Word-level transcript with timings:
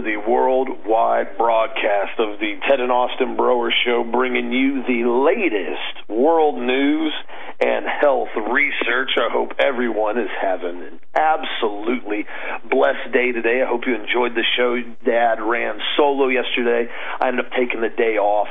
the 0.00 0.16
worldwide 0.16 1.36
broadcast 1.36 2.18
of 2.18 2.38
the 2.40 2.54
Ted 2.68 2.80
and 2.80 2.92
Austin 2.92 3.36
Broer 3.36 3.72
Show, 3.84 4.04
bringing 4.04 4.52
you 4.52 4.82
the 4.82 5.08
latest 5.08 6.08
world 6.08 6.58
news 6.58 7.12
and 7.60 7.84
health 7.86 8.28
research. 8.36 9.10
I 9.16 9.28
hope 9.30 9.52
everyone 9.58 10.18
is 10.18 10.30
having 10.40 10.82
an 10.82 11.00
absolutely 11.14 12.26
blessed 12.70 13.12
day 13.12 13.32
today. 13.32 13.62
I 13.62 13.68
hope 13.68 13.82
you 13.86 13.94
enjoyed 13.94 14.34
the 14.34 14.44
show. 14.56 14.80
Dad 15.04 15.42
ran 15.42 15.78
solo 15.96 16.28
yesterday. 16.28 16.90
I 17.20 17.28
ended 17.28 17.44
up 17.44 17.52
taking 17.52 17.80
the 17.80 17.90
day 17.90 18.16
off. 18.16 18.48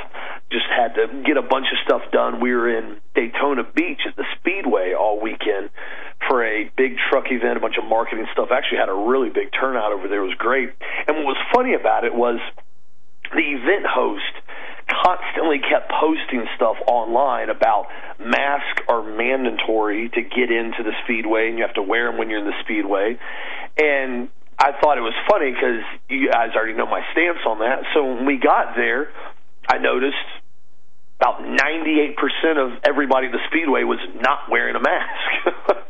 Just 0.51 0.65
had 0.69 0.95
to 0.95 1.23
get 1.25 1.37
a 1.37 1.41
bunch 1.41 1.67
of 1.71 1.77
stuff 1.85 2.01
done. 2.11 2.39
We 2.41 2.53
were 2.53 2.69
in 2.69 2.97
Daytona 3.15 3.63
Beach 3.63 4.01
at 4.07 4.15
the 4.15 4.25
Speedway 4.39 4.93
all 4.93 5.19
weekend 5.21 5.69
for 6.27 6.45
a 6.45 6.69
big 6.75 6.97
truck 7.09 7.25
event, 7.31 7.57
a 7.57 7.59
bunch 7.59 7.77
of 7.77 7.85
marketing 7.85 8.27
stuff. 8.33 8.49
Actually 8.51 8.79
had 8.79 8.89
a 8.89 8.99
really 9.07 9.29
big 9.29 9.51
turnout 9.53 9.91
over 9.91 10.07
there. 10.07 10.23
It 10.23 10.27
was 10.27 10.37
great. 10.37 10.69
And 11.07 11.17
what 11.17 11.35
was 11.35 11.41
funny 11.53 11.73
about 11.73 12.03
it 12.03 12.13
was 12.13 12.39
the 13.31 13.45
event 13.45 13.85
host 13.85 14.33
constantly 14.89 15.59
kept 15.59 15.91
posting 15.91 16.45
stuff 16.55 16.75
online 16.87 17.49
about 17.49 17.87
masks 18.19 18.81
are 18.89 19.03
mandatory 19.03 20.09
to 20.09 20.21
get 20.21 20.49
into 20.49 20.81
the 20.81 20.93
speedway 21.03 21.47
and 21.47 21.57
you 21.57 21.63
have 21.63 21.75
to 21.75 21.83
wear 21.83 22.09
them 22.09 22.17
when 22.17 22.29
you're 22.29 22.39
in 22.39 22.45
the 22.45 22.59
speedway 22.63 23.17
and 23.77 24.29
I 24.59 24.73
thought 24.81 24.97
it 24.97 25.01
was 25.01 25.15
funny 25.29 25.51
because 25.51 25.85
you 26.09 26.29
guys 26.29 26.51
already 26.53 26.73
know 26.73 26.85
my 26.85 27.01
stance 27.13 27.39
on 27.47 27.59
that. 27.59 27.87
So 27.93 28.03
when 28.03 28.25
we 28.25 28.37
got 28.37 28.75
there, 28.75 29.07
I 29.71 29.77
noticed 29.77 30.17
about 31.21 31.39
98% 31.39 32.15
of 32.57 32.83
everybody 32.83 33.27
at 33.27 33.31
the 33.31 33.39
speedway 33.47 33.83
was 33.83 33.99
not 34.19 34.51
wearing 34.51 34.75
a 34.75 34.81
mask. 34.81 35.79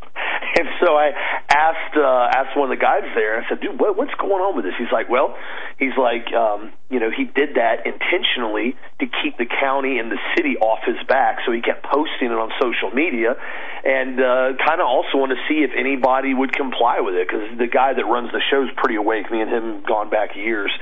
And 0.65 0.67
so 0.83 0.91
I 0.91 1.15
asked 1.47 1.95
uh, 1.95 2.27
asked 2.35 2.57
one 2.57 2.67
of 2.67 2.75
the 2.75 2.83
guys 2.83 3.07
there. 3.15 3.39
I 3.39 3.47
said, 3.47 3.61
"Dude, 3.61 3.79
what, 3.79 3.95
what's 3.95 4.13
going 4.19 4.43
on 4.43 4.59
with 4.59 4.65
this?" 4.65 4.75
He's 4.77 4.91
like, 4.91 5.07
"Well, 5.07 5.31
he's 5.79 5.95
like, 5.95 6.27
um, 6.35 6.75
you 6.91 6.99
know, 6.99 7.07
he 7.15 7.23
did 7.31 7.55
that 7.55 7.87
intentionally 7.87 8.75
to 8.99 9.07
keep 9.07 9.39
the 9.39 9.47
county 9.47 10.03
and 10.03 10.11
the 10.11 10.19
city 10.35 10.59
off 10.59 10.83
his 10.83 10.99
back. 11.07 11.39
So 11.45 11.55
he 11.55 11.61
kept 11.63 11.87
posting 11.87 12.27
it 12.27 12.35
on 12.35 12.51
social 12.59 12.91
media, 12.91 13.39
and 13.87 14.19
uh, 14.19 14.59
kind 14.59 14.83
of 14.83 14.87
also 14.91 15.15
want 15.15 15.31
to 15.31 15.39
see 15.47 15.63
if 15.63 15.71
anybody 15.71 16.35
would 16.35 16.51
comply 16.51 16.99
with 16.99 17.15
it 17.15 17.23
because 17.23 17.55
the 17.55 17.71
guy 17.71 17.95
that 17.95 18.03
runs 18.03 18.35
the 18.35 18.43
show 18.51 18.67
is 18.67 18.69
pretty 18.75 18.99
awake. 18.99 19.31
Me 19.31 19.39
and 19.39 19.47
him 19.47 19.87
gone 19.87 20.11
back 20.11 20.35
years, 20.35 20.75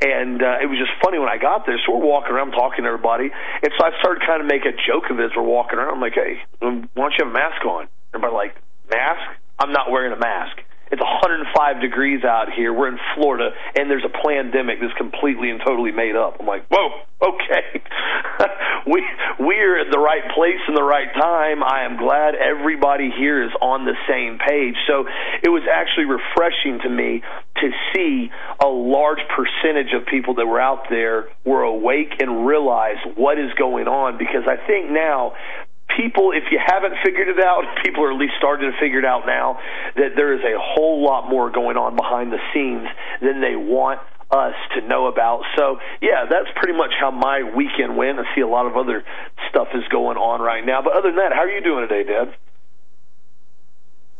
and 0.00 0.40
uh, 0.40 0.64
it 0.64 0.72
was 0.72 0.80
just 0.80 0.96
funny 1.04 1.20
when 1.20 1.28
I 1.28 1.36
got 1.36 1.68
there. 1.68 1.76
So 1.84 1.92
we're 1.92 2.08
walking 2.08 2.32
around 2.32 2.56
talking 2.56 2.88
to 2.88 2.88
everybody, 2.88 3.28
and 3.28 3.70
so 3.76 3.84
I 3.84 3.92
started 4.00 4.24
kind 4.24 4.40
of 4.40 4.48
make 4.48 4.64
a 4.64 4.72
joke 4.88 5.12
of 5.12 5.20
it 5.20 5.28
as 5.28 5.36
we're 5.36 5.44
walking 5.44 5.76
around. 5.76 5.92
I'm 5.92 6.00
like, 6.00 6.16
"Hey, 6.16 6.40
why 6.64 6.88
don't 6.96 7.12
you 7.12 7.28
have 7.28 7.30
a 7.30 7.36
mask 7.36 7.60
on?" 7.68 7.92
Everybody 8.16 8.32
like 8.32 8.56
mask? 8.90 9.40
I'm 9.58 9.72
not 9.72 9.90
wearing 9.90 10.12
a 10.12 10.18
mask. 10.18 10.58
It's 10.90 11.02
105 11.02 11.82
degrees 11.82 12.24
out 12.24 12.48
here. 12.50 12.72
We're 12.72 12.88
in 12.88 12.98
Florida, 13.14 13.50
and 13.76 13.90
there's 13.90 14.04
a 14.04 14.26
pandemic 14.26 14.80
that's 14.80 14.96
completely 14.96 15.50
and 15.50 15.60
totally 15.60 15.92
made 15.92 16.16
up. 16.16 16.38
I'm 16.40 16.46
like, 16.46 16.64
whoa, 16.68 17.04
okay. 17.20 17.82
we 18.86 19.04
we're 19.38 19.80
at 19.80 19.92
the 19.92 19.98
right 19.98 20.24
place 20.34 20.60
in 20.66 20.74
the 20.74 20.82
right 20.82 21.12
time. 21.12 21.62
I 21.62 21.84
am 21.84 21.98
glad 21.98 22.34
everybody 22.34 23.10
here 23.10 23.44
is 23.44 23.50
on 23.60 23.84
the 23.84 23.94
same 24.08 24.38
page. 24.38 24.76
So 24.86 25.04
it 25.42 25.50
was 25.50 25.62
actually 25.70 26.06
refreshing 26.06 26.80
to 26.82 26.88
me 26.88 27.22
to 27.60 27.70
see 27.92 28.30
a 28.62 28.66
large 28.66 29.20
percentage 29.28 29.92
of 29.92 30.06
people 30.06 30.34
that 30.36 30.46
were 30.46 30.60
out 30.60 30.86
there 30.88 31.28
were 31.44 31.62
awake 31.62 32.14
and 32.20 32.46
realized 32.46 33.00
what 33.16 33.38
is 33.38 33.52
going 33.58 33.88
on 33.88 34.16
because 34.16 34.48
I 34.48 34.56
think 34.66 34.90
now 34.90 35.34
people, 35.96 36.32
if 36.32 36.50
you 36.50 36.58
haven't 36.58 36.94
figured 37.04 37.28
it 37.28 37.40
out, 37.40 37.64
people 37.84 38.04
are 38.04 38.12
at 38.12 38.18
least 38.18 38.34
starting 38.38 38.70
to 38.70 38.76
figure 38.78 38.98
it 38.98 39.04
out 39.04 39.26
now 39.26 39.58
that 39.96 40.16
there 40.16 40.32
is 40.34 40.40
a 40.40 40.56
whole 40.58 41.04
lot 41.04 41.28
more 41.28 41.50
going 41.50 41.76
on 41.76 41.96
behind 41.96 42.32
the 42.32 42.40
scenes 42.52 42.86
than 43.20 43.40
they 43.40 43.56
want 43.56 44.00
us 44.30 44.54
to 44.76 44.86
know 44.86 45.06
about. 45.06 45.42
So, 45.56 45.78
yeah, 46.02 46.28
that's 46.28 46.52
pretty 46.56 46.76
much 46.76 46.92
how 47.00 47.10
my 47.10 47.50
weekend 47.56 47.96
went. 47.96 48.18
I 48.18 48.24
see 48.34 48.42
a 48.42 48.48
lot 48.48 48.66
of 48.66 48.76
other 48.76 49.02
stuff 49.48 49.68
is 49.74 49.84
going 49.90 50.18
on 50.18 50.40
right 50.40 50.64
now. 50.64 50.82
But 50.82 50.92
other 50.92 51.08
than 51.08 51.16
that, 51.16 51.32
how 51.32 51.42
are 51.42 51.50
you 51.50 51.62
doing 51.62 51.88
today, 51.88 52.04
Dad? 52.04 52.34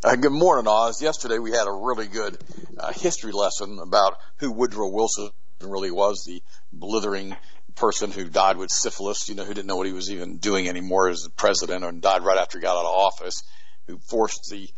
Uh, 0.03 0.17
good 0.17 0.33
morning, 0.33 0.67
Oz. 0.69 1.03
Yesterday 1.03 1.39
we 1.39 1.51
had 1.51 1.67
a 1.67 1.73
really 1.73 2.07
good 2.07 2.39
uh, 2.79 2.93
history 2.93 3.33
lesson 3.33 3.81
about 3.83 4.17
who 4.39 4.53
Woodrow 4.53 4.89
Wilson 4.89 5.31
really 5.61 5.91
was, 5.91 6.25
the 6.25 6.41
blithering 6.73 7.37
person 7.79 8.11
who 8.11 8.25
died 8.25 8.57
with 8.57 8.71
syphilis, 8.71 9.29
you 9.29 9.35
know, 9.35 9.45
who 9.45 9.55
didn't 9.55 9.69
know 9.69 9.77
what 9.77 9.87
he 9.87 9.93
was 9.93 10.11
even 10.11 10.39
doing 10.39 10.69
anymore 10.69 11.09
as 11.09 11.29
president 11.37 11.85
and 11.85 12.03
died 12.03 12.25
right 12.25 12.39
after 12.39 12.59
he 12.59 12.63
got 12.63 12.77
out 12.77 12.85
of 12.85 12.95
office, 12.95 13.43
who 13.87 13.99
forced 13.99 14.49
the 14.51 14.69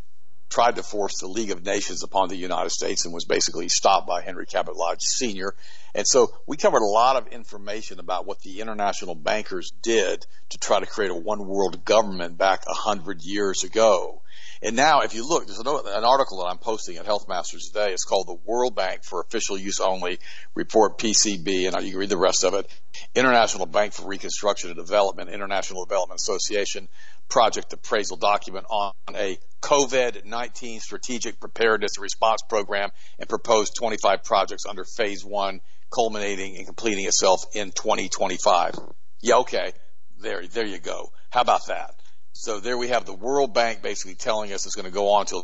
tried 0.50 0.74
to 0.76 0.82
force 0.82 1.20
the 1.20 1.28
League 1.28 1.52
of 1.52 1.64
Nations 1.64 2.02
upon 2.02 2.28
the 2.28 2.36
United 2.36 2.70
States 2.70 3.04
and 3.04 3.14
was 3.14 3.24
basically 3.24 3.68
stopped 3.68 4.08
by 4.08 4.20
Henry 4.20 4.46
Cabot 4.46 4.74
Lodge 4.74 4.98
Sr. 5.00 5.54
And 5.94 6.04
so 6.06 6.32
we 6.46 6.56
covered 6.56 6.82
a 6.82 6.86
lot 6.86 7.16
of 7.16 7.28
information 7.28 8.00
about 8.00 8.26
what 8.26 8.40
the 8.40 8.60
international 8.60 9.14
bankers 9.14 9.70
did 9.82 10.26
to 10.50 10.58
try 10.58 10.80
to 10.80 10.86
create 10.86 11.12
a 11.12 11.14
one 11.14 11.46
world 11.46 11.84
government 11.84 12.36
back 12.36 12.64
a 12.66 12.74
hundred 12.74 13.22
years 13.22 13.62
ago. 13.62 14.22
And 14.62 14.76
now, 14.76 15.00
if 15.00 15.14
you 15.14 15.26
look, 15.26 15.46
there's 15.46 15.58
an 15.58 15.66
article 16.04 16.38
that 16.38 16.50
I'm 16.50 16.58
posting 16.58 16.98
at 16.98 17.06
Health 17.06 17.26
Masters 17.28 17.70
today. 17.72 17.92
It's 17.92 18.04
called 18.04 18.26
the 18.26 18.36
World 18.44 18.74
Bank 18.74 19.04
for 19.04 19.22
Official 19.22 19.56
Use 19.56 19.80
Only 19.80 20.18
Report 20.54 20.98
PCB, 20.98 21.66
and 21.66 21.82
you 21.82 21.92
can 21.92 21.98
read 21.98 22.10
the 22.10 22.18
rest 22.18 22.44
of 22.44 22.52
it. 22.52 22.70
International 23.14 23.64
Bank 23.64 23.94
for 23.94 24.06
Reconstruction 24.06 24.68
and 24.68 24.76
Development, 24.76 25.30
International 25.30 25.86
Development 25.86 26.20
Association 26.20 26.88
project 27.30 27.72
appraisal 27.72 28.18
document 28.18 28.66
on 28.68 28.92
a 29.14 29.38
COVID-19 29.62 30.80
strategic 30.80 31.40
preparedness 31.40 31.92
and 31.96 32.02
response 32.02 32.42
program 32.46 32.90
and 33.18 33.28
proposed 33.28 33.74
25 33.78 34.24
projects 34.24 34.64
under 34.68 34.84
phase 34.84 35.24
one, 35.24 35.60
culminating 35.90 36.56
and 36.58 36.66
completing 36.66 37.06
itself 37.06 37.44
in 37.54 37.70
2025. 37.70 38.74
Yeah, 39.22 39.36
okay. 39.36 39.72
There, 40.18 40.46
there 40.46 40.66
you 40.66 40.80
go. 40.80 41.12
How 41.30 41.40
about 41.40 41.66
that? 41.68 41.94
So 42.40 42.58
there 42.58 42.78
we 42.78 42.88
have 42.88 43.04
the 43.04 43.12
World 43.12 43.52
Bank 43.52 43.82
basically 43.82 44.14
telling 44.14 44.50
us 44.54 44.64
it's 44.64 44.74
going 44.74 44.86
to 44.86 44.90
go 44.90 45.10
on 45.10 45.20
until 45.20 45.42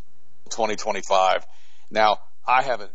2025. 0.49 1.45
Now, 1.91 2.21
I 2.49 2.62
haven't 2.62 2.91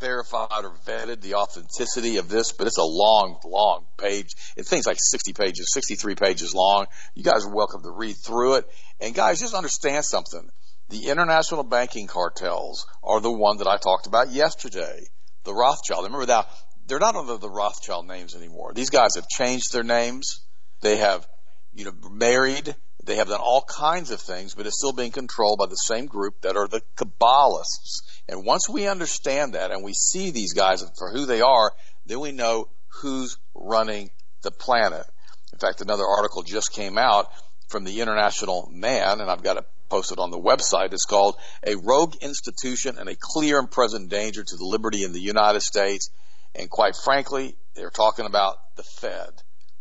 verified 0.00 0.64
or 0.64 0.72
vetted 0.86 1.20
the 1.20 1.34
authenticity 1.34 2.16
of 2.16 2.30
this, 2.30 2.52
but 2.52 2.66
it's 2.66 2.78
a 2.78 2.82
long, 2.82 3.38
long 3.44 3.84
page. 3.98 4.28
It 4.56 4.64
things 4.64 4.86
like 4.86 4.96
60 4.98 5.34
pages, 5.34 5.70
63 5.74 6.14
pages 6.14 6.54
long. 6.54 6.86
You 7.14 7.24
guys 7.24 7.44
are 7.44 7.54
welcome 7.54 7.82
to 7.82 7.90
read 7.90 8.16
through 8.16 8.54
it. 8.54 8.64
And 9.00 9.14
guys, 9.14 9.40
just 9.40 9.52
understand 9.52 10.06
something. 10.06 10.48
The 10.88 11.10
international 11.10 11.62
banking 11.62 12.06
cartels 12.06 12.86
are 13.02 13.20
the 13.20 13.30
one 13.30 13.58
that 13.58 13.66
I 13.66 13.76
talked 13.76 14.06
about 14.06 14.30
yesterday. 14.30 14.98
The 15.44 15.52
Rothschild. 15.52 16.04
Remember 16.04 16.24
that 16.24 16.48
they're 16.86 16.98
not 16.98 17.16
under 17.16 17.36
the 17.36 17.50
Rothschild 17.50 18.06
names 18.06 18.34
anymore. 18.34 18.72
These 18.74 18.88
guys 18.88 19.16
have 19.16 19.28
changed 19.28 19.74
their 19.74 19.84
names. 19.84 20.40
They 20.80 20.96
have, 20.96 21.26
you 21.74 21.84
know, 21.84 21.92
married. 22.10 22.74
They 23.04 23.16
have 23.16 23.28
done 23.28 23.40
all 23.40 23.62
kinds 23.62 24.10
of 24.10 24.20
things, 24.20 24.54
but 24.54 24.66
it's 24.66 24.78
still 24.78 24.92
being 24.92 25.10
controlled 25.10 25.58
by 25.58 25.66
the 25.66 25.74
same 25.74 26.06
group 26.06 26.42
that 26.42 26.56
are 26.56 26.68
the 26.68 26.82
Kabbalists. 26.96 28.02
And 28.28 28.46
once 28.46 28.68
we 28.68 28.86
understand 28.86 29.54
that 29.54 29.72
and 29.72 29.82
we 29.82 29.92
see 29.92 30.30
these 30.30 30.52
guys 30.52 30.84
for 30.96 31.10
who 31.10 31.26
they 31.26 31.40
are, 31.40 31.72
then 32.06 32.20
we 32.20 32.30
know 32.30 32.68
who's 33.00 33.38
running 33.54 34.10
the 34.42 34.52
planet. 34.52 35.04
In 35.52 35.58
fact, 35.58 35.80
another 35.80 36.06
article 36.06 36.42
just 36.42 36.72
came 36.72 36.96
out 36.96 37.26
from 37.68 37.84
the 37.84 38.00
International 38.00 38.68
Man, 38.72 39.20
and 39.20 39.30
I've 39.30 39.42
got 39.42 39.56
it 39.56 39.64
posted 39.88 40.18
on 40.18 40.30
the 40.30 40.38
website. 40.38 40.92
It's 40.92 41.04
called 41.04 41.36
A 41.66 41.74
Rogue 41.76 42.14
Institution 42.22 42.98
and 42.98 43.08
a 43.08 43.16
Clear 43.18 43.58
and 43.58 43.70
Present 43.70 44.10
Danger 44.10 44.44
to 44.44 44.56
the 44.56 44.64
Liberty 44.64 45.02
in 45.02 45.12
the 45.12 45.20
United 45.20 45.60
States. 45.60 46.08
And 46.54 46.70
quite 46.70 46.94
frankly, 47.04 47.56
they're 47.74 47.90
talking 47.90 48.26
about 48.26 48.56
the 48.76 48.84
Fed. 48.84 49.30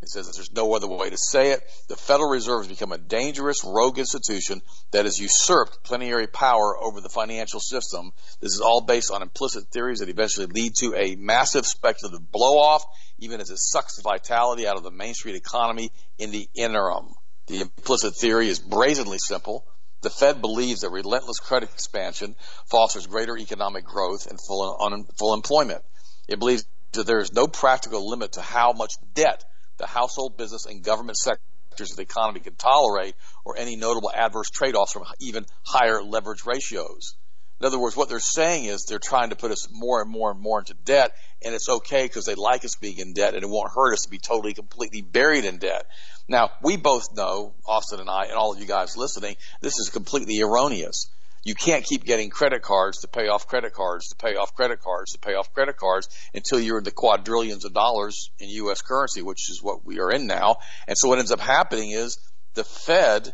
It 0.02 0.10
says 0.10 0.32
there's 0.34 0.52
no 0.52 0.74
other 0.74 0.88
way 0.88 1.12
to 1.12 1.18
say 1.18 1.52
it. 1.52 1.62
The 1.88 1.96
Federal 1.96 2.32
Reserve 2.32 2.62
has 2.62 2.68
become 2.68 2.92
a 2.92 2.98
dangerous 2.98 3.64
rogue 3.64 4.00
institution 4.00 4.64
that 4.92 5.06
has 5.06 5.20
usurped 5.20 5.84
plenary 5.84 6.26
power 6.26 6.76
over 6.76 7.02
the 7.02 7.10
financial 7.10 7.60
system. 7.60 8.12
This 8.40 8.54
is 8.54 8.62
all 8.62 8.82
based 8.82 9.12
on 9.12 9.22
implicit 9.22 9.68
theories 9.68 10.00
that 10.00 10.10
eventually 10.10 10.48
lead 10.48 10.74
to 10.78 10.96
a 10.96 11.16
massive 11.18 11.68
speculative 11.68 12.32
blow 12.32 12.58
off, 12.58 12.84
even 13.20 13.42
as 13.42 13.52
it 13.52 13.60
sucks 13.60 13.96
the 13.96 14.02
vitality 14.02 14.66
out 14.66 14.76
of 14.76 14.82
the 14.82 14.90
Main 14.90 15.14
Street 15.14 15.36
economy 15.36 15.92
in 16.18 16.32
the 16.32 16.50
interim. 16.56 17.10
The 17.46 17.62
implicit 17.62 18.16
theory 18.16 18.50
is 18.50 18.58
brazenly 18.58 19.20
simple. 19.20 19.68
The 20.02 20.10
Fed 20.10 20.42
believes 20.42 20.82
that 20.82 20.90
relentless 20.90 21.40
credit 21.40 21.70
expansion 21.70 22.36
fosters 22.66 23.06
greater 23.06 23.38
economic 23.38 23.86
growth 23.86 24.26
and 24.26 24.40
full, 24.42 24.78
un, 24.82 25.06
full 25.20 25.36
employment. 25.36 25.84
It 26.28 26.40
believes 26.40 26.66
that 26.94 27.06
there 27.06 27.20
is 27.20 27.34
no 27.34 27.46
practical 27.46 28.10
limit 28.10 28.32
to 28.34 28.42
how 28.42 28.74
much 28.74 28.94
debt 29.14 29.44
the 29.78 29.88
household, 29.88 30.38
business, 30.38 30.66
and 30.66 30.84
government 30.84 31.18
sectors 31.18 31.92
of 31.92 31.96
the 31.96 32.04
economy 32.04 32.40
can 32.40 32.56
tolerate, 32.56 33.16
or 33.46 33.58
any 33.58 33.76
notable 33.76 34.12
adverse 34.14 34.50
trade 34.50 34.76
offs 34.76 34.94
from 34.94 35.06
even 35.20 35.46
higher 35.64 36.02
leverage 36.04 36.46
ratios. 36.46 37.16
In 37.60 37.68
other 37.68 37.80
words, 37.80 37.96
what 37.96 38.10
they're 38.10 38.20
saying 38.20 38.66
is 38.66 38.86
they're 38.86 38.98
trying 38.98 39.30
to 39.30 39.36
put 39.36 39.52
us 39.52 39.68
more 39.72 40.02
and 40.02 40.10
more 40.10 40.32
and 40.32 40.40
more 40.40 40.60
into 40.60 40.74
debt, 40.74 41.14
and 41.44 41.54
it's 41.54 41.70
okay 41.70 42.06
because 42.06 42.26
they 42.26 42.34
like 42.34 42.66
us 42.66 42.76
being 42.76 42.98
in 42.98 43.14
debt, 43.14 43.36
and 43.36 43.44
it 43.44 43.50
won't 43.50 43.72
hurt 43.72 43.94
us 43.94 44.02
to 44.02 44.10
be 44.10 44.18
totally, 44.18 44.54
completely 44.54 45.02
buried 45.02 45.46
in 45.46 45.60
debt. 45.60 45.86
Now, 46.28 46.50
we 46.64 46.76
both 46.76 47.16
know, 47.16 47.54
Austin 47.66 48.00
and 48.00 48.10
I, 48.10 48.26
and 48.26 48.34
all 48.34 48.52
of 48.52 48.60
you 48.60 48.66
guys 48.66 48.98
listening, 48.98 49.36
this 49.62 49.78
is 49.78 49.90
completely 49.90 50.42
erroneous. 50.42 51.12
You 51.44 51.56
can't 51.56 51.84
keep 51.84 52.04
getting 52.04 52.30
credit 52.30 52.62
cards 52.62 53.00
to 53.00 53.08
pay 53.08 53.28
off 53.28 53.48
credit 53.48 53.74
cards 53.74 54.10
to 54.10 54.16
pay 54.16 54.36
off 54.36 54.54
credit 54.54 54.80
cards 54.82 55.14
to 55.14 55.20
pay 55.20 55.34
off 55.34 55.54
credit 55.54 55.76
cards 55.76 56.08
until 56.34 56.60
you're 56.60 56.78
in 56.78 56.84
the 56.84 56.92
quadrillions 56.92 57.66
of 57.66 57.74
dollars 57.74 58.30
in 58.40 58.50
U.S. 58.50 58.82
currency, 58.82 59.22
which 59.22 59.50
is 59.50 59.62
what 59.62 59.84
we 59.84 60.00
are 60.00 60.12
in 60.12 60.28
now. 60.28 60.58
And 60.88 60.96
so 60.98 61.08
what 61.08 61.18
ends 61.18 61.32
up 61.32 61.40
happening 61.40 61.92
is 61.92 62.18
the 62.54 62.64
Fed 62.64 63.34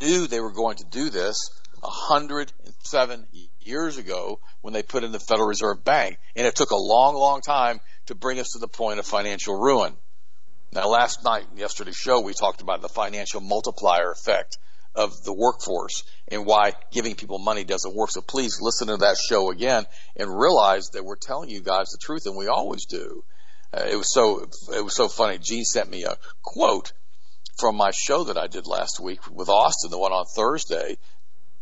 knew 0.00 0.26
they 0.26 0.40
were 0.40 0.52
going 0.52 0.76
to 0.76 0.84
do 0.84 1.10
this 1.10 1.50
107 1.80 3.26
years 3.60 3.98
ago 3.98 4.40
when 4.62 4.72
they 4.72 4.82
put 4.82 5.04
in 5.04 5.12
the 5.12 5.20
Federal 5.20 5.48
Reserve 5.48 5.84
Bank. 5.84 6.18
And 6.34 6.46
it 6.46 6.56
took 6.56 6.70
a 6.70 6.76
long, 6.76 7.14
long 7.14 7.42
time 7.42 7.80
to 8.06 8.14
bring 8.14 8.38
us 8.38 8.52
to 8.52 8.58
the 8.58 8.68
point 8.68 8.98
of 8.98 9.06
financial 9.06 9.58
ruin. 9.58 9.94
Now, 10.72 10.88
last 10.88 11.24
night, 11.24 11.46
yesterday's 11.56 11.96
show, 11.96 12.20
we 12.20 12.32
talked 12.32 12.62
about 12.62 12.80
the 12.80 12.88
financial 12.88 13.40
multiplier 13.40 14.10
effect 14.10 14.58
of 14.96 15.22
the 15.24 15.32
workforce 15.32 16.04
and 16.28 16.46
why 16.46 16.72
giving 16.90 17.14
people 17.14 17.38
money 17.38 17.64
doesn't 17.64 17.94
work. 17.94 18.10
So 18.10 18.22
please 18.22 18.58
listen 18.60 18.88
to 18.88 18.96
that 18.98 19.18
show 19.18 19.50
again 19.50 19.84
and 20.16 20.36
realize 20.36 20.88
that 20.90 21.04
we're 21.04 21.16
telling 21.16 21.50
you 21.50 21.60
guys 21.60 21.90
the 21.90 21.98
truth, 22.00 22.26
and 22.26 22.36
we 22.36 22.48
always 22.48 22.86
do. 22.86 23.22
Uh, 23.72 23.84
it 23.90 23.96
was 23.96 24.12
so 24.12 24.48
it 24.74 24.82
was 24.82 24.94
so 24.94 25.08
funny. 25.08 25.38
Gene 25.38 25.64
sent 25.64 25.90
me 25.90 26.04
a 26.04 26.16
quote 26.42 26.92
from 27.58 27.76
my 27.76 27.90
show 27.90 28.24
that 28.24 28.38
I 28.38 28.46
did 28.46 28.66
last 28.66 29.00
week 29.00 29.20
with 29.30 29.48
Austin, 29.48 29.90
the 29.90 29.98
one 29.98 30.12
on 30.12 30.24
Thursday. 30.34 30.96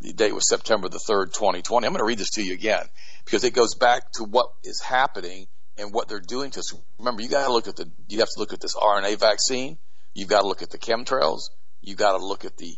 The 0.01 0.13
date 0.13 0.33
was 0.33 0.47
September 0.47 0.89
the 0.89 0.99
third, 0.99 1.33
2020. 1.33 1.85
I'm 1.85 1.93
going 1.93 1.99
to 1.99 2.05
read 2.05 2.17
this 2.17 2.31
to 2.31 2.43
you 2.43 2.53
again 2.53 2.85
because 3.23 3.43
it 3.43 3.51
goes 3.51 3.75
back 3.75 4.11
to 4.13 4.23
what 4.23 4.47
is 4.63 4.81
happening 4.81 5.47
and 5.77 5.93
what 5.93 6.07
they're 6.07 6.19
doing 6.19 6.51
to 6.51 6.59
us. 6.59 6.73
Remember, 6.99 7.21
you 7.21 7.29
got 7.29 7.47
to 7.47 7.53
look 7.53 7.67
at 7.67 7.75
the 7.75 7.89
you 8.07 8.19
have 8.19 8.29
to 8.29 8.39
look 8.39 8.53
at 8.53 8.61
this 8.61 8.75
RNA 8.75 9.19
vaccine. 9.19 9.77
You've 10.13 10.29
got 10.29 10.41
to 10.41 10.47
look 10.47 10.61
at 10.61 10.69
the 10.69 10.77
chemtrails. 10.77 11.49
You've 11.81 11.97
got 11.97 12.17
to 12.17 12.25
look 12.25 12.45
at 12.45 12.57
the 12.57 12.77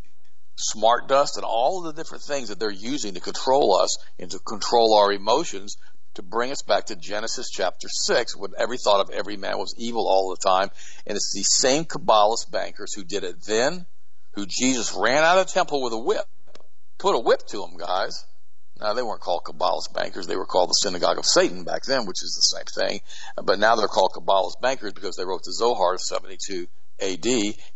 smart 0.57 1.07
dust 1.07 1.37
and 1.37 1.45
all 1.45 1.79
of 1.79 1.95
the 1.95 2.01
different 2.01 2.23
things 2.23 2.49
that 2.49 2.59
they're 2.59 2.69
using 2.69 3.13
to 3.13 3.19
control 3.19 3.79
us 3.79 3.97
and 4.19 4.31
to 4.31 4.39
control 4.39 4.95
our 4.95 5.11
emotions 5.11 5.77
to 6.15 6.23
bring 6.23 6.51
us 6.51 6.63
back 6.63 6.87
to 6.87 6.95
Genesis 6.95 7.47
chapter 7.49 7.87
6 7.87 8.35
when 8.35 8.51
every 8.57 8.77
thought 8.77 9.01
of 9.01 9.11
every 9.11 9.37
man 9.37 9.59
was 9.59 9.75
evil 9.77 10.07
all 10.07 10.29
the 10.29 10.49
time. 10.49 10.69
And 11.05 11.15
it's 11.15 11.31
these 11.33 11.49
same 11.55 11.85
Kabbalist 11.85 12.49
bankers 12.51 12.93
who 12.93 13.03
did 13.03 13.23
it 13.23 13.43
then, 13.45 13.85
who 14.31 14.47
Jesus 14.47 14.93
ran 14.93 15.23
out 15.23 15.37
of 15.37 15.45
the 15.45 15.53
temple 15.53 15.83
with 15.83 15.93
a 15.93 15.99
whip, 15.99 16.25
put 16.97 17.15
a 17.15 17.19
whip 17.19 17.45
to 17.49 17.57
them, 17.57 17.77
guys. 17.77 18.25
Now 18.79 18.93
they 18.93 19.03
weren't 19.03 19.21
called 19.21 19.43
Kabbalist 19.43 19.93
bankers; 19.93 20.27
they 20.27 20.35
were 20.35 20.45
called 20.45 20.69
the 20.69 20.73
synagogue 20.73 21.17
of 21.17 21.25
Satan 21.25 21.63
back 21.63 21.83
then, 21.83 22.05
which 22.05 22.23
is 22.23 22.33
the 22.33 22.57
same 22.57 22.87
thing. 22.87 23.01
But 23.43 23.59
now 23.59 23.75
they're 23.75 23.87
called 23.87 24.13
Kabbalist 24.13 24.61
bankers 24.61 24.93
because 24.93 25.15
they 25.15 25.25
wrote 25.25 25.43
the 25.43 25.53
Zohar 25.53 25.95
of 25.95 26.01
72 26.01 26.67
AD, 26.99 27.25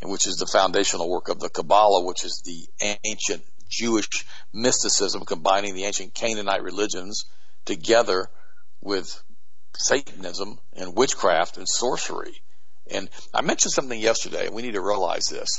which 0.03 0.27
is 0.27 0.37
the 0.37 0.47
foundational 0.47 1.09
work 1.09 1.29
of 1.29 1.39
the 1.39 1.49
Kabbalah, 1.49 2.03
which 2.03 2.23
is 2.23 2.41
the 2.45 2.67
ancient 3.05 3.43
Jewish 3.69 4.07
mysticism 4.53 5.25
combining 5.25 5.75
the 5.75 5.85
ancient 5.85 6.13
Canaanite 6.13 6.63
religions 6.63 7.25
together 7.65 8.29
with 8.81 9.21
Satanism 9.77 10.59
and 10.73 10.95
witchcraft 10.95 11.57
and 11.57 11.67
sorcery. 11.67 12.41
And 12.89 13.09
I 13.33 13.41
mentioned 13.41 13.73
something 13.73 13.99
yesterday, 13.99 14.47
and 14.47 14.55
we 14.55 14.63
need 14.63 14.73
to 14.73 14.81
realize 14.81 15.25
this. 15.27 15.49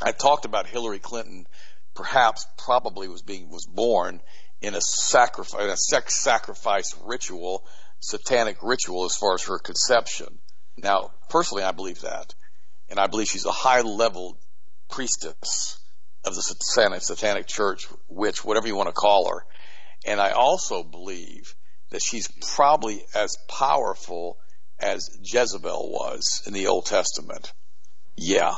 I 0.00 0.12
talked 0.12 0.44
about 0.44 0.66
Hillary 0.66 0.98
Clinton, 0.98 1.46
perhaps, 1.94 2.46
probably 2.56 3.08
was 3.08 3.22
being 3.22 3.50
was 3.50 3.66
born 3.66 4.20
in 4.60 4.74
a 4.74 4.80
sacrifice, 4.80 5.62
in 5.62 5.68
a 5.68 5.76
sex 5.76 6.22
sacrifice 6.22 6.94
ritual, 7.02 7.66
satanic 8.00 8.56
ritual, 8.62 9.04
as 9.04 9.16
far 9.16 9.34
as 9.34 9.42
her 9.44 9.58
conception. 9.58 10.38
Now, 10.76 11.12
personally, 11.28 11.64
I 11.64 11.72
believe 11.72 12.00
that 12.00 12.34
and 12.88 12.98
I 12.98 13.06
believe 13.06 13.28
she's 13.28 13.46
a 13.46 13.52
high 13.52 13.80
level 13.80 14.38
priestess 14.90 15.78
of 16.24 16.34
the 16.34 16.42
satanic, 16.42 17.02
satanic 17.02 17.46
church, 17.46 17.86
witch, 18.08 18.44
whatever 18.44 18.66
you 18.66 18.76
want 18.76 18.88
to 18.88 18.92
call 18.92 19.28
her. 19.28 19.44
And 20.06 20.20
I 20.20 20.30
also 20.30 20.82
believe 20.82 21.54
that 21.90 22.02
she's 22.02 22.28
probably 22.54 23.02
as 23.14 23.36
powerful 23.48 24.38
as 24.78 25.08
Jezebel 25.22 25.90
was 25.90 26.42
in 26.46 26.52
the 26.52 26.66
Old 26.66 26.86
Testament. 26.86 27.52
Yeah. 28.16 28.54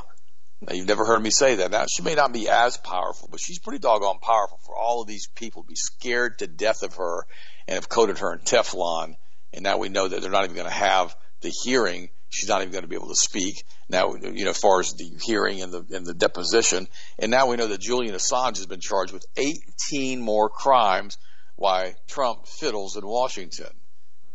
Now, 0.61 0.75
you've 0.75 0.89
never 0.89 1.05
heard 1.05 1.23
me 1.23 1.31
say 1.31 1.57
that. 1.57 1.71
Now, 1.71 1.85
she 1.87 2.03
may 2.03 2.15
not 2.15 2.33
be 2.33 2.49
as 2.49 2.79
powerful, 2.79 3.29
but 3.31 3.41
she's 3.41 3.59
pretty 3.59 3.79
doggone 3.79 4.19
powerful 4.21 4.59
for 4.65 4.75
all 4.77 5.03
of 5.03 5.09
these 5.09 5.29
people 5.35 5.63
to 5.63 5.69
be 5.69 5.77
scared 5.77 6.39
to 6.39 6.47
death 6.47 6.83
of 6.83 6.95
her 6.95 7.27
and 7.69 7.75
have 7.75 7.89
coated 7.89 8.19
her 8.19 8.33
in 8.33 8.41
Teflon. 8.41 9.17
And 9.53 9.63
now 9.63 9.77
we 9.77 9.89
know 9.89 10.09
that 10.09 10.23
they're 10.23 10.31
not 10.31 10.45
even 10.45 10.57
going 10.57 10.69
to 10.69 10.73
have 10.73 11.15
the 11.43 11.53
hearing 11.63 12.09
she's 12.29 12.49
not 12.49 12.61
even 12.63 12.73
going 12.73 12.83
to 12.83 12.89
be 12.89 12.97
able 12.97 13.09
to 13.09 13.15
speak 13.15 13.65
now. 13.89 14.15
You 14.15 14.45
know, 14.45 14.51
as 14.51 14.59
far 14.59 14.81
as 14.81 14.93
the 14.93 15.11
hearing 15.23 15.63
and 15.63 15.73
the 15.73 15.85
and 15.97 16.07
the 16.07 16.15
deposition, 16.15 16.89
and 17.19 17.31
now 17.31 17.47
we 17.47 17.57
know 17.57 17.67
that 17.67 17.81
Julian 17.81 18.15
Assange 18.15 18.57
has 18.57 18.67
been 18.67 18.81
charged 18.81 19.13
with 19.13 19.27
18 19.37 20.21
more 20.21 20.49
crimes. 20.49 21.19
Why 21.57 21.95
Trump 22.07 22.47
fiddles 22.47 22.97
in 22.97 23.07
Washington? 23.07 23.71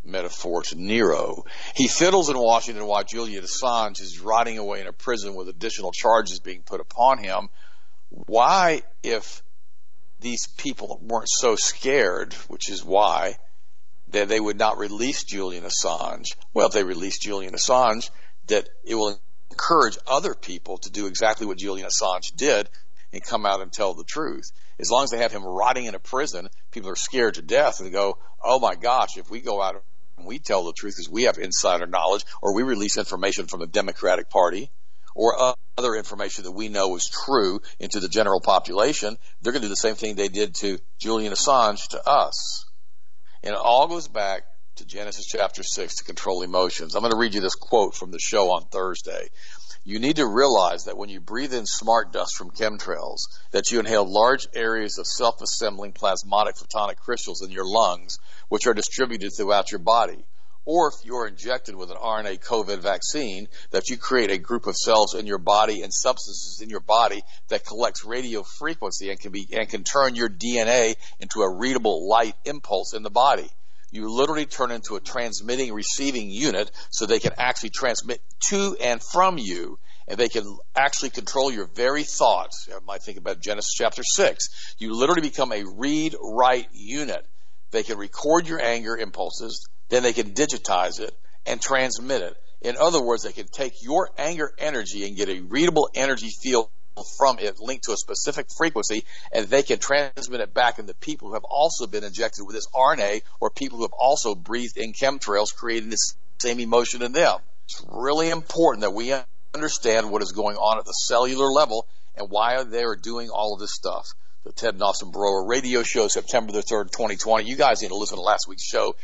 Metaphor 0.03 0.63
to 0.63 0.75
Nero. 0.75 1.45
He 1.75 1.87
fiddles 1.87 2.29
in 2.29 2.37
Washington 2.37 2.85
while 2.87 3.03
Julian 3.03 3.43
Assange 3.43 4.01
is 4.01 4.19
rotting 4.19 4.57
away 4.57 4.81
in 4.81 4.87
a 4.87 4.93
prison 4.93 5.35
with 5.35 5.47
additional 5.47 5.91
charges 5.91 6.39
being 6.39 6.63
put 6.63 6.81
upon 6.81 7.19
him. 7.19 7.49
Why, 8.09 8.81
if 9.03 9.43
these 10.19 10.47
people 10.47 10.99
weren't 11.03 11.29
so 11.29 11.55
scared, 11.55 12.33
which 12.47 12.69
is 12.69 12.83
why, 12.83 13.37
that 14.11 14.27
they 14.27 14.39
would 14.39 14.57
not 14.57 14.77
release 14.77 15.23
Julian 15.23 15.63
Assange. 15.63 16.27
Well, 16.53 16.67
if 16.67 16.73
they 16.73 16.83
release 16.83 17.19
Julian 17.19 17.53
Assange, 17.53 18.09
that 18.47 18.69
it 18.83 18.95
will 18.95 19.19
encourage 19.49 19.97
other 20.07 20.33
people 20.33 20.77
to 20.79 20.91
do 20.91 21.07
exactly 21.07 21.45
what 21.45 21.57
Julian 21.57 21.87
Assange 21.87 22.35
did 22.35 22.69
and 23.13 23.23
come 23.23 23.45
out 23.45 23.61
and 23.61 23.71
tell 23.71 23.93
the 23.93 24.03
truth. 24.03 24.51
As 24.79 24.89
long 24.89 25.03
as 25.03 25.11
they 25.11 25.19
have 25.19 25.31
him 25.31 25.43
rotting 25.43 25.85
in 25.85 25.95
a 25.95 25.99
prison, 25.99 26.49
people 26.71 26.89
are 26.89 26.95
scared 26.95 27.35
to 27.35 27.41
death 27.41 27.79
and 27.79 27.91
go, 27.91 28.17
oh 28.43 28.59
my 28.59 28.75
gosh, 28.75 29.17
if 29.17 29.29
we 29.29 29.41
go 29.41 29.61
out 29.61 29.83
and 30.17 30.25
we 30.25 30.39
tell 30.39 30.63
the 30.63 30.73
truth 30.73 30.95
because 30.95 31.09
we 31.09 31.23
have 31.23 31.37
insider 31.37 31.87
knowledge 31.87 32.25
or 32.41 32.53
we 32.55 32.63
release 32.63 32.97
information 32.97 33.47
from 33.47 33.59
the 33.59 33.67
Democratic 33.67 34.29
Party 34.29 34.71
or 35.13 35.55
other 35.77 35.95
information 35.95 36.45
that 36.45 36.51
we 36.51 36.69
know 36.69 36.95
is 36.95 37.09
true 37.25 37.61
into 37.79 37.99
the 37.99 38.07
general 38.07 38.39
population, 38.39 39.17
they're 39.41 39.51
going 39.51 39.61
to 39.61 39.67
do 39.67 39.69
the 39.69 39.75
same 39.75 39.95
thing 39.95 40.15
they 40.15 40.29
did 40.29 40.55
to 40.55 40.79
Julian 40.99 41.33
Assange 41.33 41.89
to 41.89 42.07
us. 42.07 42.65
And 43.43 43.53
it 43.53 43.59
all 43.59 43.87
goes 43.87 44.07
back 44.07 44.43
to 44.75 44.85
Genesis 44.85 45.25
chapter 45.25 45.63
6 45.63 45.95
to 45.95 46.03
control 46.03 46.43
emotions. 46.43 46.95
I'm 46.95 47.01
going 47.01 47.11
to 47.11 47.17
read 47.17 47.33
you 47.33 47.41
this 47.41 47.55
quote 47.55 47.95
from 47.95 48.11
the 48.11 48.19
show 48.19 48.51
on 48.51 48.65
Thursday. 48.65 49.29
You 49.83 49.97
need 49.97 50.17
to 50.17 50.27
realize 50.27 50.85
that 50.85 50.97
when 50.97 51.09
you 51.09 51.19
breathe 51.19 51.53
in 51.53 51.65
smart 51.65 52.13
dust 52.13 52.35
from 52.37 52.51
chemtrails, 52.51 53.21
that 53.49 53.71
you 53.71 53.79
inhale 53.79 54.05
large 54.05 54.47
areas 54.53 54.99
of 54.99 55.07
self-assembling 55.07 55.93
plasmatic 55.93 56.55
photonic 56.55 56.97
crystals 56.97 57.41
in 57.41 57.49
your 57.49 57.65
lungs, 57.65 58.19
which 58.49 58.67
are 58.67 58.75
distributed 58.75 59.31
throughout 59.35 59.71
your 59.71 59.79
body. 59.79 60.23
Or 60.65 60.89
if 60.89 61.05
you're 61.05 61.27
injected 61.27 61.75
with 61.75 61.89
an 61.89 61.97
RNA 61.97 62.43
COVID 62.43 62.79
vaccine, 62.79 63.47
that 63.71 63.89
you 63.89 63.97
create 63.97 64.29
a 64.29 64.37
group 64.37 64.67
of 64.67 64.75
cells 64.75 65.15
in 65.15 65.25
your 65.25 65.39
body 65.39 65.81
and 65.81 65.91
substances 65.91 66.61
in 66.61 66.69
your 66.69 66.81
body 66.81 67.23
that 67.47 67.65
collects 67.65 68.05
radio 68.05 68.43
frequency 68.43 69.09
and 69.09 69.19
can 69.19 69.31
be, 69.31 69.47
and 69.51 69.67
can 69.67 69.83
turn 69.83 70.15
your 70.15 70.29
DNA 70.29 70.95
into 71.19 71.41
a 71.41 71.49
readable 71.49 72.07
light 72.07 72.35
impulse 72.45 72.93
in 72.93 73.01
the 73.01 73.09
body. 73.09 73.49
You 73.91 74.09
literally 74.09 74.45
turn 74.45 74.71
into 74.71 74.95
a 74.95 75.01
transmitting 75.01 75.73
receiving 75.73 76.29
unit 76.29 76.71
so 76.91 77.05
they 77.05 77.19
can 77.19 77.33
actually 77.37 77.71
transmit 77.71 78.21
to 78.47 78.77
and 78.79 79.01
from 79.03 79.37
you 79.37 79.79
and 80.07 80.17
they 80.17 80.29
can 80.29 80.57
actually 80.75 81.09
control 81.09 81.51
your 81.51 81.65
very 81.65 82.03
thoughts. 82.03 82.67
I 82.69 82.79
might 82.85 83.01
think 83.01 83.17
about 83.17 83.39
Genesis 83.39 83.73
chapter 83.73 84.03
6. 84.03 84.75
You 84.77 84.93
literally 84.93 85.21
become 85.21 85.51
a 85.51 85.63
read 85.63 86.15
write 86.21 86.67
unit. 86.73 87.25
They 87.71 87.83
can 87.83 87.97
record 87.97 88.47
your 88.47 88.61
anger 88.61 88.97
impulses. 88.97 89.65
Then 89.91 90.03
they 90.03 90.13
can 90.13 90.31
digitize 90.31 91.01
it 91.01 91.13
and 91.45 91.61
transmit 91.61 92.21
it. 92.21 92.37
In 92.61 92.77
other 92.77 93.01
words, 93.01 93.23
they 93.23 93.33
can 93.33 93.47
take 93.47 93.83
your 93.83 94.09
anger 94.17 94.53
energy 94.57 95.05
and 95.05 95.17
get 95.17 95.27
a 95.27 95.41
readable 95.41 95.89
energy 95.93 96.29
field 96.41 96.69
from 97.17 97.39
it 97.39 97.59
linked 97.59 97.85
to 97.85 97.91
a 97.91 97.97
specific 97.97 98.47
frequency 98.55 99.03
and 99.31 99.47
they 99.47 99.63
can 99.63 99.79
transmit 99.79 100.39
it 100.39 100.53
back 100.53 100.79
into 100.79 100.93
people 100.93 101.29
who 101.29 101.33
have 101.33 101.43
also 101.43 101.87
been 101.87 102.03
injected 102.03 102.45
with 102.45 102.55
this 102.55 102.67
RNA 102.67 103.21
or 103.39 103.49
people 103.49 103.77
who 103.77 103.83
have 103.83 103.93
also 103.93 104.33
breathed 104.33 104.77
in 104.77 104.93
chemtrails 104.93 105.55
creating 105.55 105.89
this 105.89 106.15
same 106.39 106.59
emotion 106.59 107.01
in 107.01 107.11
them. 107.11 107.39
It's 107.65 107.83
really 107.89 108.29
important 108.29 108.81
that 108.81 108.91
we 108.91 109.13
understand 109.53 110.09
what 110.09 110.21
is 110.21 110.31
going 110.31 110.55
on 110.55 110.77
at 110.79 110.85
the 110.85 110.91
cellular 110.91 111.47
level 111.51 111.85
and 112.15 112.29
why 112.29 112.63
they 112.63 112.83
are 112.83 112.95
doing 112.95 113.29
all 113.29 113.53
of 113.53 113.59
this 113.59 113.73
stuff. 113.73 114.07
The 114.45 114.53
Ted 114.53 114.73
and 114.73 114.83
Austin 114.83 115.11
Broer 115.11 115.45
radio 115.45 115.83
show, 115.83 116.07
September 116.07 116.51
the 116.51 116.63
3rd, 116.63 116.91
2020. 116.91 117.47
You 117.47 117.55
guys 117.55 117.81
need 117.81 117.89
to 117.89 117.95
listen 117.95 118.17
to 118.17 118.23
last 118.23 118.47
week's 118.47 118.65
show 118.65 118.95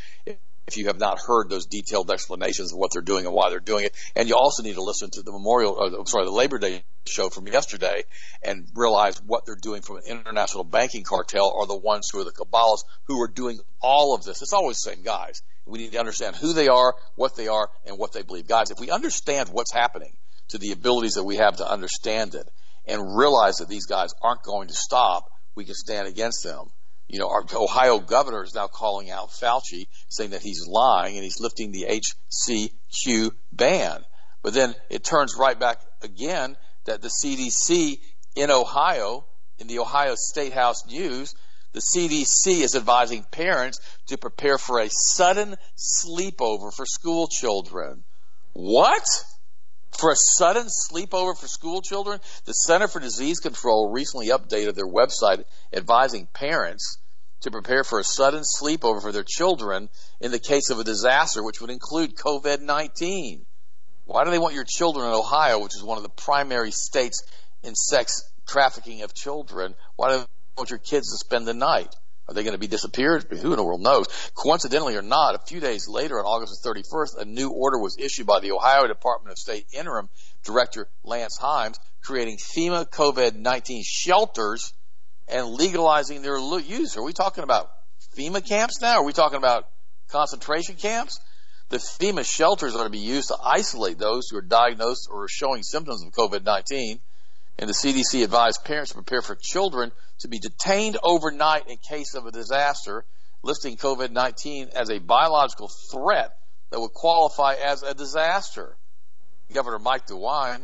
if 0.68 0.76
you 0.76 0.86
have 0.86 1.00
not 1.00 1.18
heard 1.18 1.48
those 1.48 1.64
detailed 1.64 2.10
explanations 2.10 2.72
of 2.72 2.78
what 2.78 2.92
they're 2.92 3.00
doing 3.00 3.24
and 3.24 3.34
why 3.34 3.48
they're 3.48 3.58
doing 3.58 3.86
it. 3.86 3.96
And 4.14 4.28
you 4.28 4.36
also 4.36 4.62
need 4.62 4.74
to 4.74 4.82
listen 4.82 5.08
to 5.12 5.22
the 5.22 5.32
Memorial, 5.32 5.80
uh, 5.80 6.04
sorry, 6.04 6.26
the 6.26 6.30
Labor 6.30 6.58
Day 6.58 6.84
show 7.06 7.30
from 7.30 7.48
yesterday 7.48 8.04
and 8.42 8.68
realize 8.74 9.20
what 9.22 9.46
they're 9.46 9.56
doing 9.56 9.80
from 9.80 9.96
an 9.96 10.02
international 10.06 10.64
banking 10.64 11.04
cartel 11.04 11.54
are 11.58 11.66
the 11.66 11.76
ones 11.76 12.10
who 12.12 12.20
are 12.20 12.24
the 12.24 12.32
Kabbalists 12.32 12.84
who 13.04 13.18
are 13.22 13.28
doing 13.28 13.58
all 13.80 14.14
of 14.14 14.24
this. 14.24 14.42
It's 14.42 14.52
always 14.52 14.76
the 14.76 14.90
same 14.90 15.02
guys. 15.02 15.40
We 15.64 15.78
need 15.78 15.92
to 15.92 16.00
understand 16.00 16.36
who 16.36 16.52
they 16.52 16.68
are, 16.68 16.94
what 17.16 17.34
they 17.34 17.48
are, 17.48 17.70
and 17.86 17.98
what 17.98 18.12
they 18.12 18.22
believe. 18.22 18.46
Guys, 18.46 18.70
if 18.70 18.78
we 18.78 18.90
understand 18.90 19.48
what's 19.48 19.72
happening 19.72 20.12
to 20.48 20.58
the 20.58 20.72
abilities 20.72 21.14
that 21.14 21.24
we 21.24 21.36
have 21.36 21.56
to 21.56 21.70
understand 21.70 22.34
it 22.34 22.48
and 22.86 23.16
realize 23.16 23.56
that 23.56 23.68
these 23.68 23.86
guys 23.86 24.10
aren't 24.22 24.42
going 24.42 24.68
to 24.68 24.74
stop, 24.74 25.30
we 25.54 25.64
can 25.64 25.74
stand 25.74 26.06
against 26.08 26.44
them. 26.44 26.70
You 27.08 27.18
know, 27.18 27.30
our 27.30 27.44
Ohio 27.54 27.98
governor 27.98 28.44
is 28.44 28.54
now 28.54 28.66
calling 28.66 29.10
out 29.10 29.30
Fauci, 29.30 29.86
saying 30.08 30.30
that 30.30 30.42
he's 30.42 30.66
lying 30.66 31.14
and 31.14 31.24
he's 31.24 31.40
lifting 31.40 31.72
the 31.72 31.86
HCQ 31.88 33.30
ban. 33.50 34.04
But 34.42 34.52
then 34.52 34.74
it 34.90 35.04
turns 35.04 35.34
right 35.38 35.58
back 35.58 35.80
again 36.02 36.56
that 36.84 37.00
the 37.00 37.08
CDC 37.08 37.98
in 38.36 38.50
Ohio, 38.50 39.24
in 39.58 39.66
the 39.68 39.78
Ohio 39.78 40.14
State 40.16 40.52
House 40.52 40.86
News, 40.86 41.34
the 41.72 41.80
CDC 41.80 42.60
is 42.62 42.74
advising 42.74 43.24
parents 43.24 43.80
to 44.08 44.18
prepare 44.18 44.58
for 44.58 44.78
a 44.78 44.88
sudden 44.90 45.56
sleepover 45.76 46.72
for 46.74 46.86
school 46.86 47.26
children. 47.26 48.04
What? 48.52 49.04
For 49.92 50.12
a 50.12 50.16
sudden 50.16 50.68
sleepover 50.68 51.36
for 51.36 51.48
school 51.48 51.82
children? 51.82 52.20
The 52.44 52.52
Center 52.52 52.88
for 52.88 53.00
Disease 53.00 53.40
Control 53.40 53.90
recently 53.90 54.28
updated 54.28 54.74
their 54.74 54.86
website 54.86 55.44
advising 55.72 56.26
parents 56.26 56.98
to 57.40 57.50
prepare 57.50 57.84
for 57.84 57.98
a 57.98 58.04
sudden 58.04 58.42
sleepover 58.42 59.00
for 59.00 59.12
their 59.12 59.24
children 59.24 59.88
in 60.20 60.30
the 60.30 60.38
case 60.38 60.70
of 60.70 60.78
a 60.78 60.84
disaster, 60.84 61.42
which 61.42 61.60
would 61.60 61.70
include 61.70 62.16
COVID 62.16 62.60
19. 62.60 63.44
Why 64.04 64.24
do 64.24 64.30
they 64.30 64.38
want 64.38 64.54
your 64.54 64.64
children 64.64 65.06
in 65.06 65.12
Ohio, 65.12 65.58
which 65.58 65.76
is 65.76 65.82
one 65.82 65.98
of 65.98 66.02
the 66.02 66.08
primary 66.08 66.70
states 66.70 67.22
in 67.62 67.74
sex 67.74 68.22
trafficking 68.46 69.02
of 69.02 69.14
children? 69.14 69.74
Why 69.96 70.10
do 70.10 70.18
they 70.18 70.26
want 70.56 70.70
your 70.70 70.78
kids 70.78 71.10
to 71.10 71.18
spend 71.18 71.46
the 71.46 71.54
night? 71.54 71.94
Are 72.28 72.34
they 72.34 72.42
going 72.42 72.52
to 72.52 72.58
be 72.58 72.66
disappeared? 72.66 73.24
Who 73.30 73.52
in 73.52 73.56
the 73.56 73.64
world 73.64 73.80
knows? 73.80 74.06
Coincidentally 74.34 74.96
or 74.96 75.02
not, 75.02 75.34
a 75.34 75.38
few 75.38 75.60
days 75.60 75.88
later, 75.88 76.18
on 76.18 76.26
August 76.26 76.62
31st, 76.62 77.16
a 77.22 77.24
new 77.24 77.48
order 77.50 77.78
was 77.78 77.96
issued 77.98 78.26
by 78.26 78.40
the 78.40 78.52
Ohio 78.52 78.86
Department 78.86 79.32
of 79.32 79.38
State 79.38 79.66
interim 79.72 80.10
director 80.44 80.88
Lance 81.04 81.38
Himes, 81.40 81.78
creating 82.02 82.36
FEMA 82.36 82.86
COVID-19 82.90 83.80
shelters 83.82 84.74
and 85.26 85.48
legalizing 85.48 86.20
their 86.20 86.38
use. 86.58 86.98
Are 86.98 87.02
we 87.02 87.14
talking 87.14 87.44
about 87.44 87.70
FEMA 88.14 88.46
camps 88.46 88.80
now? 88.82 88.98
Are 88.98 89.04
we 89.04 89.14
talking 89.14 89.38
about 89.38 89.66
concentration 90.08 90.76
camps? 90.76 91.18
The 91.70 91.78
FEMA 91.78 92.26
shelters 92.26 92.74
are 92.74 92.78
going 92.78 92.92
to 92.92 92.98
be 92.98 92.98
used 92.98 93.28
to 93.28 93.36
isolate 93.42 93.98
those 93.98 94.28
who 94.28 94.36
are 94.36 94.42
diagnosed 94.42 95.08
or 95.10 95.24
are 95.24 95.28
showing 95.28 95.62
symptoms 95.62 96.02
of 96.02 96.12
COVID-19 96.12 97.00
and 97.58 97.68
the 97.68 97.74
CDC 97.74 98.22
advised 98.22 98.64
parents 98.64 98.90
to 98.90 98.94
prepare 98.94 99.22
for 99.22 99.34
children 99.34 99.92
to 100.20 100.28
be 100.28 100.38
detained 100.38 100.96
overnight 101.02 101.68
in 101.68 101.76
case 101.76 102.14
of 102.14 102.26
a 102.26 102.32
disaster, 102.32 103.04
listing 103.42 103.76
COVID 103.76 104.10
19 104.10 104.70
as 104.74 104.90
a 104.90 104.98
biological 104.98 105.70
threat 105.90 106.32
that 106.70 106.80
would 106.80 106.92
qualify 106.92 107.54
as 107.54 107.82
a 107.82 107.94
disaster. 107.94 108.76
Governor 109.52 109.78
Mike 109.78 110.06
DeWine 110.06 110.60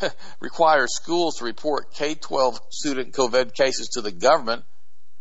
requires 0.40 0.94
schools 0.94 1.36
to 1.36 1.44
report 1.44 1.94
K 1.94 2.14
12 2.14 2.60
student 2.70 3.14
COVID 3.14 3.54
cases 3.54 3.90
to 3.94 4.00
the 4.00 4.12
government. 4.12 4.64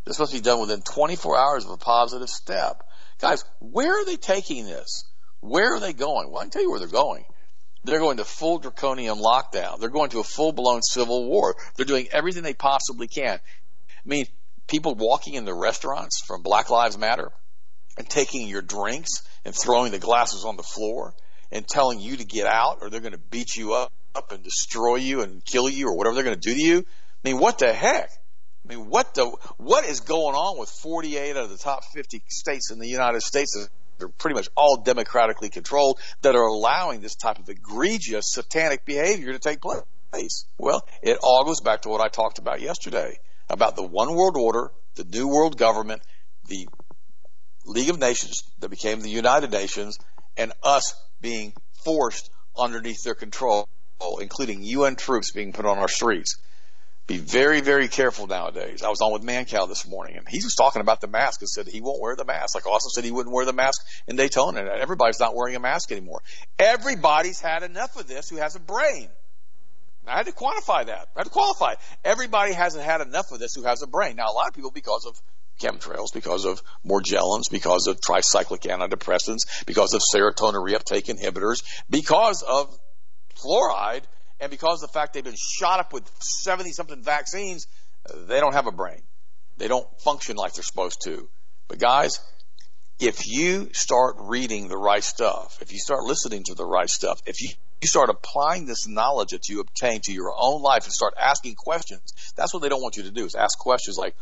This 0.05 0.19
must 0.19 0.33
be 0.33 0.41
done 0.41 0.59
within 0.59 0.81
24 0.81 1.37
hours 1.37 1.65
of 1.65 1.71
a 1.71 1.77
positive 1.77 2.29
step. 2.29 2.83
Guys, 3.19 3.45
where 3.59 4.01
are 4.01 4.05
they 4.05 4.15
taking 4.15 4.65
this? 4.65 5.05
Where 5.41 5.75
are 5.75 5.79
they 5.79 5.93
going? 5.93 6.31
Well, 6.31 6.39
I 6.39 6.43
can 6.43 6.51
tell 6.51 6.63
you 6.63 6.71
where 6.71 6.79
they're 6.79 6.87
going. 6.87 7.25
They're 7.83 7.99
going 7.99 8.17
to 8.17 8.25
full 8.25 8.59
draconian 8.59 9.17
lockdown. 9.17 9.79
They're 9.79 9.89
going 9.89 10.11
to 10.11 10.19
a 10.19 10.23
full 10.23 10.51
blown 10.51 10.81
civil 10.81 11.25
war. 11.27 11.55
They're 11.75 11.85
doing 11.85 12.07
everything 12.11 12.43
they 12.43 12.53
possibly 12.53 13.07
can. 13.07 13.39
I 13.39 14.07
mean, 14.07 14.25
people 14.67 14.95
walking 14.95 15.33
in 15.33 15.45
the 15.45 15.53
restaurants 15.53 16.21
from 16.25 16.43
Black 16.43 16.69
Lives 16.69 16.97
Matter 16.97 17.31
and 17.97 18.07
taking 18.09 18.47
your 18.47 18.61
drinks 18.61 19.23
and 19.45 19.55
throwing 19.55 19.91
the 19.91 19.99
glasses 19.99 20.45
on 20.45 20.57
the 20.57 20.63
floor 20.63 21.13
and 21.51 21.67
telling 21.67 21.99
you 21.99 22.17
to 22.17 22.23
get 22.23 22.45
out 22.45 22.79
or 22.81 22.89
they're 22.89 23.01
going 23.01 23.13
to 23.13 23.17
beat 23.17 23.55
you 23.55 23.73
up, 23.73 23.91
up 24.15 24.31
and 24.31 24.43
destroy 24.43 24.95
you 24.95 25.21
and 25.21 25.43
kill 25.43 25.67
you 25.69 25.87
or 25.87 25.97
whatever 25.97 26.15
they're 26.15 26.23
going 26.23 26.39
to 26.39 26.49
do 26.49 26.53
to 26.53 26.61
you. 26.61 26.79
I 26.79 27.29
mean, 27.29 27.39
what 27.39 27.59
the 27.59 27.73
heck? 27.73 28.09
I 28.63 28.73
mean, 28.73 28.89
what 28.89 29.15
the 29.15 29.25
what 29.57 29.85
is 29.85 30.01
going 30.01 30.35
on 30.35 30.59
with 30.59 30.69
48 30.69 31.31
out 31.31 31.45
of 31.45 31.49
the 31.49 31.57
top 31.57 31.83
50 31.93 32.21
states 32.27 32.71
in 32.71 32.79
the 32.79 32.87
United 32.87 33.21
States 33.21 33.67
they're 34.01 34.09
pretty 34.09 34.35
much 34.35 34.49
all 34.57 34.81
democratically 34.81 35.49
controlled 35.49 35.99
that 36.23 36.35
are 36.35 36.47
allowing 36.47 36.99
this 36.99 37.15
type 37.15 37.39
of 37.39 37.47
egregious 37.47 38.25
satanic 38.31 38.83
behavior 38.83 39.31
to 39.31 39.39
take 39.39 39.61
place. 39.61 40.45
Well, 40.57 40.85
it 41.01 41.17
all 41.21 41.45
goes 41.45 41.61
back 41.61 41.83
to 41.83 41.89
what 41.89 42.01
I 42.01 42.09
talked 42.09 42.39
about 42.39 42.59
yesterday 42.59 43.17
about 43.49 43.75
the 43.75 43.83
one 43.83 44.13
world 44.15 44.35
order, 44.37 44.71
the 44.95 45.03
new 45.03 45.27
world 45.27 45.57
government, 45.57 46.01
the 46.47 46.67
League 47.65 47.89
of 47.89 47.99
Nations 47.99 48.43
that 48.59 48.69
became 48.69 49.01
the 49.01 49.09
United 49.09 49.51
Nations, 49.51 49.97
and 50.35 50.51
us 50.63 50.95
being 51.21 51.53
forced 51.85 52.29
underneath 52.57 53.03
their 53.03 53.15
control, 53.15 53.69
including 54.19 54.63
UN 54.63 54.95
troops 54.95 55.31
being 55.31 55.53
put 55.53 55.65
on 55.65 55.77
our 55.77 55.87
streets. 55.87 56.37
Be 57.07 57.17
very, 57.17 57.61
very 57.61 57.87
careful 57.87 58.27
nowadays. 58.27 58.83
I 58.83 58.89
was 58.89 59.01
on 59.01 59.11
with 59.11 59.23
Mancow 59.23 59.67
this 59.67 59.87
morning, 59.87 60.17
and 60.17 60.27
he 60.29 60.37
was 60.37 60.55
talking 60.55 60.81
about 60.81 61.01
the 61.01 61.07
mask 61.07 61.41
and 61.41 61.49
said 61.49 61.67
he 61.67 61.81
won't 61.81 61.99
wear 61.99 62.15
the 62.15 62.25
mask. 62.25 62.55
Like 62.55 62.67
Austin 62.67 62.89
said 62.91 63.03
he 63.03 63.11
wouldn't 63.11 63.33
wear 63.33 63.45
the 63.45 63.53
mask 63.53 63.81
in 64.07 64.15
Daytona. 64.15 64.59
And 64.59 64.69
everybody's 64.69 65.19
not 65.19 65.35
wearing 65.35 65.55
a 65.55 65.59
mask 65.59 65.91
anymore. 65.91 66.21
Everybody's 66.57 67.41
had 67.41 67.63
enough 67.63 67.97
of 67.97 68.07
this 68.07 68.29
who 68.29 68.37
has 68.37 68.55
a 68.55 68.59
brain. 68.59 69.09
I 70.07 70.17
had 70.17 70.25
to 70.25 70.31
quantify 70.31 70.85
that. 70.87 71.09
I 71.15 71.19
had 71.19 71.23
to 71.25 71.29
qualify. 71.29 71.75
Everybody 72.03 72.53
hasn't 72.53 72.83
had 72.83 73.01
enough 73.01 73.31
of 73.31 73.39
this 73.39 73.53
who 73.53 73.63
has 73.63 73.81
a 73.81 73.87
brain. 73.87 74.15
Now, 74.15 74.27
a 74.31 74.33
lot 74.33 74.47
of 74.47 74.53
people, 74.53 74.71
because 74.71 75.05
of 75.05 75.15
chemtrails, 75.61 76.13
because 76.13 76.45
of 76.45 76.61
Morgellons, 76.85 77.51
because 77.51 77.87
of 77.87 77.99
tricyclic 77.99 78.61
antidepressants, 78.63 79.65
because 79.65 79.93
of 79.93 80.01
serotonin 80.13 80.55
reuptake 80.55 81.05
inhibitors, 81.05 81.63
because 81.89 82.41
of 82.41 82.75
fluoride, 83.35 84.03
and 84.41 84.49
because 84.49 84.81
of 84.81 84.89
the 84.89 84.93
fact 84.93 85.13
they've 85.13 85.23
been 85.23 85.35
shot 85.37 85.79
up 85.79 85.93
with 85.93 86.09
70 86.19 86.71
something 86.71 87.01
vaccines, 87.03 87.67
they 88.27 88.39
don't 88.39 88.53
have 88.53 88.67
a 88.67 88.71
brain. 88.71 89.01
They 89.57 89.67
don't 89.67 89.87
function 90.01 90.35
like 90.35 90.53
they're 90.53 90.63
supposed 90.63 91.01
to. 91.03 91.29
But 91.67 91.79
guys, 91.79 92.19
if 92.99 93.27
you 93.27 93.69
start 93.73 94.15
reading 94.19 94.67
the 94.67 94.77
right 94.77 95.03
stuff, 95.03 95.59
if 95.61 95.71
you 95.71 95.77
start 95.77 96.03
listening 96.03 96.43
to 96.45 96.55
the 96.55 96.65
right 96.65 96.89
stuff, 96.89 97.21
if 97.27 97.39
you, 97.39 97.49
you 97.81 97.87
start 97.87 98.09
applying 98.09 98.65
this 98.65 98.87
knowledge 98.87 99.29
that 99.29 99.47
you 99.47 99.59
obtain 99.59 100.01
to 100.05 100.11
your 100.11 100.33
own 100.35 100.63
life 100.63 100.85
and 100.85 100.93
start 100.93 101.13
asking 101.19 101.53
questions, 101.55 102.01
that's 102.35 102.51
what 102.51 102.63
they 102.63 102.69
don't 102.69 102.81
want 102.81 102.97
you 102.97 103.03
to 103.03 103.11
do 103.11 103.25
is 103.25 103.35
ask 103.35 103.57
questions 103.59 103.95
like, 103.97 104.15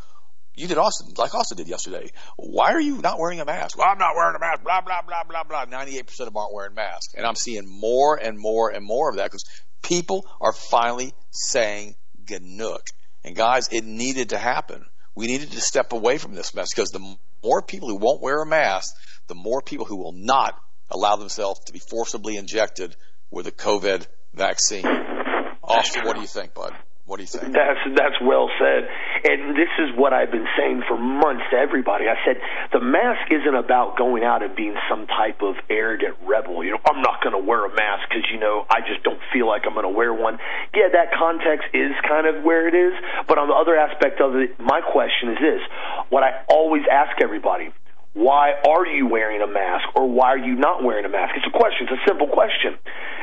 you 0.59 0.67
did 0.67 0.77
Austin, 0.77 1.13
like 1.17 1.33
Austin 1.33 1.57
did 1.57 1.67
yesterday. 1.67 2.11
Why 2.37 2.73
are 2.73 2.81
you 2.81 2.97
not 2.97 3.17
wearing 3.19 3.39
a 3.39 3.45
mask? 3.45 3.77
Well, 3.77 3.87
I'm 3.89 3.97
not 3.97 4.15
wearing 4.15 4.35
a 4.35 4.39
mask, 4.39 4.63
blah, 4.63 4.81
blah, 4.81 5.01
blah, 5.01 5.23
blah, 5.23 5.43
blah. 5.43 5.65
98% 5.65 6.07
of 6.19 6.25
them 6.25 6.37
aren't 6.37 6.53
wearing 6.53 6.73
masks. 6.75 7.13
And 7.15 7.25
I'm 7.25 7.35
seeing 7.35 7.63
more 7.65 8.15
and 8.15 8.37
more 8.37 8.69
and 8.69 8.85
more 8.85 9.09
of 9.09 9.15
that 9.15 9.25
because 9.25 9.45
People 9.81 10.25
are 10.41 10.53
finally 10.53 11.13
saying 11.31 11.95
Ganook. 12.25 12.81
And 13.23 13.35
guys, 13.35 13.69
it 13.71 13.83
needed 13.85 14.29
to 14.29 14.37
happen. 14.37 14.85
We 15.15 15.27
needed 15.27 15.51
to 15.51 15.61
step 15.61 15.93
away 15.93 16.17
from 16.17 16.35
this 16.35 16.53
mess 16.53 16.69
because 16.73 16.89
the 16.89 17.15
more 17.43 17.61
people 17.61 17.89
who 17.89 17.95
won't 17.95 18.21
wear 18.21 18.41
a 18.41 18.45
mask, 18.45 18.93
the 19.27 19.35
more 19.35 19.61
people 19.61 19.85
who 19.85 19.97
will 19.97 20.13
not 20.13 20.59
allow 20.89 21.15
themselves 21.15 21.61
to 21.65 21.73
be 21.73 21.79
forcibly 21.79 22.37
injected 22.37 22.95
with 23.31 23.47
a 23.47 23.51
COVID 23.51 24.05
vaccine. 24.33 24.85
Austin, 25.63 26.05
what 26.05 26.15
do 26.15 26.21
you 26.21 26.27
think, 26.27 26.53
bud? 26.53 26.73
What 27.05 27.17
do 27.17 27.23
you 27.23 27.27
think? 27.27 27.53
That's 27.53 27.79
that's 27.95 28.21
well 28.21 28.49
said. 28.59 28.87
And 29.23 29.55
this 29.55 29.69
is 29.79 29.89
what 29.95 30.13
I've 30.13 30.31
been 30.31 30.47
saying 30.57 30.83
for 30.88 30.97
months 30.97 31.43
to 31.51 31.57
everybody. 31.57 32.05
I 32.07 32.15
said 32.25 32.38
the 32.71 32.79
mask 32.79 33.31
isn't 33.31 33.55
about 33.55 33.97
going 33.97 34.23
out 34.23 34.43
and 34.43 34.55
being 34.55 34.75
some 34.89 35.07
type 35.07 35.41
of 35.41 35.55
arrogant 35.69 36.15
rebel. 36.25 36.63
You 36.63 36.71
know, 36.71 36.81
I'm 36.85 37.01
not 37.01 37.21
going 37.21 37.33
to 37.33 37.43
wear 37.43 37.65
a 37.65 37.73
mask 37.73 38.09
because 38.09 38.29
you 38.31 38.39
know 38.39 38.65
I 38.69 38.81
just 38.81 39.03
don't 39.03 39.19
feel 39.33 39.47
like 39.47 39.63
I'm 39.65 39.73
going 39.73 39.83
to 39.83 39.95
wear 39.95 40.13
one. 40.13 40.39
Yeah, 40.73 40.89
that 40.93 41.11
context 41.17 41.67
is 41.73 41.91
kind 42.07 42.27
of 42.27 42.43
where 42.43 42.67
it 42.67 42.75
is. 42.75 42.93
But 43.27 43.38
on 43.38 43.47
the 43.47 43.55
other 43.55 43.75
aspect 43.75 44.21
of 44.21 44.35
it, 44.35 44.59
my 44.59 44.81
question 44.81 45.35
is 45.35 45.39
this: 45.39 45.61
what 46.09 46.23
I 46.23 46.43
always 46.47 46.83
ask 46.89 47.19
everybody 47.21 47.73
why 48.13 48.53
are 48.67 48.85
you 48.85 49.07
wearing 49.07 49.41
a 49.41 49.47
mask 49.47 49.85
or 49.95 50.09
why 50.09 50.33
are 50.33 50.37
you 50.37 50.55
not 50.55 50.83
wearing 50.83 51.05
a 51.05 51.09
mask? 51.09 51.35
It's 51.37 51.45
a 51.47 51.55
question. 51.55 51.87
It's 51.89 52.01
a 52.01 52.05
simple 52.07 52.27
question. 52.27 52.77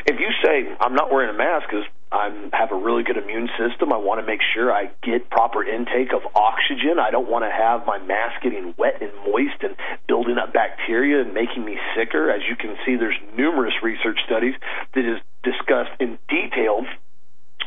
If 0.07 0.21
you 0.21 0.31
say, 0.45 0.71
I'm 0.81 0.95
not 0.95 1.11
wearing 1.11 1.35
a 1.35 1.37
mask 1.37 1.69
because 1.69 1.85
I 2.13 2.31
have 2.53 2.71
a 2.71 2.77
really 2.77 3.03
good 3.03 3.17
immune 3.17 3.49
system, 3.59 3.93
I 3.93 3.99
want 3.99 4.21
to 4.21 4.27
make 4.27 4.41
sure 4.55 4.73
I 4.73 4.91
get 5.03 5.29
proper 5.29 5.65
intake 5.65 6.15
of 6.15 6.23
oxygen. 6.37 7.03
I 7.03 7.11
don't 7.11 7.29
want 7.29 7.45
to 7.45 7.51
have 7.51 7.85
my 7.85 7.99
mask 7.99 8.43
getting 8.43 8.75
wet 8.79 9.03
and 9.03 9.11
moist 9.27 9.59
and 9.63 9.75
building 10.07 10.39
up 10.39 10.53
bacteria 10.53 11.21
and 11.21 11.35
making 11.35 11.65
me 11.65 11.77
sicker. 11.99 12.31
As 12.31 12.43
you 12.49 12.55
can 12.55 12.77
see, 12.87 12.95
there's 12.95 13.19
numerous 13.37 13.75
research 13.83 14.19
studies 14.25 14.55
that 14.95 15.05
is 15.05 15.19
discussed 15.43 15.99
in 15.99 16.19
detail 16.31 16.87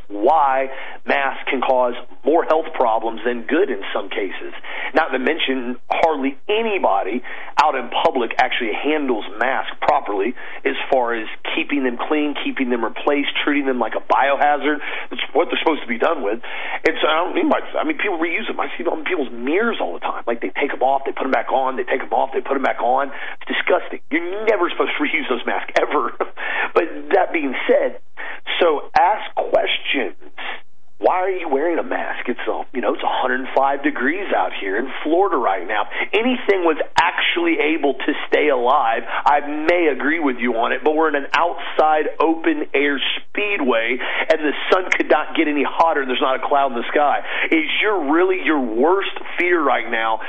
why 0.09 0.67
masks 1.05 1.45
can 1.49 1.61
cause 1.61 1.93
more 2.25 2.43
health 2.43 2.65
problems 2.73 3.21
than 3.23 3.45
good 3.45 3.69
in 3.69 3.81
some 3.93 4.09
cases. 4.09 4.53
Not 4.93 5.13
to 5.13 5.19
mention, 5.19 5.77
hardly 5.89 6.37
anybody 6.49 7.21
out 7.61 7.75
in 7.77 7.89
public 8.03 8.33
actually 8.41 8.73
handles 8.73 9.23
masks 9.37 9.77
properly 9.81 10.33
as 10.65 10.75
far 10.89 11.13
as 11.13 11.29
keeping 11.55 11.85
them 11.85 11.97
clean, 12.09 12.33
keeping 12.43 12.69
them 12.69 12.83
replaced, 12.83 13.29
treating 13.45 13.65
them 13.65 13.77
like 13.77 13.93
a 13.93 14.01
biohazard. 14.01 14.81
That's 15.09 15.21
what 15.33 15.47
they're 15.53 15.61
supposed 15.61 15.85
to 15.85 15.87
be 15.87 16.01
done 16.01 16.25
with. 16.25 16.41
And 16.41 16.93
so 16.97 17.05
I 17.05 17.21
don't 17.21 17.35
mean 17.37 17.49
by, 17.49 17.61
I 17.77 17.85
mean, 17.85 17.97
people 18.01 18.17
reuse 18.17 18.49
them. 18.49 18.59
I 18.59 18.67
see 18.77 18.83
them 18.83 18.93
on 18.93 19.05
people's 19.05 19.31
mirrors 19.31 19.77
all 19.79 19.93
the 19.93 20.01
time. 20.01 20.23
Like 20.25 20.41
they 20.41 20.49
take 20.57 20.73
them 20.73 20.81
off, 20.81 21.05
they 21.05 21.13
put 21.13 21.29
them 21.29 21.35
back 21.35 21.53
on, 21.53 21.77
they 21.77 21.85
take 21.85 22.01
them 22.01 22.13
off, 22.13 22.33
they 22.33 22.41
put 22.41 22.57
them 22.57 22.65
back 22.65 22.81
on. 22.81 23.13
It's 23.41 23.47
disgusting. 23.53 24.01
You're 24.09 24.25
never 24.49 24.73
supposed 24.73 24.97
to 24.97 24.99
reuse 25.05 25.29
those 25.29 25.45
masks 25.45 25.73
ever. 25.77 26.17
but 26.73 26.85
that 27.13 27.29
being 27.29 27.53
said, 27.69 28.01
so 28.59 28.89
ask 28.97 29.35
questions 29.35 30.15
why 30.99 31.23
are 31.23 31.31
you 31.31 31.47
wearing 31.47 31.79
a 31.79 31.83
mask? 31.83 32.27
It's 32.27 32.43
a, 32.43 32.67
you 32.75 32.81
know, 32.81 32.93
it's 32.93 33.03
105 33.03 33.47
degrees 33.83 34.27
out 34.35 34.51
here 34.59 34.75
in 34.75 34.91
Florida 35.01 35.37
right 35.37 35.65
now. 35.65 35.87
Anything 36.11 36.67
was 36.67 36.75
actually 36.99 37.55
able 37.55 37.93
to 37.93 38.11
stay 38.27 38.49
alive, 38.49 39.03
I 39.07 39.39
may 39.47 39.87
agree 39.95 40.19
with 40.19 40.37
you 40.39 40.59
on 40.59 40.73
it, 40.73 40.83
but 40.83 40.95
we're 40.95 41.07
in 41.07 41.15
an 41.15 41.31
outside 41.31 42.11
open 42.19 42.67
air 42.73 42.99
speedway 43.15 43.95
and 44.27 44.39
the 44.43 44.51
sun 44.71 44.91
could 44.91 45.09
not 45.09 45.37
get 45.37 45.47
any 45.47 45.63
hotter. 45.63 46.05
There's 46.05 46.19
not 46.19 46.43
a 46.43 46.45
cloud 46.45 46.75
in 46.75 46.77
the 46.77 46.87
sky. 46.91 47.23
Is 47.49 47.71
your 47.81 48.11
really 48.11 48.43
your 48.43 48.59
worst 48.59 49.15
fear 49.37 49.63
right 49.63 49.89
now 49.89 50.19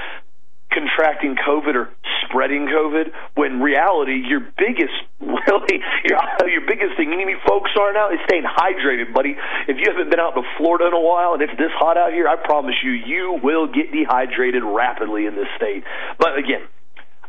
contracting 0.73 1.35
COVID 1.35 1.75
or 1.75 1.91
spreading 2.27 2.67
COVID 2.67 3.13
when 3.35 3.61
reality 3.61 4.23
your 4.27 4.41
biggest 4.57 4.95
really 5.21 5.77
your, 6.05 6.19
your 6.49 6.65
biggest 6.67 6.97
thing 6.97 7.11
you 7.13 7.19
need 7.19 7.41
folks 7.47 7.71
are 7.79 7.93
now 7.93 8.11
is 8.11 8.19
staying 8.27 8.45
hydrated 8.45 9.13
buddy. 9.13 9.37
If 9.69 9.77
you 9.79 9.87
haven't 9.87 10.11
been 10.11 10.21
out 10.21 10.35
to 10.35 10.43
Florida 10.59 10.87
in 10.87 10.95
a 10.95 11.01
while 11.01 11.35
and 11.35 11.43
it's 11.43 11.57
this 11.59 11.73
hot 11.77 11.97
out 11.97 12.13
here 12.13 12.29
I 12.29 12.37
promise 12.37 12.75
you 12.83 12.93
you 12.93 13.41
will 13.43 13.67
get 13.67 13.93
dehydrated 13.93 14.63
rapidly 14.65 15.27
in 15.27 15.35
this 15.35 15.49
state. 15.57 15.85
But 16.19 16.39
again 16.39 16.67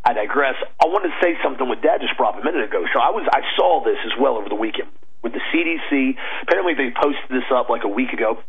I 0.04 0.14
digress. 0.14 0.56
I 0.82 0.90
wanted 0.90 1.14
to 1.14 1.20
say 1.22 1.38
something 1.44 1.68
what 1.68 1.82
dad 1.82 2.02
just 2.02 2.18
brought 2.18 2.34
up 2.34 2.42
a 2.42 2.46
minute 2.46 2.66
ago. 2.66 2.84
So 2.94 3.00
I 3.00 3.14
was 3.14 3.28
I 3.30 3.42
saw 3.56 3.84
this 3.84 4.00
as 4.06 4.18
well 4.20 4.38
over 4.38 4.50
the 4.50 4.58
weekend 4.58 4.90
with 5.24 5.34
the 5.34 5.44
CDC 5.54 6.18
apparently 6.42 6.74
they 6.74 6.90
posted 6.90 7.30
this 7.30 7.46
up 7.54 7.70
like 7.70 7.84
a 7.84 7.92
week 7.92 8.10
ago 8.14 8.42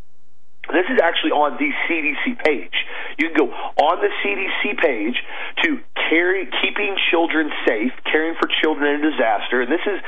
this 0.70 0.86
is 0.86 0.98
actually 1.02 1.32
on 1.32 1.58
the 1.58 1.70
CDC 1.88 2.38
page. 2.38 2.76
You 3.18 3.30
can 3.30 3.36
go 3.36 3.50
on 3.50 3.98
the 3.98 4.12
CDC 4.22 4.78
page 4.78 5.18
to 5.64 5.80
carry 6.08 6.48
keeping 6.62 6.94
children 7.10 7.50
safe, 7.66 7.92
caring 8.06 8.36
for 8.38 8.48
children 8.62 8.94
in 8.94 9.04
a 9.04 9.10
disaster, 9.10 9.62
and 9.62 9.70
this 9.72 9.82
is 9.86 9.98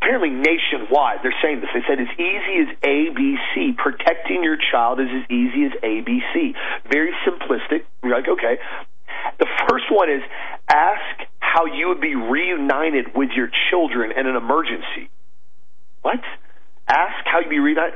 apparently 0.00 0.30
nationwide. 0.30 1.20
They're 1.22 1.36
saying 1.42 1.60
this. 1.60 1.70
They 1.74 1.84
said 1.86 2.00
as 2.00 2.10
easy 2.18 2.64
as 2.64 2.68
ABC. 2.82 3.76
Protecting 3.76 4.42
your 4.42 4.56
child 4.56 4.98
is 5.00 5.08
as 5.12 5.30
easy 5.30 5.66
as 5.66 5.72
ABC. 5.84 6.54
Very 6.90 7.12
simplistic. 7.26 7.84
You're 8.02 8.16
like, 8.16 8.28
okay. 8.28 8.58
The 9.38 9.46
first 9.68 9.86
one 9.90 10.10
is 10.10 10.22
ask 10.68 11.28
how 11.38 11.66
you 11.66 11.88
would 11.88 12.00
be 12.00 12.16
reunited 12.16 13.14
with 13.14 13.30
your 13.36 13.48
children 13.70 14.10
in 14.10 14.26
an 14.26 14.36
emergency. 14.36 15.10
What? 16.02 16.20
Ask 16.88 17.24
how 17.26 17.40
you'd 17.40 17.50
be 17.50 17.60
reunited. 17.60 17.94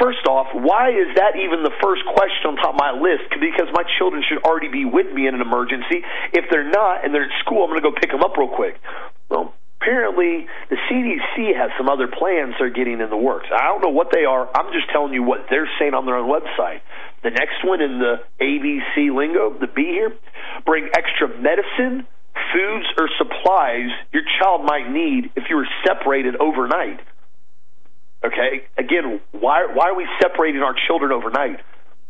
First 0.00 0.24
off, 0.24 0.48
why 0.56 0.88
is 0.88 1.12
that 1.20 1.36
even 1.36 1.60
the 1.62 1.76
first 1.84 2.00
question 2.08 2.48
on 2.48 2.56
top 2.56 2.72
of 2.72 2.80
my 2.80 2.96
list? 2.96 3.28
Because 3.36 3.68
my 3.76 3.84
children 4.00 4.24
should 4.24 4.40
already 4.48 4.72
be 4.72 4.88
with 4.88 5.12
me 5.12 5.28
in 5.28 5.36
an 5.36 5.44
emergency. 5.44 6.00
If 6.32 6.48
they're 6.48 6.72
not 6.72 7.04
and 7.04 7.12
they're 7.12 7.28
at 7.28 7.36
school, 7.44 7.64
I'm 7.64 7.68
going 7.68 7.84
to 7.84 7.86
go 7.86 7.92
pick 7.92 8.08
them 8.08 8.24
up 8.24 8.32
real 8.40 8.48
quick. 8.48 8.80
Well, 9.28 9.52
apparently 9.76 10.48
the 10.72 10.80
CDC 10.88 11.52
has 11.52 11.68
some 11.76 11.88
other 11.88 12.08
plans 12.08 12.56
they're 12.58 12.72
getting 12.72 13.00
in 13.00 13.10
the 13.10 13.20
works. 13.20 13.52
I 13.52 13.68
don't 13.68 13.84
know 13.84 13.92
what 13.92 14.08
they 14.08 14.24
are. 14.24 14.48
I'm 14.56 14.72
just 14.72 14.88
telling 14.88 15.12
you 15.12 15.22
what 15.22 15.52
they're 15.52 15.68
saying 15.78 15.92
on 15.92 16.06
their 16.06 16.16
own 16.16 16.32
website. 16.32 16.80
The 17.22 17.30
next 17.30 17.60
one 17.64 17.80
in 17.80 18.00
the 18.00 18.24
ABC 18.40 19.12
lingo, 19.12 19.52
the 19.52 19.68
B 19.68 19.84
here, 19.84 20.16
bring 20.64 20.88
extra 20.96 21.28
medicine, 21.28 22.08
foods, 22.56 22.86
or 22.96 23.08
supplies 23.20 23.92
your 24.12 24.24
child 24.40 24.64
might 24.64 24.88
need 24.88 25.28
if 25.36 25.44
you 25.50 25.56
were 25.56 25.68
separated 25.84 26.36
overnight. 26.36 27.00
Okay, 28.24 28.68
again, 28.76 29.20
why 29.32 29.66
why 29.72 29.88
are 29.88 29.94
we 29.94 30.06
separating 30.20 30.60
our 30.60 30.74
children 30.86 31.12
overnight? 31.12 31.60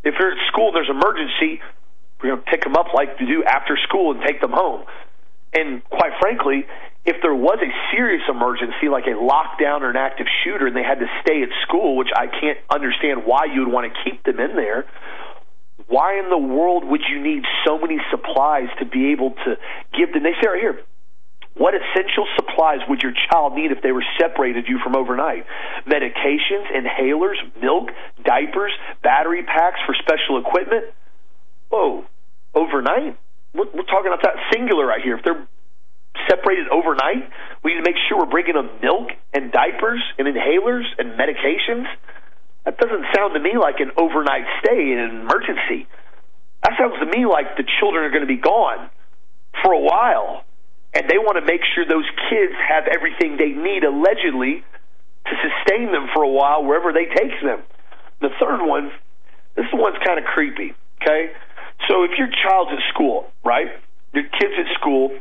If 0.02 0.14
they're 0.18 0.32
at 0.32 0.38
school, 0.48 0.72
there's 0.72 0.90
emergency. 0.90 1.60
We're 2.20 2.34
going 2.34 2.44
to 2.44 2.50
pick 2.50 2.64
them 2.64 2.76
up 2.76 2.92
like 2.94 3.16
you 3.20 3.26
do 3.26 3.44
after 3.44 3.78
school 3.88 4.12
and 4.12 4.20
take 4.26 4.40
them 4.40 4.52
home. 4.52 4.84
And 5.52 5.82
quite 5.84 6.12
frankly, 6.20 6.66
if 7.04 7.16
there 7.22 7.34
was 7.34 7.58
a 7.62 7.72
serious 7.94 8.22
emergency 8.28 8.88
like 8.90 9.06
a 9.06 9.16
lockdown 9.16 9.80
or 9.80 9.90
an 9.90 9.96
active 9.96 10.26
shooter 10.44 10.66
and 10.66 10.76
they 10.76 10.82
had 10.82 11.00
to 11.00 11.06
stay 11.22 11.42
at 11.42 11.48
school, 11.66 11.96
which 11.96 12.10
I 12.14 12.26
can't 12.26 12.58
understand 12.68 13.24
why 13.24 13.46
you 13.52 13.64
would 13.64 13.72
want 13.72 13.92
to 13.92 14.04
keep 14.04 14.22
them 14.24 14.38
in 14.38 14.54
there, 14.54 14.86
why 15.88 16.18
in 16.18 16.28
the 16.28 16.38
world 16.38 16.84
would 16.84 17.02
you 17.08 17.20
need 17.22 17.44
so 17.66 17.78
many 17.78 17.98
supplies 18.10 18.68
to 18.78 18.84
be 18.84 19.12
able 19.12 19.30
to 19.44 19.56
give 19.96 20.12
them? 20.12 20.22
They 20.22 20.34
say 20.40 20.48
right 20.48 20.60
here, 20.60 20.80
what 21.60 21.76
essential 21.76 22.24
supplies 22.40 22.80
would 22.88 23.02
your 23.02 23.12
child 23.28 23.52
need 23.52 23.70
if 23.70 23.82
they 23.82 23.92
were 23.92 24.04
separated 24.18 24.64
you 24.66 24.80
from 24.82 24.96
overnight? 24.96 25.44
Medications, 25.84 26.64
inhalers, 26.72 27.36
milk, 27.60 27.90
diapers, 28.24 28.72
battery 29.02 29.44
packs 29.44 29.76
for 29.84 29.94
special 30.00 30.40
equipment? 30.40 30.86
Whoa, 31.68 32.06
overnight? 32.54 33.20
We're, 33.52 33.68
we're 33.76 33.84
talking 33.92 34.08
about 34.08 34.22
that 34.22 34.40
singular 34.50 34.86
right 34.86 35.02
here. 35.04 35.18
If 35.18 35.22
they're 35.22 35.46
separated 36.30 36.68
overnight, 36.72 37.28
we 37.62 37.74
need 37.74 37.84
to 37.84 37.90
make 37.92 38.00
sure 38.08 38.16
we're 38.16 38.32
bringing 38.32 38.54
them 38.54 38.70
milk 38.80 39.10
and 39.34 39.52
diapers 39.52 40.00
and 40.16 40.26
inhalers 40.26 40.88
and 40.96 41.12
medications. 41.12 41.84
That 42.64 42.78
doesn't 42.78 43.04
sound 43.14 43.34
to 43.34 43.40
me 43.40 43.60
like 43.60 43.80
an 43.80 43.92
overnight 44.00 44.48
stay 44.64 44.92
in 44.92 44.98
an 44.98 45.28
emergency. 45.28 45.84
That 46.64 46.72
sounds 46.80 46.96
to 47.04 47.06
me 47.06 47.26
like 47.28 47.60
the 47.60 47.68
children 47.80 48.08
are 48.08 48.10
going 48.10 48.24
to 48.24 48.32
be 48.32 48.40
gone 48.40 48.88
for 49.60 49.74
a 49.74 49.80
while 49.80 50.48
and 50.94 51.08
they 51.08 51.18
want 51.18 51.38
to 51.38 51.44
make 51.46 51.60
sure 51.74 51.86
those 51.86 52.08
kids 52.28 52.52
have 52.68 52.84
everything 52.90 53.36
they 53.36 53.54
need 53.54 53.84
allegedly 53.84 54.64
to 55.26 55.34
sustain 55.38 55.92
them 55.92 56.08
for 56.14 56.22
a 56.22 56.28
while 56.28 56.64
wherever 56.64 56.92
they 56.92 57.06
take 57.06 57.40
them. 57.42 57.62
The 58.20 58.30
third 58.40 58.66
one, 58.66 58.90
this 59.56 59.66
one's 59.72 59.98
kind 60.04 60.18
of 60.18 60.24
creepy, 60.24 60.74
okay? 61.00 61.32
So 61.88 62.04
if 62.04 62.18
your 62.18 62.28
child's 62.28 62.72
at 62.72 62.82
school, 62.92 63.30
right? 63.44 63.68
Your 64.12 64.24
kid's 64.24 64.54
at 64.58 64.74
school, 64.80 65.16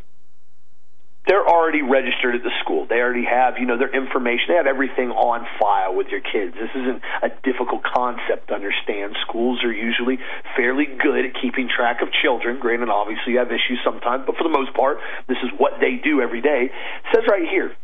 they're 1.28 1.46
already 1.46 1.84
registered 1.84 2.36
at 2.36 2.42
the 2.42 2.52
school. 2.64 2.88
They 2.90 2.98
already 2.98 3.26
have, 3.26 3.60
you 3.60 3.68
know, 3.68 3.78
their 3.78 3.94
information. 3.94 4.50
They 4.50 4.56
have 4.56 4.66
everything 4.66 5.12
on 5.12 5.46
file 5.62 5.94
with 5.94 6.08
your 6.08 6.22
kids. 6.22 6.58
This 6.58 6.74
isn't 6.74 7.02
a 7.22 7.30
difficult 7.44 7.84
concept 7.84 8.48
to 8.50 8.56
understand. 8.56 9.16
Schools 9.28 9.64
are 9.64 9.72
usually 9.72 10.18
keeping 11.50 11.70
track 11.70 12.02
of 12.02 12.10
children. 12.22 12.60
Granted, 12.60 12.90
obviously 12.90 13.34
you 13.34 13.40
have 13.40 13.50
issues 13.50 13.80
sometimes, 13.84 14.24
but 14.26 14.36
for 14.38 14.44
the 14.44 14.54
most 14.54 14.74
part, 14.74 14.98
this 15.28 15.38
is 15.44 15.50
what 15.58 15.74
they 15.82 15.96
do 16.04 16.22
every 16.22 16.42
day. 16.42 16.70
It 16.70 17.10
says 17.14 17.24
right 17.28 17.48
here 17.50 17.76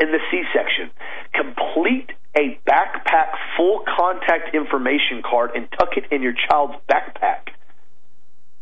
in 0.00 0.12
the 0.12 0.18
C 0.30 0.42
section, 0.54 0.90
complete 1.32 2.10
a 2.36 2.58
backpack 2.68 3.32
full 3.56 3.82
contact 3.96 4.54
information 4.54 5.22
card 5.28 5.50
and 5.54 5.68
tuck 5.78 5.96
it 5.96 6.04
in 6.10 6.22
your 6.22 6.34
child's 6.48 6.74
backpack. 6.88 7.52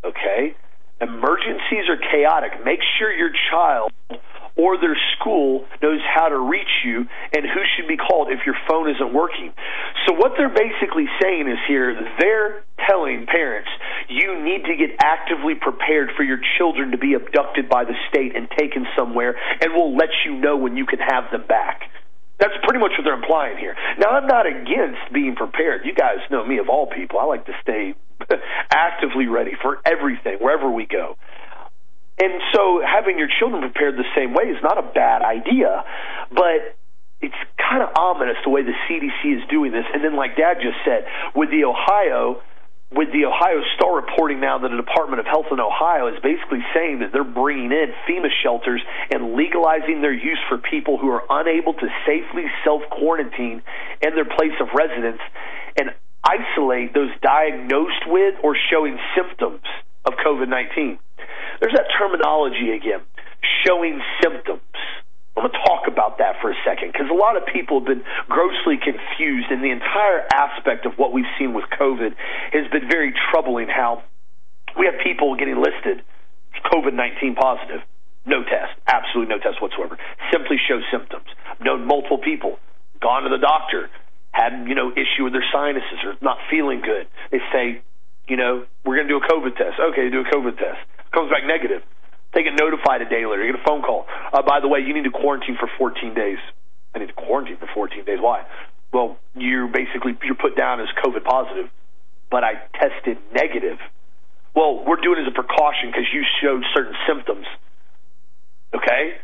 Okay? 0.05 0.55
Emergencies 1.01 1.89
are 1.89 1.99
chaotic. 2.11 2.65
Make 2.65 2.81
sure 2.99 3.13
your 3.13 3.31
child 3.51 3.91
or 4.57 4.79
their 4.79 4.97
school 5.19 5.67
knows 5.83 6.01
how 6.07 6.29
to 6.29 6.39
reach 6.39 6.85
you 6.85 7.07
and 7.35 7.43
who 7.43 7.63
should 7.75 7.89
be 7.89 7.97
called 7.97 8.31
if 8.31 8.47
your 8.47 8.55
phone 8.69 8.89
isn't 8.89 9.13
working. 9.13 9.53
So 10.07 10.15
what 10.15 10.33
they're 10.39 10.55
basically 10.55 11.07
saying 11.21 11.49
is 11.49 11.59
here, 11.67 11.95
they're 12.19 12.65
telling 12.87 13.27
parents, 13.27 13.71
you 14.09 14.39
need 14.43 14.65
to 14.65 14.77
get 14.77 14.97
actively 15.03 15.55
prepared 15.55 16.11
for 16.17 16.23
your 16.23 16.39
children 16.59 16.93
to 16.93 16.99
be 16.99 17.15
abducted 17.15 17.69
by 17.69 17.85
the 17.85 17.95
state 18.09 18.37
and 18.37 18.49
taken 18.57 18.87
somewhere, 18.97 19.35
and 19.61 19.73
we'll 19.75 19.97
let 19.97 20.11
you 20.25 20.37
know 20.37 20.57
when 20.57 20.77
you 20.77 20.87
can 20.87 20.99
have 20.99 21.31
them 21.33 21.45
back. 21.49 21.91
That's 22.39 22.55
pretty 22.65 22.81
much 22.81 22.93
what 22.99 23.05
they're 23.05 23.15
implying 23.15 23.59
here. 23.59 23.77
Now, 23.99 24.11
I'm 24.11 24.27
not 24.27 24.47
against 24.47 25.13
being 25.13 25.37
prepared. 25.37 25.83
You 25.85 25.95
guys 25.95 26.19
know 26.31 26.45
me 26.45 26.59
of 26.59 26.69
all 26.69 26.87
people. 26.87 27.19
I 27.21 27.25
like 27.25 27.47
to 27.47 27.55
stay 27.63 27.95
actively 28.71 29.27
ready 29.27 29.53
for 29.61 29.79
everything, 29.87 30.39
wherever 30.39 30.71
we 30.71 30.87
go. 30.87 31.17
And 32.19 32.33
so 32.55 32.81
having 32.81 33.19
your 33.19 33.29
children 33.41 33.63
prepared 33.63 33.97
the 33.97 34.07
same 34.15 34.35
way 34.35 34.45
is 34.45 34.63
not 34.63 34.79
a 34.79 34.87
bad 34.87 35.23
idea, 35.23 35.85
but 36.31 36.79
it's 37.21 37.41
kind 37.59 37.83
of 37.83 37.91
ominous 37.99 38.37
the 38.45 38.51
way 38.51 38.63
the 38.63 38.77
CDC 38.87 39.43
is 39.43 39.43
doing 39.51 39.73
this. 39.73 39.85
And 39.93 40.05
then, 40.05 40.15
like 40.15 40.37
Dad 40.37 40.59
just 40.63 40.79
said, 40.85 41.07
with 41.35 41.51
the 41.51 41.65
Ohio, 41.65 42.39
with 42.93 43.11
the 43.11 43.27
Ohio 43.27 43.67
Star 43.75 43.97
reporting 43.97 44.39
now 44.39 44.59
that 44.59 44.69
the 44.69 44.77
Department 44.77 45.19
of 45.19 45.27
Health 45.27 45.51
in 45.51 45.59
Ohio 45.59 46.07
is 46.07 46.21
basically 46.23 46.63
saying 46.71 47.01
that 47.01 47.11
they're 47.11 47.27
bringing 47.27 47.73
in 47.73 47.91
FEMA 48.07 48.31
shelters 48.45 48.83
and 49.11 49.35
legalizing 49.35 50.01
their 50.01 50.15
use 50.15 50.39
for 50.49 50.59
people 50.59 50.99
who 50.99 51.09
are 51.11 51.25
unable 51.31 51.75
to 51.75 51.87
safely 52.07 52.45
self 52.63 52.83
quarantine 52.91 53.63
in 54.03 54.15
their 54.15 54.29
place 54.29 54.55
of 54.61 54.69
residence. 54.71 55.21
And 55.75 55.91
isolate 56.25 56.95
those 56.95 57.11
diagnosed 57.21 58.07
with 58.07 58.35
or 58.43 58.57
showing 58.71 58.99
symptoms 59.15 59.63
of 60.05 60.15
COVID 60.25 60.49
19. 60.49 60.99
There's 61.61 61.75
that 61.75 61.89
terminology 61.99 62.73
again, 62.73 63.01
showing 63.65 64.01
symptoms. 64.23 64.63
I'm 65.37 65.43
going 65.43 65.53
to 65.53 65.59
talk 65.67 65.91
about 65.91 66.19
that 66.19 66.39
for 66.41 66.51
a 66.51 66.59
second 66.63 66.95
because 66.95 67.11
a 67.11 67.15
lot 67.19 67.37
of 67.37 67.43
people 67.51 67.81
have 67.83 67.89
been 67.89 68.05
grossly 68.29 68.79
confused, 68.79 69.51
and 69.51 69.63
the 69.63 69.75
entire 69.75 70.23
aspect 70.31 70.87
of 70.87 70.95
what 70.95 71.13
we've 71.13 71.29
seen 71.39 71.55
with 71.55 71.65
COVID 71.75 72.15
has 72.55 72.71
been 72.71 72.87
very 72.89 73.13
troubling. 73.31 73.67
How 73.67 74.03
we 74.79 74.87
have 74.87 74.95
people 75.03 75.35
getting 75.35 75.59
listed 75.59 76.07
COVID 76.71 76.95
19 76.95 77.35
positive, 77.35 77.83
no 78.27 78.43
test, 78.45 78.79
absolutely 78.87 79.35
no 79.35 79.43
test 79.43 79.61
whatsoever, 79.61 79.99
simply 80.31 80.57
show 80.69 80.81
symptoms. 80.91 81.27
I've 81.51 81.61
known 81.61 81.85
multiple 81.85 82.19
people, 82.19 82.59
gone 83.03 83.25
to 83.25 83.29
the 83.29 83.43
doctor, 83.43 83.91
had 84.35 84.67
you 84.67 84.75
know 84.75 84.91
issue 84.93 85.25
with 85.25 85.33
their 85.33 85.47
sinuses 85.53 85.99
or 86.05 86.15
not 86.21 86.39
feeling 86.51 86.81
good, 86.81 87.07
they 87.31 87.39
say, 87.53 87.83
you 88.29 88.37
know, 88.37 88.67
we're 88.85 88.97
going 88.97 89.09
to 89.09 89.15
do 89.15 89.23
a 89.23 89.27
COVID 89.27 89.57
test. 89.57 89.79
Okay, 89.79 90.11
do 90.11 90.21
a 90.21 90.31
COVID 90.31 90.59
test. 90.59 90.83
Comes 91.15 91.31
back 91.31 91.47
negative. 91.47 91.83
They 92.35 92.43
get 92.43 92.59
notified 92.59 93.01
a 93.01 93.09
day 93.09 93.25
later. 93.25 93.47
You 93.47 93.53
get 93.53 93.63
a 93.63 93.65
phone 93.65 93.83
call. 93.83 94.07
Uh, 94.33 94.43
by 94.43 94.59
the 94.59 94.67
way, 94.67 94.81
you 94.81 94.93
need 94.93 95.05
to 95.05 95.15
quarantine 95.15 95.57
for 95.57 95.71
14 95.79 96.15
days. 96.15 96.39
I 96.95 96.99
need 96.99 97.07
to 97.07 97.15
quarantine 97.15 97.57
for 97.57 97.69
14 97.73 98.05
days. 98.05 98.19
Why? 98.21 98.45
well, 98.95 99.19
you're 99.35 99.67
basically 99.67 100.17
you're 100.23 100.37
put 100.37 100.57
down 100.57 100.81
as 100.81 100.87
COVID 101.05 101.25
positive, 101.25 101.69
but 102.31 102.45
I 102.45 102.53
tested 102.79 103.19
negative. 103.35 103.79
Well, 104.55 104.85
we're 104.87 105.03
doing 105.03 105.19
it 105.19 105.23
as 105.23 105.29
a 105.29 105.35
precaution 105.35 105.91
because 105.91 106.07
you 106.15 106.23
showed 106.41 106.63
certain 106.73 106.95
symptoms. 107.09 107.47
Okay, 108.73 109.17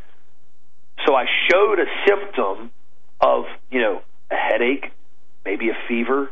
so 1.07 1.15
I 1.15 1.25
showed 1.49 1.79
a 1.79 1.87
symptom 2.07 2.73
of 3.21 3.45
you 3.71 3.81
know 3.81 4.03
a 4.31 4.35
headache, 4.35 4.91
maybe 5.45 5.71
a 5.71 5.79
fever, 5.89 6.31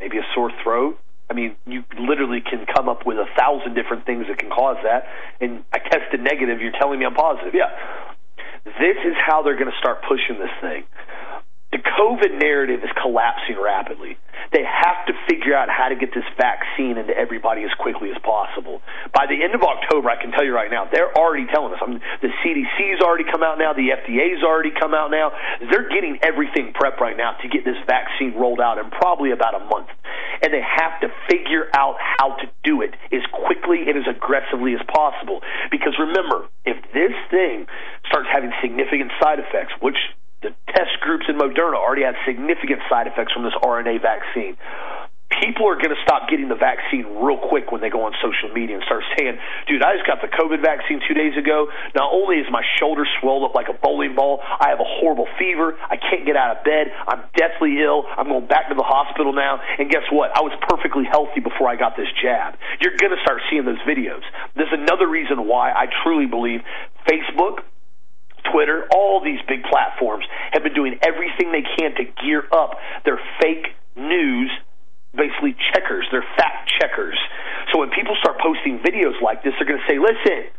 maybe 0.00 0.16
a 0.16 0.24
sore 0.34 0.50
throat. 0.64 0.98
I 1.30 1.34
mean, 1.34 1.56
you 1.66 1.84
literally 1.98 2.40
can 2.40 2.64
come 2.74 2.88
up 2.88 3.04
with 3.04 3.18
a 3.18 3.26
thousand 3.38 3.74
different 3.74 4.06
things 4.06 4.26
that 4.28 4.38
can 4.38 4.48
cause 4.48 4.76
that. 4.82 5.04
And 5.40 5.62
I 5.72 5.78
tested 5.78 6.20
negative. 6.20 6.60
You're 6.60 6.72
telling 6.72 6.98
me 6.98 7.04
I'm 7.04 7.14
positive. 7.14 7.54
Yeah. 7.54 7.68
This 8.64 8.96
is 9.04 9.14
how 9.26 9.42
they're 9.42 9.58
going 9.58 9.70
to 9.70 9.78
start 9.78 10.02
pushing 10.08 10.38
this 10.40 10.52
thing 10.60 10.84
the 11.70 11.78
COVID 11.78 12.40
narrative 12.40 12.80
is 12.80 12.90
collapsing 12.96 13.60
rapidly. 13.60 14.16
They 14.52 14.64
have 14.64 15.04
to 15.04 15.12
figure 15.28 15.52
out 15.52 15.68
how 15.68 15.92
to 15.92 15.96
get 15.96 16.14
this 16.16 16.24
vaccine 16.40 16.96
into 16.96 17.12
everybody 17.12 17.64
as 17.64 17.74
quickly 17.76 18.08
as 18.08 18.16
possible. 18.24 18.80
By 19.12 19.28
the 19.28 19.36
end 19.44 19.52
of 19.52 19.60
October, 19.60 20.08
I 20.08 20.16
can 20.16 20.32
tell 20.32 20.44
you 20.44 20.54
right 20.54 20.70
now, 20.70 20.88
they're 20.88 21.12
already 21.12 21.44
telling 21.52 21.74
us. 21.76 21.80
I 21.84 21.86
mean, 21.90 22.00
the 22.24 22.32
CDC's 22.40 23.04
already 23.04 23.28
come 23.28 23.42
out 23.42 23.58
now, 23.58 23.76
the 23.76 23.92
FDA's 23.92 24.40
already 24.40 24.72
come 24.72 24.94
out 24.94 25.10
now. 25.10 25.32
They're 25.68 25.92
getting 25.92 26.16
everything 26.22 26.72
prepped 26.72 27.00
right 27.00 27.16
now 27.16 27.36
to 27.42 27.48
get 27.48 27.68
this 27.68 27.76
vaccine 27.84 28.32
rolled 28.32 28.60
out 28.60 28.78
in 28.78 28.88
probably 28.88 29.32
about 29.32 29.54
a 29.54 29.64
month. 29.68 29.92
And 30.40 30.54
they 30.54 30.64
have 30.64 31.00
to 31.04 31.12
figure 31.28 31.68
out 31.76 31.96
how 32.00 32.40
to 32.40 32.48
do 32.64 32.80
it 32.80 32.94
as 33.12 33.20
quickly 33.28 33.84
and 33.84 33.98
as 33.98 34.08
aggressively 34.08 34.72
as 34.72 34.80
possible. 34.88 35.42
Because 35.70 35.92
remember, 35.98 36.48
if 36.64 36.80
this 36.94 37.12
thing 37.28 37.66
starts 38.08 38.28
having 38.32 38.52
significant 38.62 39.12
side 39.20 39.40
effects, 39.40 39.74
which 39.82 39.98
the 40.42 40.54
test 40.70 41.00
groups 41.00 41.26
in 41.28 41.36
Moderna 41.36 41.74
already 41.74 42.02
had 42.02 42.14
significant 42.26 42.80
side 42.88 43.06
effects 43.06 43.32
from 43.32 43.42
this 43.42 43.54
RNA 43.62 44.02
vaccine. 44.02 44.56
People 45.28 45.68
are 45.68 45.76
going 45.76 45.92
to 45.92 46.02
stop 46.02 46.24
getting 46.30 46.48
the 46.48 46.56
vaccine 46.56 47.04
real 47.20 47.36
quick 47.36 47.70
when 47.70 47.84
they 47.84 47.92
go 47.92 48.00
on 48.08 48.16
social 48.24 48.48
media 48.48 48.80
and 48.80 48.84
start 48.88 49.04
saying, 49.12 49.36
dude, 49.68 49.84
I 49.84 49.92
just 49.94 50.08
got 50.08 50.24
the 50.24 50.32
COVID 50.32 50.64
vaccine 50.64 51.04
two 51.04 51.12
days 51.12 51.36
ago. 51.36 51.68
Not 51.94 52.10
only 52.10 52.40
is 52.40 52.48
my 52.50 52.64
shoulder 52.80 53.04
swelled 53.20 53.44
up 53.44 53.54
like 53.54 53.68
a 53.68 53.76
bowling 53.76 54.16
ball, 54.16 54.40
I 54.40 54.72
have 54.72 54.80
a 54.80 54.88
horrible 54.88 55.28
fever. 55.38 55.76
I 55.84 56.00
can't 56.00 56.24
get 56.24 56.34
out 56.34 56.56
of 56.56 56.64
bed. 56.64 56.88
I'm 57.06 57.28
deathly 57.36 57.76
ill. 57.84 58.08
I'm 58.08 58.26
going 58.26 58.48
back 58.48 58.72
to 58.72 58.74
the 58.74 58.86
hospital 58.86 59.36
now. 59.36 59.60
And 59.78 59.92
guess 59.92 60.08
what? 60.10 60.32
I 60.32 60.40
was 60.40 60.56
perfectly 60.64 61.04
healthy 61.04 61.44
before 61.44 61.68
I 61.68 61.76
got 61.76 61.94
this 61.94 62.08
jab. 62.24 62.56
You're 62.80 62.96
going 62.96 63.12
to 63.12 63.20
start 63.20 63.44
seeing 63.52 63.68
those 63.68 63.84
videos. 63.84 64.24
There's 64.56 64.72
another 64.72 65.06
reason 65.06 65.46
why 65.46 65.76
I 65.76 65.92
truly 66.02 66.26
believe 66.26 66.64
Facebook, 67.04 67.68
Twitter, 68.52 68.86
all 68.94 69.22
these 69.22 69.40
big 69.48 69.62
platforms 69.64 70.24
have 70.52 70.62
been 70.62 70.74
doing 70.74 70.98
everything 71.02 71.52
they 71.52 71.64
can 71.76 71.94
to 71.96 72.04
gear 72.22 72.44
up 72.52 72.76
their 73.04 73.20
fake 73.40 73.74
news, 73.96 74.50
basically 75.14 75.56
checkers, 75.72 76.06
their 76.10 76.24
fact 76.36 76.70
checkers. 76.80 77.18
So 77.72 77.80
when 77.80 77.90
people 77.90 78.16
start 78.20 78.38
posting 78.40 78.78
videos 78.78 79.20
like 79.20 79.42
this, 79.42 79.52
they're 79.58 79.68
going 79.68 79.80
to 79.80 79.88
say, 79.88 79.98
listen, 79.98 80.50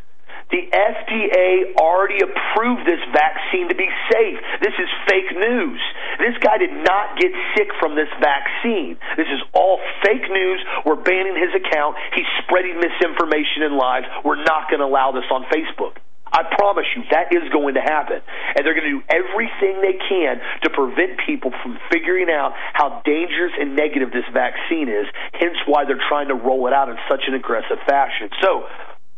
the 0.49 0.65
FDA 0.65 1.77
already 1.77 2.17
approved 2.25 2.81
this 2.81 3.01
vaccine 3.13 3.69
to 3.69 3.75
be 3.77 3.85
safe. 4.09 4.37
This 4.61 4.73
is 4.81 4.89
fake 5.05 5.29
news. 5.37 5.81
This 6.17 6.33
guy 6.41 6.57
did 6.57 6.73
not 6.73 7.21
get 7.21 7.29
sick 7.55 7.69
from 7.79 7.93
this 7.93 8.09
vaccine. 8.17 8.97
This 9.15 9.29
is 9.29 9.41
all 9.53 9.79
fake 10.01 10.25
news. 10.25 10.59
We're 10.85 10.97
banning 10.97 11.37
his 11.37 11.53
account. 11.53 11.97
He's 12.15 12.25
spreading 12.41 12.81
misinformation 12.81 13.61
and 13.61 13.77
lies. 13.77 14.03
We're 14.25 14.41
not 14.41 14.73
going 14.73 14.81
to 14.81 14.89
allow 14.89 15.13
this 15.13 15.29
on 15.29 15.45
Facebook. 15.53 16.01
I 16.31 16.43
promise 16.57 16.85
you 16.95 17.03
that 17.11 17.33
is 17.33 17.49
going 17.51 17.75
to 17.75 17.81
happen. 17.81 18.21
And 18.55 18.65
they're 18.65 18.75
going 18.75 18.89
to 18.89 18.97
do 19.01 19.05
everything 19.09 19.81
they 19.81 19.97
can 19.97 20.41
to 20.63 20.69
prevent 20.69 21.19
people 21.25 21.51
from 21.63 21.77
figuring 21.91 22.29
out 22.29 22.53
how 22.73 23.01
dangerous 23.05 23.53
and 23.59 23.75
negative 23.75 24.11
this 24.11 24.27
vaccine 24.33 24.89
is, 24.89 25.05
hence 25.33 25.57
why 25.65 25.85
they're 25.85 26.01
trying 26.09 26.27
to 26.29 26.35
roll 26.35 26.67
it 26.67 26.73
out 26.73 26.89
in 26.89 26.97
such 27.09 27.25
an 27.27 27.33
aggressive 27.33 27.77
fashion. 27.87 28.29
So, 28.41 28.65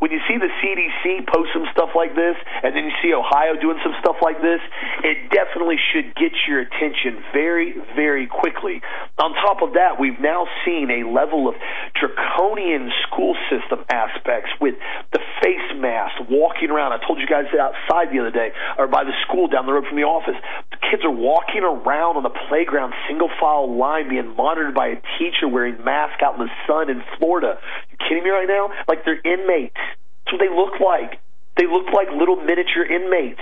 when 0.02 0.10
you 0.10 0.18
see 0.26 0.34
the 0.42 0.50
CDC 0.50 1.30
post 1.30 1.54
some 1.54 1.70
stuff 1.78 1.94
like 1.94 2.18
this, 2.18 2.34
and 2.66 2.74
then 2.74 2.90
you 2.90 2.94
see 3.06 3.14
Ohio 3.14 3.54
doing 3.54 3.78
some 3.86 3.94
stuff 4.02 4.18
like 4.18 4.42
this, 4.42 4.58
it 5.06 5.30
definitely 5.30 5.78
should 5.78 6.18
get 6.18 6.34
your 6.50 6.66
attention 6.66 7.22
very, 7.30 7.78
very 7.94 8.26
quickly. 8.26 8.82
On 9.22 9.30
top 9.46 9.62
of 9.62 9.78
that, 9.78 10.02
we've 10.02 10.18
now 10.18 10.50
seen 10.66 10.90
a 10.90 11.06
level 11.06 11.46
of 11.46 11.54
draconian 11.94 12.90
school 13.06 13.38
system 13.46 13.86
aspects 13.94 14.50
with 14.58 14.74
the 15.14 15.22
face 15.38 15.70
mask, 15.78 16.18
walking 16.34 16.74
around. 16.74 16.98
I 16.98 17.00
told 17.06 17.22
you 17.22 17.30
guys 17.30 17.46
outside 17.54 18.10
the 18.10 18.26
other 18.26 18.34
day, 18.34 18.50
or 18.82 18.88
by 18.90 19.06
the 19.06 19.14
school 19.30 19.54
down 19.54 19.70
the 19.70 19.74
road 19.74 19.86
from 19.86 20.02
the 20.02 20.10
office. 20.10 20.36
The 20.74 20.82
kids 20.82 21.06
are 21.06 21.14
walking 21.14 21.62
around 21.62 22.18
on 22.18 22.24
the 22.26 22.34
playground, 22.50 22.98
single 23.06 23.30
file 23.38 23.70
line, 23.70 24.10
being 24.10 24.34
monitored 24.34 24.74
by 24.74 24.98
a 24.98 25.02
teacher 25.22 25.46
wearing 25.46 25.78
mask 25.86 26.26
out 26.26 26.42
in 26.42 26.50
the 26.50 26.54
sun 26.66 26.90
in 26.90 27.06
Florida. 27.22 27.62
Kidding 28.08 28.24
me 28.24 28.30
right 28.30 28.48
now? 28.48 28.70
Like 28.88 29.06
they're 29.06 29.22
inmates. 29.22 29.80
That's 30.26 30.34
what 30.34 30.42
they 30.42 30.54
look 30.54 30.80
like. 30.80 31.20
They 31.58 31.68
look 31.68 31.92
like 31.94 32.10
little 32.12 32.38
miniature 32.38 32.86
inmates. 32.86 33.42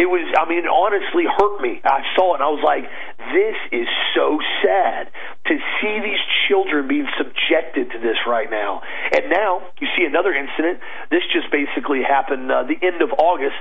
It 0.00 0.08
was, 0.08 0.24
I 0.32 0.48
mean, 0.48 0.64
it 0.64 0.70
honestly 0.70 1.28
hurt 1.28 1.60
me. 1.60 1.76
I 1.84 2.00
saw 2.16 2.32
it 2.32 2.40
and 2.40 2.46
I 2.46 2.48
was 2.48 2.64
like, 2.64 2.88
this 3.36 3.58
is 3.68 3.88
so 4.16 4.40
sad 4.64 5.12
to 5.44 5.54
see 5.76 5.94
these 6.00 6.22
children 6.48 6.88
being 6.88 7.04
subjected 7.18 7.92
to 7.92 7.98
this 7.98 8.16
right 8.24 8.48
now. 8.48 8.80
And 9.12 9.28
now 9.28 9.60
you 9.76 9.88
see 9.98 10.08
another 10.08 10.32
incident. 10.32 10.80
This 11.10 11.20
just 11.34 11.52
basically 11.52 12.00
happened 12.00 12.48
uh, 12.50 12.64
the 12.64 12.80
end 12.80 13.02
of 13.02 13.12
August. 13.18 13.60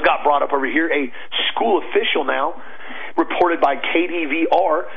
Got 0.00 0.24
brought 0.24 0.40
up 0.40 0.54
over 0.56 0.64
here. 0.64 0.88
A 0.88 1.12
school 1.52 1.84
official 1.84 2.24
now 2.24 2.56
reported 3.18 3.60
by 3.60 3.76
KDVR 3.76 4.88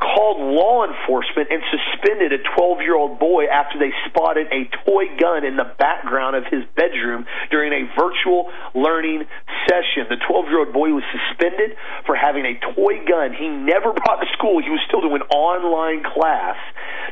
called 0.00 0.42
law 0.42 0.84
enforcement 0.84 1.48
and 1.50 1.62
suspended 1.70 2.32
a 2.32 2.40
12 2.56 2.80
year 2.82 2.96
old 2.96 3.18
boy 3.18 3.46
after 3.46 3.78
they 3.78 3.90
spotted 4.10 4.46
a 4.50 4.66
toy 4.84 5.06
gun 5.18 5.44
in 5.44 5.56
the 5.56 5.70
background 5.78 6.36
of 6.36 6.44
his 6.50 6.62
bedroom 6.74 7.24
during 7.50 7.72
a 7.72 7.86
virtual 7.94 8.50
learning 8.74 9.24
session. 9.70 10.10
The 10.10 10.18
12 10.26 10.46
year 10.50 10.58
old 10.66 10.72
boy 10.72 10.90
was 10.90 11.04
suspended 11.14 11.78
for 12.06 12.16
having 12.16 12.44
a 12.44 12.58
toy 12.74 13.06
gun 13.06 13.34
he 13.34 13.48
never 13.48 13.92
brought 13.94 14.20
to 14.20 14.28
school. 14.34 14.60
He 14.62 14.70
was 14.70 14.82
still 14.86 15.00
doing 15.00 15.22
online 15.30 16.02
class. 16.02 16.58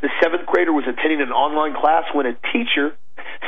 The 0.02 0.10
seventh 0.20 0.46
grader 0.46 0.72
was 0.72 0.84
attending 0.86 1.22
an 1.22 1.30
online 1.30 1.74
class 1.78 2.04
when 2.12 2.26
a 2.26 2.34
teacher 2.52 2.98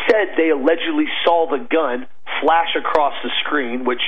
said 0.08 0.34
they 0.36 0.50
allegedly 0.50 1.06
saw 1.24 1.50
the 1.50 1.66
gun 1.70 2.06
flash 2.40 2.74
across 2.76 3.14
the 3.22 3.30
screen, 3.44 3.84
which, 3.84 4.02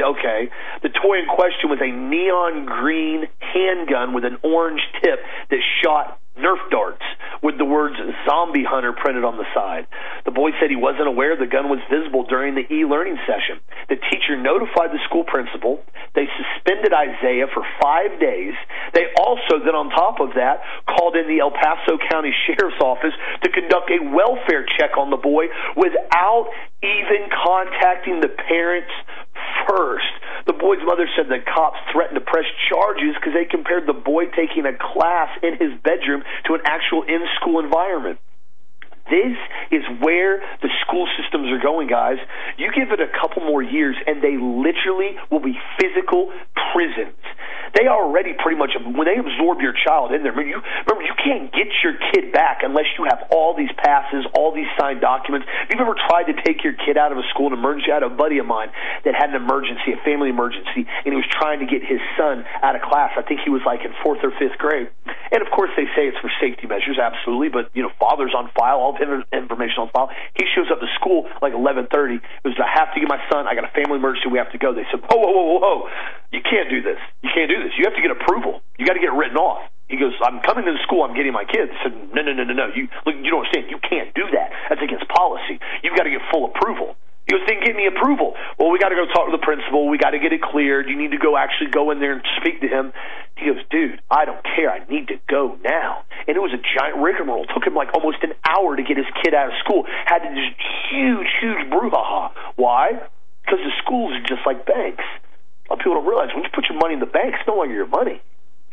okay. 0.00 0.48
The 0.82 0.88
toy 0.88 1.18
in 1.18 1.26
question 1.26 1.68
was 1.68 1.80
a 1.82 1.90
neon 1.90 2.64
green 2.66 3.28
handgun 3.40 4.14
with 4.14 4.24
an 4.24 4.38
orange 4.42 4.80
tip 5.02 5.20
that 5.50 5.60
shot 5.82 6.18
Nerf 6.38 6.56
darts 6.70 7.04
with 7.42 7.58
the 7.58 7.64
words 7.64 7.96
Zombie 8.24 8.64
Hunter 8.64 8.96
printed 8.96 9.24
on 9.24 9.36
the 9.36 9.44
side. 9.52 9.84
The 10.24 10.32
boy 10.32 10.56
said 10.56 10.70
he 10.70 10.80
wasn't 10.80 11.08
aware 11.08 11.36
the 11.36 11.44
gun 11.44 11.68
was 11.68 11.80
visible 11.92 12.24
during 12.24 12.54
the 12.54 12.64
e 12.72 12.88
learning 12.88 13.18
session. 13.28 13.60
The 13.92 14.00
teacher 14.08 14.40
notified 14.40 14.96
the 14.96 15.02
school 15.04 15.28
principal. 15.28 15.84
They 16.14 16.24
suspended 16.32 16.96
Isaiah 16.96 17.52
for 17.52 17.60
five 17.82 18.16
days. 18.16 18.56
They 18.96 19.12
also, 19.20 19.60
then 19.60 19.76
on 19.76 19.92
top 19.92 20.24
of 20.24 20.32
that, 20.40 20.64
called 20.88 21.20
in 21.20 21.28
the 21.28 21.44
El 21.44 21.52
Paso 21.52 22.00
County 22.08 22.32
Sheriff's 22.48 22.80
Office 22.80 23.12
to 23.44 23.48
conduct 23.52 23.92
a 23.92 24.00
welfare 24.00 24.64
check 24.64 24.96
on 24.96 25.12
the 25.12 25.20
boy 25.20 25.52
without 25.76 26.48
even 26.80 27.28
contacting 27.28 28.20
the 28.24 28.32
parents 28.32 28.92
first. 29.68 30.10
The 30.46 30.52
boy's 30.52 30.82
mother 30.84 31.08
said 31.16 31.28
the 31.28 31.38
cops 31.38 31.78
threatened 31.92 32.18
to 32.18 32.24
press 32.24 32.46
charges 32.68 33.14
because 33.14 33.34
they 33.34 33.44
compared 33.44 33.86
the 33.86 33.96
boy 33.96 34.26
taking 34.34 34.66
a 34.66 34.74
class 34.74 35.30
in 35.42 35.56
his 35.56 35.78
bedroom 35.82 36.22
to 36.46 36.54
an 36.54 36.60
actual 36.64 37.02
in 37.02 37.22
school 37.40 37.60
environment. 37.60 38.18
This 39.10 39.34
is 39.70 39.82
where 40.00 40.38
the 40.62 40.70
school 40.86 41.08
systems 41.18 41.50
are 41.50 41.58
going, 41.58 41.88
guys. 41.88 42.18
You 42.56 42.70
give 42.72 42.92
it 42.92 43.00
a 43.00 43.10
couple 43.20 43.42
more 43.44 43.62
years, 43.62 43.96
and 44.06 44.22
they 44.22 44.38
literally 44.38 45.18
will 45.30 45.42
be 45.42 45.58
physical 45.80 46.30
prisons. 46.72 47.18
They 47.74 47.88
already 47.88 48.36
pretty 48.36 48.58
much 48.58 48.76
when 48.76 49.06
they 49.08 49.16
absorb 49.16 49.60
your 49.60 49.72
child 49.72 50.12
in 50.12 50.22
there. 50.22 50.32
Remember, 50.32 50.48
you, 50.48 50.60
remember, 50.60 51.04
you 51.04 51.16
can't 51.16 51.48
get 51.52 51.72
your 51.80 51.96
kid 52.12 52.32
back 52.32 52.60
unless 52.62 52.84
you 52.98 53.08
have 53.08 53.24
all 53.32 53.56
these 53.56 53.72
passes, 53.80 54.24
all 54.36 54.52
these 54.52 54.68
signed 54.78 55.00
documents. 55.00 55.48
If 55.64 55.74
you've 55.74 55.80
ever 55.80 55.96
tried 55.96 56.28
to 56.28 56.36
take 56.44 56.64
your 56.64 56.74
kid 56.74 57.00
out 57.00 57.12
of 57.12 57.18
a 57.18 57.26
school, 57.32 57.48
an 57.48 57.56
emergency, 57.56 57.90
I 57.90 58.00
had 58.00 58.06
a 58.06 58.12
buddy 58.12 58.38
of 58.38 58.46
mine 58.46 58.68
that 59.04 59.14
had 59.16 59.30
an 59.32 59.40
emergency, 59.40 59.96
a 59.96 60.00
family 60.04 60.28
emergency, 60.28 60.84
and 60.84 61.10
he 61.10 61.16
was 61.16 61.28
trying 61.32 61.64
to 61.64 61.66
get 61.66 61.80
his 61.80 62.00
son 62.16 62.44
out 62.60 62.76
of 62.76 62.82
class. 62.82 63.16
I 63.16 63.22
think 63.22 63.40
he 63.44 63.50
was 63.50 63.62
like 63.64 63.80
in 63.84 63.92
fourth 64.04 64.20
or 64.22 64.32
fifth 64.36 64.60
grade. 64.60 64.92
And 65.32 65.40
of 65.40 65.48
course, 65.48 65.72
they 65.76 65.88
say 65.96 66.12
it's 66.12 66.20
for 66.20 66.30
safety 66.40 66.68
measures, 66.68 67.00
absolutely. 67.00 67.48
But 67.48 67.72
you 67.72 67.82
know, 67.82 67.90
father's 67.96 68.36
on 68.36 68.52
file, 68.52 68.84
all 68.84 68.92
information 69.00 69.80
on 69.80 69.88
file. 69.96 70.12
He 70.36 70.44
shows 70.52 70.68
up 70.68 70.80
to 70.80 70.90
school 71.00 71.24
like 71.40 71.56
11:30. 71.56 72.20
It 72.20 72.22
was 72.44 72.54
I 72.60 72.68
have 72.68 72.92
to 72.92 73.00
get 73.00 73.08
my 73.08 73.20
son. 73.32 73.48
I 73.48 73.56
got 73.56 73.64
a 73.64 73.72
family 73.72 73.96
emergency. 73.96 74.28
We 74.28 74.38
have 74.38 74.52
to 74.52 74.60
go. 74.60 74.74
They 74.74 74.84
said, 74.92 75.00
whoa, 75.00 75.16
whoa, 75.16 75.32
whoa, 75.32 75.58
whoa, 75.58 75.78
you 76.32 76.40
can't 76.44 76.68
do 76.68 76.82
this. 76.82 77.00
You 77.22 77.30
can't 77.32 77.48
do 77.48 77.61
this. 77.62 77.72
You 77.78 77.84
have 77.84 77.94
to 77.96 78.02
get 78.02 78.10
approval. 78.10 78.60
You 78.78 78.86
got 78.86 78.94
to 78.94 79.04
get 79.04 79.12
written 79.12 79.36
off. 79.36 79.68
He 79.88 79.96
goes, 79.96 80.14
I'm 80.24 80.40
coming 80.40 80.64
to 80.64 80.72
the 80.72 80.82
school. 80.82 81.04
I'm 81.04 81.14
getting 81.14 81.32
my 81.32 81.44
kids. 81.44 81.68
I 81.68 81.90
said, 81.90 81.94
no, 82.14 82.22
no, 82.22 82.32
no, 82.32 82.44
no, 82.44 82.54
no. 82.54 82.66
You 82.74 82.88
look, 83.04 83.16
you 83.20 83.30
don't 83.30 83.44
understand. 83.44 83.68
You 83.68 83.78
can't 83.78 84.08
do 84.14 84.24
that. 84.32 84.50
That's 84.70 84.80
against 84.80 85.06
policy. 85.08 85.60
You've 85.84 85.96
got 85.96 86.04
to 86.04 86.10
get 86.10 86.24
full 86.32 86.48
approval. 86.48 86.96
He 87.28 87.36
goes, 87.36 87.46
then 87.46 87.60
get 87.62 87.76
me 87.76 87.86
approval. 87.86 88.34
Well, 88.58 88.70
we 88.70 88.78
got 88.80 88.88
to 88.88 88.96
go 88.96 89.06
talk 89.06 89.30
to 89.30 89.32
the 89.36 89.44
principal. 89.44 89.88
We 89.88 89.98
got 89.98 90.10
to 90.10 90.18
get 90.18 90.32
it 90.32 90.42
cleared. 90.42 90.88
You 90.88 90.96
need 90.96 91.12
to 91.12 91.18
go 91.18 91.36
actually 91.36 91.70
go 91.70 91.90
in 91.92 92.00
there 92.00 92.14
and 92.14 92.22
speak 92.40 92.60
to 92.62 92.68
him. 92.68 92.92
He 93.36 93.46
goes, 93.46 93.62
dude, 93.70 94.00
I 94.10 94.24
don't 94.24 94.42
care. 94.42 94.70
I 94.70 94.80
need 94.88 95.08
to 95.08 95.20
go 95.28 95.58
now. 95.62 96.04
And 96.26 96.36
it 96.36 96.40
was 96.40 96.52
a 96.52 96.62
giant 96.78 96.98
rigmarole. 96.98 97.46
Took 97.46 97.66
him 97.66 97.74
like 97.74 97.94
almost 97.94 98.18
an 98.22 98.32
hour 98.48 98.74
to 98.76 98.82
get 98.82 98.96
his 98.96 99.06
kid 99.22 99.34
out 99.34 99.48
of 99.48 99.54
school. 99.64 99.84
Had 100.06 100.22
this 100.22 100.50
huge, 100.90 101.28
huge 101.40 101.68
brouhaha. 101.70 102.32
Why? 102.56 102.98
Because 103.44 103.60
the 103.60 103.72
schools 103.84 104.14
are 104.14 104.26
just 104.26 104.46
like 104.46 104.66
banks. 104.66 105.04
Lot 105.72 105.80
of 105.80 105.84
people 105.88 106.04
don't 106.04 106.04
realize 106.04 106.28
when 106.36 106.44
you 106.44 106.52
put 106.52 106.68
your 106.68 106.76
money 106.76 106.92
in 106.92 107.00
the 107.00 107.08
bank, 107.08 107.32
it's 107.32 107.48
no 107.48 107.56
longer 107.56 107.72
your 107.72 107.88
money. 107.88 108.20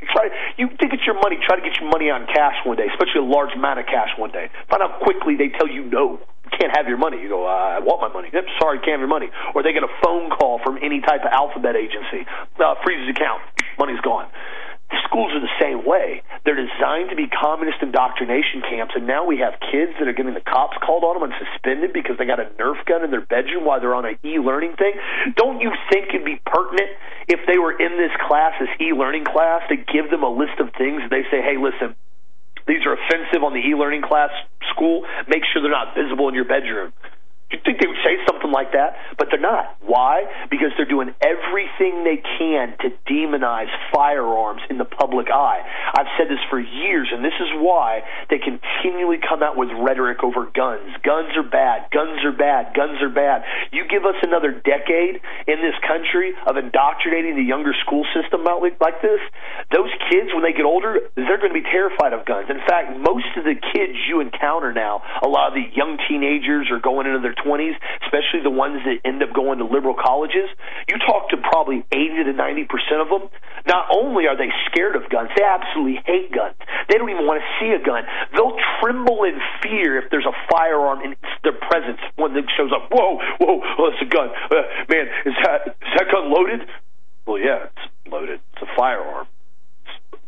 You 0.04 0.08
try, 0.12 0.28
you 0.60 0.68
think 0.84 0.92
it's 0.92 1.08
your 1.08 1.16
money. 1.16 1.40
Try 1.40 1.56
to 1.56 1.64
get 1.64 1.80
your 1.80 1.88
money 1.88 2.12
on 2.12 2.28
cash 2.28 2.60
one 2.68 2.76
day, 2.76 2.92
especially 2.92 3.24
a 3.24 3.32
large 3.32 3.56
amount 3.56 3.80
of 3.80 3.88
cash 3.88 4.12
one 4.20 4.36
day. 4.36 4.52
Find 4.68 4.84
out 4.84 5.00
quickly 5.00 5.40
they 5.40 5.48
tell 5.48 5.72
you 5.72 5.88
no, 5.88 6.20
you 6.20 6.52
can't 6.60 6.76
have 6.76 6.92
your 6.92 7.00
money. 7.00 7.24
You 7.24 7.32
go, 7.32 7.48
uh, 7.48 7.80
I 7.80 7.80
want 7.80 8.04
my 8.04 8.12
money. 8.12 8.28
Yep, 8.36 8.52
sorry, 8.60 8.84
can't 8.84 9.00
have 9.00 9.08
your 9.08 9.08
money. 9.08 9.32
Or 9.56 9.64
they 9.64 9.72
get 9.72 9.88
a 9.88 9.94
phone 10.04 10.28
call 10.28 10.60
from 10.60 10.76
any 10.84 11.00
type 11.00 11.24
of 11.24 11.32
alphabet 11.32 11.80
agency, 11.80 12.28
uh, 12.60 12.76
freezes 12.84 13.16
account, 13.16 13.48
money's 13.80 14.04
gone. 14.04 14.28
Schools 15.08 15.32
are 15.32 15.40
the 15.40 15.56
same 15.56 15.88
way. 15.88 16.20
They're 16.46 16.56
designed 16.56 17.10
to 17.12 17.16
be 17.16 17.28
communist 17.28 17.78
indoctrination 17.82 18.62
camps, 18.62 18.94
and 18.96 19.06
now 19.06 19.26
we 19.26 19.40
have 19.40 19.60
kids 19.60 19.94
that 20.00 20.08
are 20.08 20.14
getting 20.14 20.34
the 20.34 20.46
cops 20.46 20.78
called 20.82 21.04
on 21.04 21.20
them 21.20 21.30
and 21.30 21.34
suspended 21.36 21.92
because 21.94 22.18
they 22.18 22.26
got 22.26 22.40
a 22.40 22.48
Nerf 22.58 22.84
gun 22.86 23.04
in 23.04 23.12
their 23.12 23.26
bedroom 23.26 23.66
while 23.66 23.80
they're 23.80 23.96
on 23.96 24.06
an 24.06 24.18
e-learning 24.24 24.76
thing. 24.78 24.94
Don't 25.36 25.60
you 25.60 25.72
think 25.92 26.10
it'd 26.10 26.26
be 26.26 26.42
pertinent 26.46 26.90
if 27.28 27.42
they 27.46 27.60
were 27.60 27.76
in 27.76 27.98
this 27.98 28.12
class, 28.28 28.54
this 28.60 28.72
e-learning 28.80 29.26
class, 29.26 29.68
to 29.70 29.76
give 29.76 30.10
them 30.10 30.24
a 30.24 30.32
list 30.32 30.60
of 30.60 30.72
things? 30.78 31.04
They 31.12 31.24
say, 31.30 31.44
hey, 31.44 31.60
listen, 31.60 31.96
these 32.68 32.86
are 32.86 32.94
offensive 32.94 33.44
on 33.44 33.54
the 33.54 33.60
e-learning 33.60 34.04
class 34.04 34.32
school. 34.72 35.04
Make 35.28 35.44
sure 35.52 35.62
they're 35.62 35.72
not 35.72 35.96
visible 35.96 36.30
in 36.30 36.36
your 36.36 36.46
bedroom. 36.46 36.94
You'd 37.52 37.64
think 37.66 37.82
they 37.82 37.88
would 37.88 38.02
say 38.06 38.18
something 38.30 38.52
like 38.52 38.74
that, 38.74 38.96
but 39.18 39.28
they're 39.32 39.42
not. 39.42 39.78
Why? 39.82 40.30
Because 40.50 40.70
they're 40.78 40.90
doing 40.90 41.16
everything 41.18 42.06
they 42.06 42.22
can 42.38 42.78
to 42.86 42.94
demonize 43.10 43.74
firearms 43.94 44.62
in 44.70 44.78
the 44.78 44.86
public 44.86 45.34
eye. 45.34 45.66
I've 45.98 46.10
said 46.18 46.30
this 46.30 46.42
for 46.50 46.60
years, 46.60 47.10
and 47.12 47.26
this 47.26 47.34
is 47.42 47.50
why 47.58 48.06
they 48.30 48.38
continually 48.38 49.18
come 49.18 49.42
out 49.42 49.58
with 49.58 49.70
rhetoric 49.82 50.24
over 50.24 50.46
guns. 50.54 50.94
Guns 51.02 51.34
are 51.38 51.48
bad. 51.48 51.90
Guns 51.90 52.22
are 52.24 52.38
bad. 52.38 52.76
Guns 52.76 53.02
are 53.02 53.10
bad. 53.10 53.42
You 53.72 53.90
give 53.90 54.06
us 54.06 54.16
another 54.22 54.52
decade 54.54 55.18
in 55.50 55.58
this 55.66 55.78
country 55.88 56.34
of 56.46 56.58
indoctrinating 56.58 57.36
the 57.36 57.46
younger 57.46 57.74
school 57.82 58.06
system 58.14 58.46
out 58.48 58.62
like 58.62 59.02
this, 59.02 59.20
those 59.72 59.90
kids, 60.12 60.34
when 60.34 60.44
they 60.44 60.54
get 60.54 60.66
older, 60.66 61.00
they're 61.16 61.40
going 61.40 61.54
to 61.54 61.60
be 61.60 61.66
terrified 61.66 62.14
of 62.14 62.26
guns. 62.26 62.50
In 62.50 62.60
fact, 62.68 62.98
most 62.98 63.30
of 63.38 63.44
the 63.44 63.56
kids 63.56 63.96
you 64.08 64.20
encounter 64.20 64.74
now, 64.74 65.02
a 65.24 65.28
lot 65.28 65.50
of 65.50 65.54
the 65.54 65.66
young 65.74 65.98
teenagers 66.08 66.68
are 66.72 66.80
going 66.80 67.08
into 67.08 67.20
their 67.20 67.36
20s, 67.46 67.76
especially 68.06 68.42
the 68.44 68.54
ones 68.54 68.82
that 68.86 69.02
end 69.08 69.24
up 69.24 69.34
going 69.34 69.60
to 69.60 69.66
liberal 69.66 69.96
colleges, 69.96 70.50
you 70.88 70.98
talk 71.06 71.30
to 71.30 71.38
probably 71.38 71.86
80 71.92 72.30
to 72.30 72.34
90 72.34 72.66
percent 72.66 73.00
of 73.02 73.10
them. 73.10 73.30
Not 73.68 73.88
only 73.94 74.28
are 74.28 74.38
they 74.38 74.50
scared 74.72 74.96
of 74.96 75.10
guns, 75.10 75.30
they 75.36 75.44
absolutely 75.44 76.00
hate 76.06 76.32
guns. 76.32 76.56
They 76.88 76.98
don't 76.98 77.10
even 77.10 77.26
want 77.26 77.42
to 77.42 77.48
see 77.60 77.72
a 77.72 77.82
gun. 77.82 78.04
They'll 78.34 78.58
tremble 78.80 79.24
in 79.24 79.38
fear 79.62 79.98
if 80.00 80.10
there's 80.10 80.28
a 80.28 80.36
firearm 80.52 81.02
in 81.02 81.16
their 81.44 81.58
presence 81.58 82.00
when 82.16 82.36
it 82.36 82.46
shows 82.56 82.72
up. 82.72 82.90
Whoa, 82.92 83.20
whoa, 83.40 83.62
oh, 83.62 83.92
it's 83.94 84.02
a 84.02 84.10
gun. 84.10 84.30
Uh, 84.50 84.64
man, 84.90 85.08
is 85.26 85.36
that 85.44 85.76
is 85.80 85.94
that 85.98 86.08
gun 86.12 86.32
loaded? 86.32 86.68
Well, 87.26 87.38
yeah, 87.38 87.70
it's 87.70 87.86
loaded. 88.12 88.40
It's 88.54 88.64
a 88.64 88.76
firearm 88.76 89.28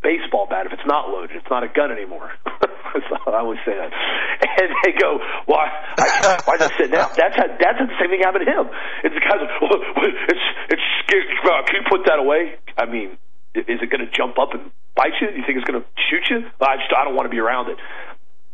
baseball 0.03 0.45
bat. 0.49 0.65
If 0.65 0.73
it's 0.73 0.85
not 0.85 1.09
loaded, 1.09 1.37
it's 1.37 1.49
not 1.49 1.63
a 1.63 1.69
gun 1.69 1.91
anymore. 1.91 2.29
so 2.45 3.15
I 3.31 3.39
always 3.39 3.59
say 3.65 3.73
that. 3.73 3.91
And 4.41 4.69
they 4.83 4.93
go, 4.97 5.21
why? 5.45 5.69
I, 5.97 6.41
why 6.45 6.57
just 6.57 6.73
sit 6.77 6.91
down? 6.91 7.09
That's 7.15 7.37
how, 7.37 7.47
that's 7.47 7.77
how 7.77 7.85
the 7.85 7.97
same 8.01 8.09
thing 8.09 8.25
happened 8.25 8.45
to 8.45 8.51
him. 8.51 8.65
It's 9.05 9.15
the 9.15 9.21
guys. 9.21 9.39
Well, 9.61 9.77
it's 10.01 10.45
it's 10.69 10.85
scary. 11.05 11.23
Can 11.65 11.75
you 11.77 11.85
put 11.89 12.05
that 12.09 12.17
away? 12.17 12.57
I 12.77 12.85
mean, 12.89 13.17
is 13.53 13.79
it 13.79 13.89
going 13.89 14.01
to 14.01 14.11
jump 14.11 14.39
up 14.39 14.53
and 14.53 14.71
bite 14.95 15.13
you? 15.21 15.29
You 15.29 15.43
think 15.45 15.61
it's 15.61 15.67
going 15.69 15.81
to 15.81 15.87
shoot 16.09 16.25
you? 16.29 16.47
I 16.59 16.81
just 16.81 16.89
I 16.89 17.05
don't 17.05 17.15
want 17.15 17.29
to 17.29 17.33
be 17.33 17.39
around 17.39 17.69
it. 17.69 17.77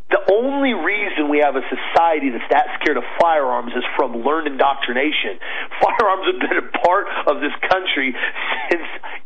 The 0.08 0.24
only 0.32 0.72
reason 0.72 1.28
we 1.28 1.44
have 1.44 1.60
a 1.60 1.66
society 1.68 2.32
that's 2.32 2.48
that 2.48 2.80
scared 2.80 2.96
of 2.96 3.04
firearms 3.20 3.76
is 3.76 3.84
from 4.00 4.24
learned 4.24 4.48
indoctrination. 4.48 5.36
Firearms 5.84 6.32
have 6.32 6.40
been 6.48 6.60
a 6.64 6.70
part 6.80 7.12
of 7.28 7.44
this 7.44 7.52
country 7.68 8.16
since 8.72 8.77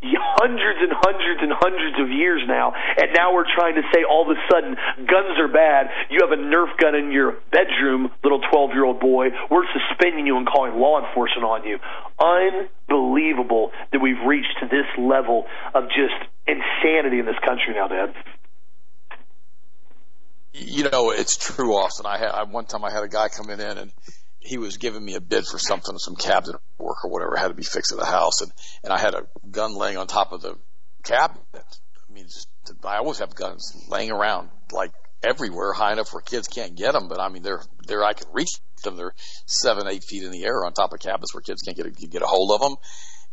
hundreds 0.01 0.81
and 0.81 0.91
hundreds 0.91 1.41
and 1.41 1.53
hundreds 1.53 1.97
of 2.01 2.09
years 2.09 2.41
now, 2.47 2.73
and 2.73 3.13
now 3.13 3.33
we're 3.33 3.45
trying 3.45 3.75
to 3.75 3.85
say 3.93 4.01
all 4.03 4.25
of 4.25 4.33
a 4.33 4.39
sudden 4.49 4.75
guns 5.05 5.37
are 5.37 5.47
bad. 5.47 5.93
You 6.09 6.25
have 6.25 6.33
a 6.33 6.41
Nerf 6.41 6.73
gun 6.77 6.95
in 6.95 7.11
your 7.11 7.37
bedroom, 7.51 8.09
little 8.23 8.41
12 8.41 8.71
year 8.71 8.85
old 8.85 8.99
boy. 8.99 9.29
We're 9.49 9.69
suspending 9.69 10.25
you 10.25 10.37
and 10.37 10.47
calling 10.47 10.73
law 10.79 11.05
enforcement 11.05 11.45
on 11.45 11.63
you. 11.65 11.77
Unbelievable 12.17 13.71
that 13.91 13.99
we've 14.01 14.21
reached 14.25 14.57
to 14.61 14.65
this 14.65 14.89
level 14.97 15.45
of 15.73 15.85
just 15.89 16.17
insanity 16.47 17.19
in 17.19 17.25
this 17.25 17.39
country 17.45 17.73
now, 17.75 17.87
Dad. 17.87 18.13
You 20.53 20.89
know, 20.89 21.11
it's 21.11 21.37
true, 21.37 21.73
Austin. 21.75 22.05
I 22.05 22.17
had 22.17 22.51
one 22.51 22.65
time 22.65 22.83
I 22.83 22.91
had 22.91 23.03
a 23.03 23.07
guy 23.07 23.29
come 23.29 23.49
in 23.49 23.61
and 23.61 23.91
he 24.41 24.57
was 24.57 24.77
giving 24.77 25.03
me 25.03 25.15
a 25.15 25.21
bid 25.21 25.45
for 25.45 25.59
something, 25.59 25.97
some 25.97 26.15
cabinet 26.15 26.59
work 26.77 27.05
or 27.05 27.11
whatever 27.11 27.35
had 27.35 27.49
to 27.49 27.53
be 27.53 27.63
fixed 27.63 27.91
at 27.91 27.99
the 27.99 28.05
house, 28.05 28.41
and 28.41 28.51
and 28.83 28.91
I 28.91 28.99
had 28.99 29.13
a 29.13 29.27
gun 29.49 29.75
laying 29.75 29.97
on 29.97 30.07
top 30.07 30.31
of 30.31 30.41
the 30.41 30.57
cabinet. 31.03 31.43
I 31.53 32.13
mean, 32.13 32.25
just, 32.25 32.49
I 32.83 32.97
always 32.97 33.19
have 33.19 33.35
guns 33.35 33.85
laying 33.87 34.11
around 34.11 34.49
like 34.71 34.91
everywhere, 35.23 35.73
high 35.73 35.93
enough 35.93 36.13
where 36.13 36.21
kids 36.21 36.47
can't 36.47 36.75
get 36.75 36.93
them. 36.93 37.07
But 37.07 37.19
I 37.19 37.29
mean, 37.29 37.43
they're 37.43 37.61
they're 37.87 38.03
I 38.03 38.13
can 38.13 38.27
reach 38.33 38.49
them. 38.83 38.97
They're 38.97 39.13
seven, 39.45 39.87
eight 39.87 40.03
feet 40.03 40.23
in 40.23 40.31
the 40.31 40.43
air 40.43 40.65
on 40.65 40.73
top 40.73 40.93
of 40.93 40.99
cabinets 40.99 41.33
where 41.33 41.41
kids 41.41 41.61
can't 41.61 41.77
get 41.77 41.85
a, 41.85 41.91
get 41.91 42.21
a 42.21 42.27
hold 42.27 42.51
of 42.51 42.61
them. 42.61 42.75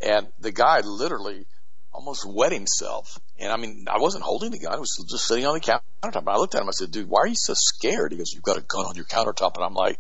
And 0.01 0.29
the 0.38 0.53
guy 0.53 0.81
literally 0.81 1.47
almost 1.92 2.25
wet 2.27 2.53
himself. 2.53 3.18
And 3.38 3.51
I 3.51 3.57
mean, 3.57 3.87
I 3.90 3.99
wasn't 3.99 4.25
holding 4.25 4.51
the 4.51 4.59
gun. 4.59 4.73
I 4.73 4.79
was 4.79 5.05
just 5.11 5.27
sitting 5.27 5.47
on 5.47 5.55
the 5.55 5.61
countertop. 5.61 6.21
And 6.21 6.29
I 6.29 6.37
looked 6.37 6.55
at 6.55 6.62
him. 6.62 6.68
I 6.68 6.73
said, 6.73 6.90
dude, 6.90 7.09
why 7.09 7.21
are 7.23 7.27
you 7.27 7.35
so 7.35 7.55
scared? 7.57 8.12
He 8.12 8.18
goes, 8.18 8.33
you've 8.33 8.42
got 8.42 8.59
a 8.59 8.62
gun 8.62 8.87
on 8.87 8.94
your 8.94 9.07
countertop. 9.07 9.57
And 9.57 9.64
I'm 9.64 9.75
like, 9.75 9.99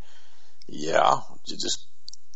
yeah, 0.68 1.20
you 1.46 1.56
just, 1.56 1.86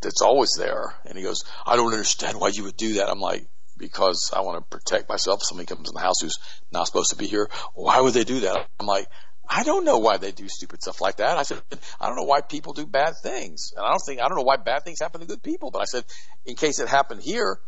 it's 0.04 0.22
always 0.22 0.54
there. 0.58 0.94
And 1.04 1.16
he 1.16 1.22
goes, 1.22 1.44
I 1.64 1.76
don't 1.76 1.92
understand 1.92 2.40
why 2.40 2.48
you 2.48 2.64
would 2.64 2.76
do 2.76 2.94
that. 2.94 3.08
I'm 3.08 3.20
like, 3.20 3.46
because 3.76 4.30
I 4.34 4.40
want 4.40 4.58
to 4.58 4.76
protect 4.76 5.08
myself. 5.08 5.40
If 5.42 5.48
somebody 5.48 5.66
comes 5.66 5.88
in 5.88 5.94
the 5.94 6.00
house 6.00 6.20
who's 6.20 6.38
not 6.72 6.86
supposed 6.86 7.10
to 7.10 7.16
be 7.16 7.26
here. 7.26 7.50
Why 7.74 8.00
would 8.00 8.14
they 8.14 8.24
do 8.24 8.40
that? 8.40 8.68
I'm 8.80 8.86
like, 8.86 9.08
I 9.48 9.64
don't 9.64 9.84
know 9.84 9.98
why 9.98 10.16
they 10.16 10.32
do 10.32 10.48
stupid 10.48 10.82
stuff 10.82 11.00
like 11.00 11.16
that. 11.16 11.36
I 11.36 11.42
said, 11.42 11.60
I 12.00 12.06
don't 12.06 12.16
know 12.16 12.24
why 12.24 12.40
people 12.40 12.72
do 12.72 12.86
bad 12.86 13.14
things. 13.22 13.72
And 13.76 13.84
I 13.84 13.90
don't 13.90 14.02
think, 14.06 14.20
I 14.20 14.28
don't 14.28 14.38
know 14.38 14.44
why 14.44 14.56
bad 14.56 14.84
things 14.84 15.00
happen 15.00 15.20
to 15.20 15.26
good 15.26 15.42
people. 15.42 15.70
But 15.70 15.82
I 15.82 15.84
said, 15.84 16.04
in 16.46 16.56
case 16.56 16.78
it 16.78 16.88
happened 16.88 17.22
here, 17.22 17.60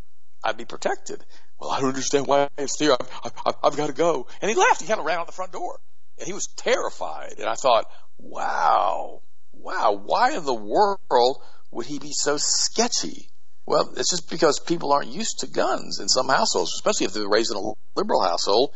I'd 0.43 0.57
be 0.57 0.65
protected. 0.65 1.25
Well, 1.59 1.71
I 1.71 1.81
don't 1.81 1.91
understand 1.91 2.27
why 2.27 2.49
it's 2.57 2.79
here. 2.79 2.97
I've, 3.25 3.33
I've, 3.45 3.55
I've 3.63 3.77
got 3.77 3.89
to 3.89 3.93
go. 3.93 4.27
And 4.41 4.51
he 4.51 4.57
left. 4.57 4.81
He 4.81 4.89
kind 4.89 5.01
of 5.01 5.07
ran 5.07 5.19
out 5.19 5.27
the 5.27 5.33
front 5.33 5.53
door. 5.53 5.81
And 6.19 6.27
he 6.27 6.33
was 6.33 6.47
terrified. 6.57 7.35
And 7.39 7.49
I 7.49 7.55
thought, 7.55 7.87
wow, 8.19 9.21
wow, 9.59 10.01
why 10.05 10.33
in 10.33 10.45
the 10.45 10.55
world 10.55 11.43
would 11.71 11.87
he 11.87 11.99
be 11.99 12.13
so 12.13 12.37
sketchy? 12.39 13.29
Well, 13.67 13.95
it's 13.97 14.11
just 14.11 14.31
because 14.31 14.61
people 14.61 14.93
aren't 14.93 15.09
used 15.09 15.41
to 15.41 15.47
guns 15.47 15.99
in 16.01 16.09
some 16.09 16.29
households, 16.29 16.73
especially 16.75 17.07
if 17.07 17.15
they're 17.15 17.29
raised 17.29 17.51
in 17.51 17.57
a 17.57 17.73
liberal 17.97 18.23
household, 18.23 18.73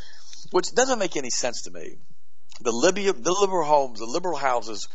which 0.51 0.73
doesn't 0.75 0.99
make 0.99 1.17
any 1.17 1.31
sense 1.31 1.63
to 1.63 1.71
me. 1.71 1.97
The, 2.61 2.73
Libya, 2.73 3.13
the 3.13 3.37
liberal 3.39 3.67
homes, 3.67 3.99
the 3.99 4.07
liberal 4.07 4.37
houses 4.37 4.89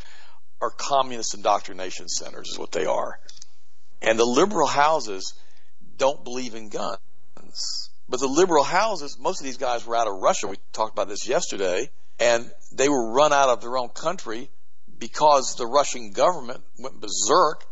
are 0.62 0.72
communist 0.72 1.36
indoctrination 1.36 2.10
centers, 2.10 2.50
is 2.50 2.60
what 2.60 2.72
they 2.72 2.86
are. 2.86 3.20
And 4.02 4.18
the 4.18 4.26
liberal 4.26 4.68
houses 4.68 5.34
don't 5.98 6.24
believe 6.24 6.56
in 6.56 6.70
guns. 6.70 7.00
But 8.10 8.20
the 8.20 8.28
liberal 8.28 8.64
houses, 8.64 9.18
most 9.20 9.40
of 9.40 9.46
these 9.46 9.58
guys 9.58 9.86
were 9.86 9.96
out 9.96 10.08
of 10.08 10.16
Russia. 10.22 10.48
We 10.48 10.58
talked 10.74 10.94
about 10.94 11.08
this 11.08 11.28
yesterday. 11.28 11.90
And 12.20 12.52
they 12.72 12.90
were 12.90 13.12
run 13.12 13.34
out 13.34 13.50
of 13.50 13.62
their 13.62 13.78
own 13.78 13.90
country 13.90 14.50
because 15.04 15.56
the 15.58 15.68
Russian 15.68 16.12
government 16.12 16.64
went 16.80 17.02
berserk 17.02 17.66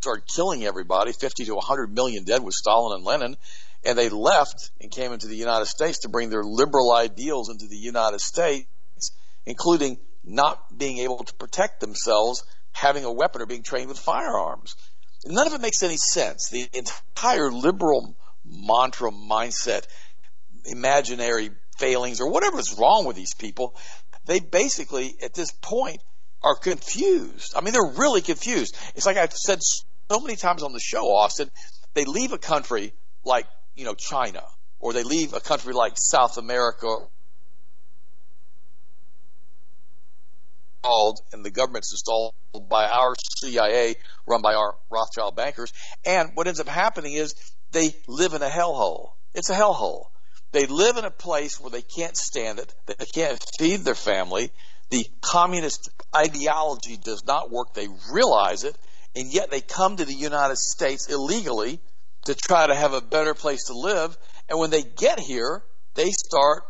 started 0.00 0.22
killing 0.32 0.64
everybody, 0.64 1.12
50 1.12 1.46
to 1.46 1.54
100 1.56 1.92
million 1.92 2.22
dead 2.22 2.40
with 2.40 2.54
Stalin 2.54 2.94
and 2.96 3.04
Lenin. 3.04 3.36
And 3.84 3.98
they 3.98 4.08
left 4.08 4.70
and 4.80 4.92
came 4.92 5.12
into 5.12 5.26
the 5.26 5.34
United 5.34 5.66
States 5.66 6.00
to 6.00 6.08
bring 6.08 6.30
their 6.30 6.44
liberal 6.44 6.94
ideals 6.94 7.50
into 7.50 7.66
the 7.66 7.76
United 7.76 8.20
States, 8.20 8.68
including 9.44 9.98
not 10.22 10.78
being 10.78 10.98
able 10.98 11.24
to 11.24 11.34
protect 11.34 11.80
themselves, 11.80 12.44
having 12.70 13.04
a 13.04 13.12
weapon, 13.12 13.42
or 13.42 13.46
being 13.46 13.64
trained 13.64 13.88
with 13.88 13.98
firearms. 13.98 14.76
None 15.26 15.48
of 15.48 15.54
it 15.54 15.60
makes 15.60 15.82
any 15.82 15.96
sense. 15.96 16.48
The 16.50 16.68
entire 16.72 17.50
liberal 17.50 18.16
mantra 18.44 19.10
mindset, 19.10 19.84
imaginary 20.64 21.50
failings, 21.76 22.20
or 22.20 22.30
whatever 22.30 22.60
is 22.60 22.76
wrong 22.78 23.04
with 23.04 23.16
these 23.16 23.34
people, 23.34 23.74
they 24.26 24.38
basically, 24.38 25.16
at 25.22 25.34
this 25.34 25.50
point, 25.50 26.00
are 26.42 26.56
confused. 26.56 27.54
I 27.56 27.60
mean, 27.60 27.72
they're 27.72 27.94
really 27.96 28.20
confused. 28.20 28.76
It's 28.94 29.06
like 29.06 29.16
I've 29.16 29.32
said 29.32 29.60
so 29.62 30.20
many 30.20 30.36
times 30.36 30.62
on 30.62 30.72
the 30.72 30.80
show, 30.80 31.14
Austin, 31.14 31.50
they 31.94 32.04
leave 32.04 32.32
a 32.32 32.38
country 32.38 32.92
like, 33.24 33.46
you 33.74 33.84
know, 33.84 33.94
China, 33.94 34.42
or 34.78 34.92
they 34.92 35.02
leave 35.02 35.34
a 35.34 35.40
country 35.40 35.72
like 35.72 35.94
South 35.96 36.38
America 36.38 36.96
and 41.32 41.44
the 41.44 41.50
government's 41.50 41.92
installed 41.92 42.34
by 42.68 42.88
our 42.88 43.14
CIA, 43.40 43.96
run 44.26 44.42
by 44.42 44.54
our 44.54 44.74
Rothschild 44.90 45.36
bankers. 45.36 45.72
And 46.04 46.30
what 46.34 46.46
ends 46.46 46.60
up 46.60 46.68
happening 46.68 47.12
is 47.12 47.34
they 47.72 47.94
live 48.06 48.34
in 48.34 48.42
a 48.42 48.48
hellhole. 48.48 49.10
It's 49.34 49.50
a 49.50 49.54
hellhole. 49.54 50.06
They 50.52 50.66
live 50.66 50.96
in 50.96 51.04
a 51.04 51.10
place 51.10 51.60
where 51.60 51.70
they 51.70 51.82
can't 51.82 52.16
stand 52.16 52.58
it. 52.58 52.74
They 52.86 52.94
can't 53.14 53.38
feed 53.58 53.80
their 53.80 53.94
family. 53.94 54.50
The 54.90 55.06
communist 55.20 55.90
ideology 56.14 56.96
does 56.96 57.24
not 57.26 57.50
work. 57.50 57.74
They 57.74 57.88
realize 58.12 58.64
it. 58.64 58.76
And 59.14 59.32
yet 59.32 59.50
they 59.50 59.60
come 59.60 59.96
to 59.96 60.04
the 60.04 60.14
United 60.14 60.56
States 60.56 61.08
illegally 61.08 61.80
to 62.24 62.34
try 62.34 62.66
to 62.66 62.74
have 62.74 62.92
a 62.92 63.00
better 63.00 63.34
place 63.34 63.64
to 63.64 63.74
live. 63.74 64.16
And 64.48 64.58
when 64.58 64.70
they 64.70 64.82
get 64.82 65.18
here, 65.18 65.62
they 65.94 66.10
start 66.10 66.62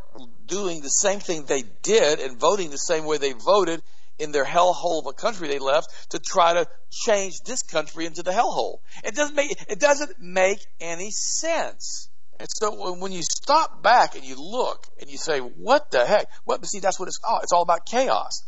doing 0.46 0.81
the 0.81 0.88
same 0.88 1.20
thing 1.20 1.44
they 1.44 1.62
did 1.83 2.20
and 2.20 2.40
voting 2.40 2.70
the 2.70 2.76
same 2.76 3.04
way 3.04 3.18
they 3.18 3.33
voted 3.33 3.83
in 4.18 4.33
their 4.33 4.44
hellhole 4.44 5.00
of 5.00 5.07
a 5.07 5.12
country 5.12 5.48
they 5.48 5.59
left 5.59 6.11
to 6.11 6.18
try 6.18 6.54
to 6.54 6.66
change 6.90 7.40
this 7.44 7.62
country 7.62 8.07
into 8.07 8.22
the 8.22 8.33
hellhole. 8.33 8.78
It 9.04 9.14
doesn't 9.14 9.37
make 9.37 9.52
it 9.68 9.78
doesn't 9.78 10.18
make 10.18 10.59
any 10.81 11.11
sense. 11.11 12.07
And 12.38 12.48
so 12.51 12.94
when 12.94 13.12
you 13.12 13.22
stop 13.22 13.83
back 13.83 14.14
and 14.14 14.24
you 14.24 14.37
look 14.37 14.87
and 15.01 15.11
you 15.11 15.18
say, 15.18 15.40
"What 15.40 15.90
the 15.90 16.07
heck?" 16.07 16.29
What? 16.44 16.64
see, 16.66 16.79
that's 16.81 16.98
what 16.98 17.09
it's 17.09 17.18
all. 17.24 17.40
It's 17.42 17.53
all 17.53 17.62
about 17.62 17.85
chaos. 17.87 18.44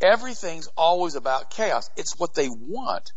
Everything's 0.00 0.68
always 0.76 1.14
about 1.14 1.50
chaos. 1.50 1.88
It's 1.96 2.18
what 2.18 2.34
they 2.34 2.48
want. 2.48 3.12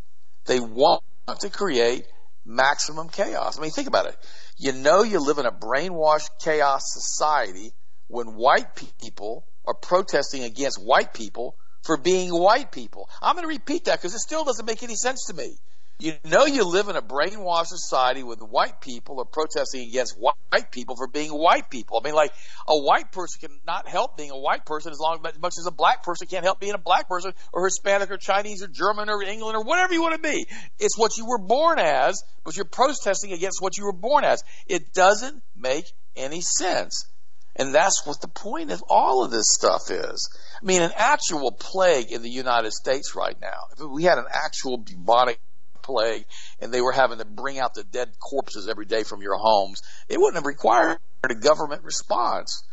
They 0.46 0.60
want 0.60 1.04
to 1.40 1.50
create 1.50 2.06
maximum 2.46 3.10
chaos. 3.10 3.58
I 3.58 3.62
mean, 3.62 3.72
think 3.72 3.88
about 3.88 4.08
it. 4.08 4.18
You 4.58 4.74
know, 4.74 5.04
you 5.04 5.20
live 5.20 5.38
in 5.38 5.46
a 5.46 5.52
brainwashed 5.52 6.30
chaos 6.42 6.82
society 6.86 7.74
when 8.08 8.36
white 8.36 8.76
people 8.76 9.46
are 9.66 9.74
protesting 9.74 10.44
against 10.44 10.82
white 10.82 11.13
people 11.13 11.56
for 11.84 11.98
being 11.98 12.30
white 12.30 12.72
people. 12.72 13.10
I'm 13.22 13.36
going 13.36 13.44
to 13.44 13.54
repeat 13.54 13.86
that 13.86 14.00
because 14.00 14.13
it 14.13 14.20
still 14.20 14.46
doesn't 14.46 14.66
make 14.66 14.84
any 14.84 14.96
sense 14.96 15.26
to 15.26 15.34
me. 15.34 15.58
You 15.99 16.13
know 16.23 16.45
you 16.45 16.63
live 16.63 16.89
in 16.89 16.95
a 16.95 17.01
brainwashed 17.01 17.67
society 17.67 18.21
with 18.21 18.39
white 18.39 18.81
people 18.81 19.19
are 19.19 19.25
protesting 19.25 19.88
against 19.88 20.15
white 20.15 20.71
people 20.71 20.95
for 20.95 21.07
being 21.07 21.31
white 21.31 21.71
people. 21.71 21.99
I 21.99 22.05
mean, 22.05 22.13
like 22.13 22.31
a 22.67 22.77
white 22.77 23.12
person 23.12 23.49
cannot 23.49 23.88
help 23.88 24.15
being 24.15 24.29
a 24.29 24.38
white 24.38 24.63
person 24.63 24.91
as 24.91 24.99
long 24.99 25.19
as 25.25 25.39
much 25.39 25.53
as 25.57 25.65
a 25.65 25.71
black 25.71 26.03
person 26.03 26.27
can't 26.27 26.43
help 26.43 26.60
being 26.60 26.75
a 26.75 26.79
black 26.79 27.10
person 27.10 27.33
or 27.51 27.65
Hispanic 27.65 28.12
or 28.12 28.17
Chinese 28.17 28.62
or 28.62 28.67
German 28.67 29.10
or 29.10 29.23
England 29.23 29.57
or 29.57 29.63
whatever 29.63 29.91
you 29.91 30.03
want 30.03 30.13
to 30.13 30.21
be. 30.21 30.45
It's 30.77 30.95
what 30.99 31.17
you 31.17 31.25
were 31.25 31.39
born 31.39 31.79
as, 31.79 32.23
but 32.43 32.55
you're 32.55 32.65
protesting 32.65 33.33
against 33.33 33.60
what 33.60 33.75
you 33.77 33.86
were 33.86 33.91
born 33.91 34.23
as. 34.23 34.43
It 34.67 34.93
doesn't 34.93 35.41
make 35.55 35.86
any 36.15 36.41
sense. 36.41 37.07
And 37.55 37.73
that's 37.73 38.05
what 38.05 38.21
the 38.21 38.27
point 38.27 38.69
of 38.69 38.83
all 38.88 39.25
of 39.25 39.31
this 39.31 39.47
stuff 39.49 39.89
is. 39.89 40.29
I 40.62 40.63
mean, 40.63 40.83
an 40.83 40.91
actual 40.95 41.51
plague 41.51 42.12
in 42.12 42.21
the 42.21 42.29
United 42.29 42.71
States 42.71 43.15
right 43.15 43.36
now, 43.41 43.63
if 43.73 43.79
we 43.79 44.03
had 44.03 44.19
an 44.19 44.27
actual 44.31 44.77
bubonic 44.77 45.39
plague 45.88 46.26
and 46.60 46.71
they 46.71 46.82
were 46.82 46.91
having 46.91 47.17
to 47.17 47.26
bring 47.26 47.58
out 47.58 47.73
the 47.73 47.84
dead 47.84 48.10
corpses 48.19 48.67
every 48.67 48.86
day 48.86 49.04
from 49.04 49.21
your 49.21 49.38
homes, 49.38 49.82
it 50.10 50.19
wouldn't 50.19 50.36
have 50.36 50.45
required 50.45 51.00
a 51.23 51.34
government 51.34 51.84
response. 51.84 52.63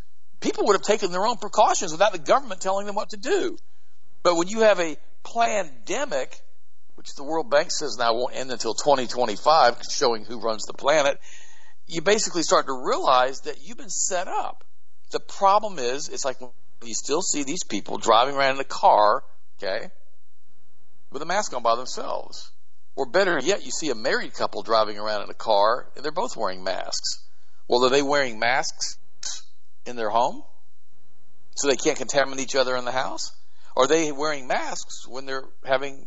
People 0.41 0.67
would 0.67 0.75
have 0.75 0.83
taken 0.83 1.13
their 1.13 1.27
own 1.27 1.39
precautions 1.39 1.93
without 1.93 2.13
the 2.13 2.19
government 2.19 2.61
telling 2.61 2.87
them 2.87 2.95
what 2.95 3.11
to 3.11 3.17
do. 3.17 3.57
But 4.23 4.37
when 4.37 4.49
you 4.49 4.61
have 4.61 4.81
a 4.81 4.97
pandemic, 5.25 6.41
which 6.97 7.15
the 7.15 7.25
World 7.25 7.51
Bank 7.51 7.71
says 7.71 7.97
now 7.99 8.15
won't 8.15 8.37
end 8.37 8.51
until 8.51 8.75
2025, 8.75 9.79
showing 9.91 10.25
who 10.25 10.41
runs 10.41 10.65
the 10.67 10.75
planet, 10.75 11.19
you 11.87 12.03
basically 12.03 12.43
start 12.43 12.67
to 12.67 12.73
realize 12.73 13.41
that 13.43 13.57
you've 13.63 13.79
been 13.79 13.91
set 13.91 14.29
up. 14.29 14.65
The 15.11 15.21
problem 15.21 15.79
is, 15.79 16.09
it's 16.09 16.25
like 16.25 16.39
you 16.83 16.95
still 16.95 17.23
see 17.23 17.45
these 17.45 17.65
people 17.65 17.99
driving 17.99 18.35
around 18.35 18.57
in 18.57 18.61
a 18.61 18.65
car, 18.65 19.23
okay, 19.59 19.91
with 21.11 21.23
a 21.23 21.27
mask 21.27 21.55
on 21.55 21.63
by 21.63 21.77
themselves. 21.77 22.51
Or 22.97 23.07
better 23.07 23.39
yet, 23.41 23.65
you 23.65 23.71
see 23.71 23.91
a 23.91 23.95
married 23.95 24.35
couple 24.35 24.63
driving 24.63 24.99
around 24.99 25.23
in 25.23 25.31
a 25.31 25.35
car 25.35 25.91
and 25.97 26.05
they're 26.05 26.13
both 26.13 26.37
wearing 26.37 26.63
masks. 26.63 27.25
Well, 27.69 27.85
are 27.85 27.91
they 27.91 28.03
wearing 28.03 28.39
masks 28.39 28.99
in 29.87 29.97
their 29.97 30.11
home 30.11 30.45
so 31.57 31.69
they 31.69 31.77
can't 31.77 31.99
contaminate 31.99 32.41
each 32.41 32.57
other 32.57 32.77
in 32.77 32.85
the 32.85 32.93
house? 32.93 33.33
Or 33.77 33.85
are 33.85 33.89
they 33.89 34.13
wearing 34.13 34.47
masks 34.47 35.07
when 35.09 35.27
they're 35.27 35.49
having 35.65 36.07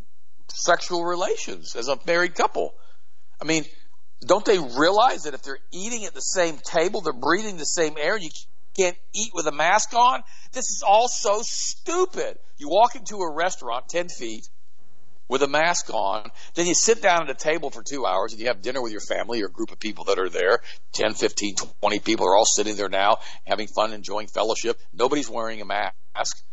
sexual 0.49 1.03
relations 1.03 1.75
as 1.75 1.87
a 1.89 1.99
married 2.05 2.35
couple? 2.35 2.73
I 3.41 3.45
mean, 3.45 3.65
don't 4.25 4.45
they 4.45 4.57
realize 4.57 5.23
that 5.23 5.33
if 5.33 5.43
they're 5.43 5.59
eating 5.71 6.05
at 6.05 6.13
the 6.13 6.21
same 6.21 6.57
table, 6.57 7.01
they're 7.01 7.13
breathing 7.13 7.57
the 7.57 7.65
same 7.65 7.95
air, 7.99 8.15
and 8.15 8.23
you 8.23 8.29
can't 8.75 8.97
eat 9.13 9.31
with 9.33 9.45
a 9.47 9.51
mask 9.51 9.93
on? 9.93 10.23
This 10.53 10.69
is 10.69 10.83
all 10.87 11.07
so 11.07 11.41
stupid. 11.43 12.37
You 12.57 12.69
walk 12.69 12.95
into 12.95 13.17
a 13.17 13.33
restaurant 13.33 13.89
10 13.89 14.09
feet, 14.09 14.47
with 15.27 15.43
a 15.43 15.47
mask 15.47 15.93
on. 15.93 16.29
Then 16.55 16.67
you 16.67 16.73
sit 16.73 17.01
down 17.01 17.23
at 17.23 17.29
a 17.29 17.33
table 17.33 17.69
for 17.69 17.83
two 17.83 18.05
hours 18.05 18.33
and 18.33 18.41
you 18.41 18.47
have 18.47 18.61
dinner 18.61 18.81
with 18.81 18.91
your 18.91 19.01
family 19.01 19.41
or 19.43 19.49
group 19.49 19.71
of 19.71 19.79
people 19.79 20.05
that 20.05 20.19
are 20.19 20.29
there. 20.29 20.59
10, 20.93 21.13
15, 21.13 21.55
20 21.81 21.99
people 21.99 22.27
are 22.27 22.35
all 22.35 22.45
sitting 22.45 22.75
there 22.75 22.89
now 22.89 23.17
having 23.45 23.67
fun, 23.67 23.93
enjoying 23.93 24.27
fellowship. 24.27 24.79
Nobody's 24.93 25.29
wearing 25.29 25.61
a 25.61 25.65
mask. 25.65 26.43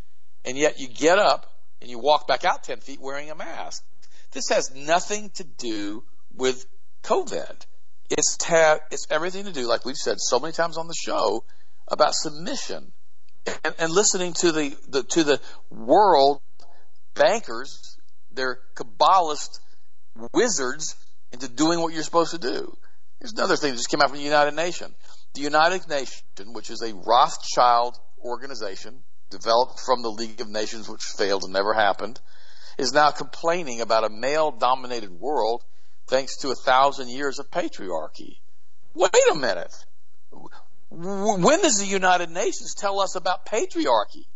And 0.44 0.58
yet 0.58 0.78
you 0.78 0.88
get 0.88 1.18
up 1.18 1.50
and 1.80 1.90
you 1.90 1.98
walk 1.98 2.26
back 2.26 2.44
out 2.44 2.64
10 2.64 2.80
feet 2.80 3.00
wearing 3.00 3.30
a 3.30 3.34
mask. 3.34 3.82
This 4.32 4.48
has 4.50 4.74
nothing 4.74 5.30
to 5.34 5.44
do 5.44 6.02
with 6.34 6.66
COVID. 7.04 7.66
It's, 8.10 8.36
ta- 8.36 8.80
it's 8.90 9.06
everything 9.10 9.44
to 9.44 9.52
do, 9.52 9.66
like 9.66 9.84
we've 9.84 9.96
said 9.96 10.16
so 10.18 10.38
many 10.38 10.52
times 10.52 10.76
on 10.76 10.88
the 10.88 10.94
show, 10.94 11.44
about 11.88 12.14
submission 12.14 12.92
and, 13.64 13.74
and 13.78 13.92
listening 13.92 14.32
to 14.32 14.52
the, 14.52 14.76
the, 14.88 15.02
to 15.02 15.24
the 15.24 15.40
world 15.70 16.40
bankers 17.14 17.98
they're 18.34 18.58
Kabbalist 18.74 19.60
wizards 20.32 20.96
into 21.32 21.48
doing 21.48 21.80
what 21.80 21.92
you're 21.92 22.02
supposed 22.02 22.32
to 22.32 22.38
do. 22.38 22.76
Here's 23.20 23.32
another 23.32 23.56
thing 23.56 23.70
that 23.70 23.76
just 23.76 23.90
came 23.90 24.00
out 24.00 24.10
from 24.10 24.18
the 24.18 24.24
United 24.24 24.54
Nations. 24.54 24.94
The 25.34 25.40
United 25.40 25.88
Nations, 25.88 26.22
which 26.52 26.70
is 26.70 26.82
a 26.82 26.94
Rothschild 26.94 27.98
organization 28.22 29.02
developed 29.30 29.80
from 29.80 30.02
the 30.02 30.10
League 30.10 30.40
of 30.40 30.48
Nations, 30.48 30.88
which 30.88 31.02
failed 31.02 31.44
and 31.44 31.52
never 31.52 31.72
happened, 31.72 32.20
is 32.78 32.92
now 32.92 33.10
complaining 33.10 33.80
about 33.80 34.04
a 34.04 34.10
male 34.10 34.50
dominated 34.50 35.10
world 35.10 35.64
thanks 36.06 36.38
to 36.38 36.50
a 36.50 36.54
thousand 36.54 37.08
years 37.08 37.38
of 37.38 37.50
patriarchy. 37.50 38.38
Wait 38.94 39.10
a 39.30 39.34
minute. 39.34 39.74
When 40.90 41.62
does 41.62 41.78
the 41.78 41.86
United 41.86 42.30
Nations 42.30 42.74
tell 42.74 43.00
us 43.00 43.16
about 43.16 43.46
patriarchy? 43.46 44.26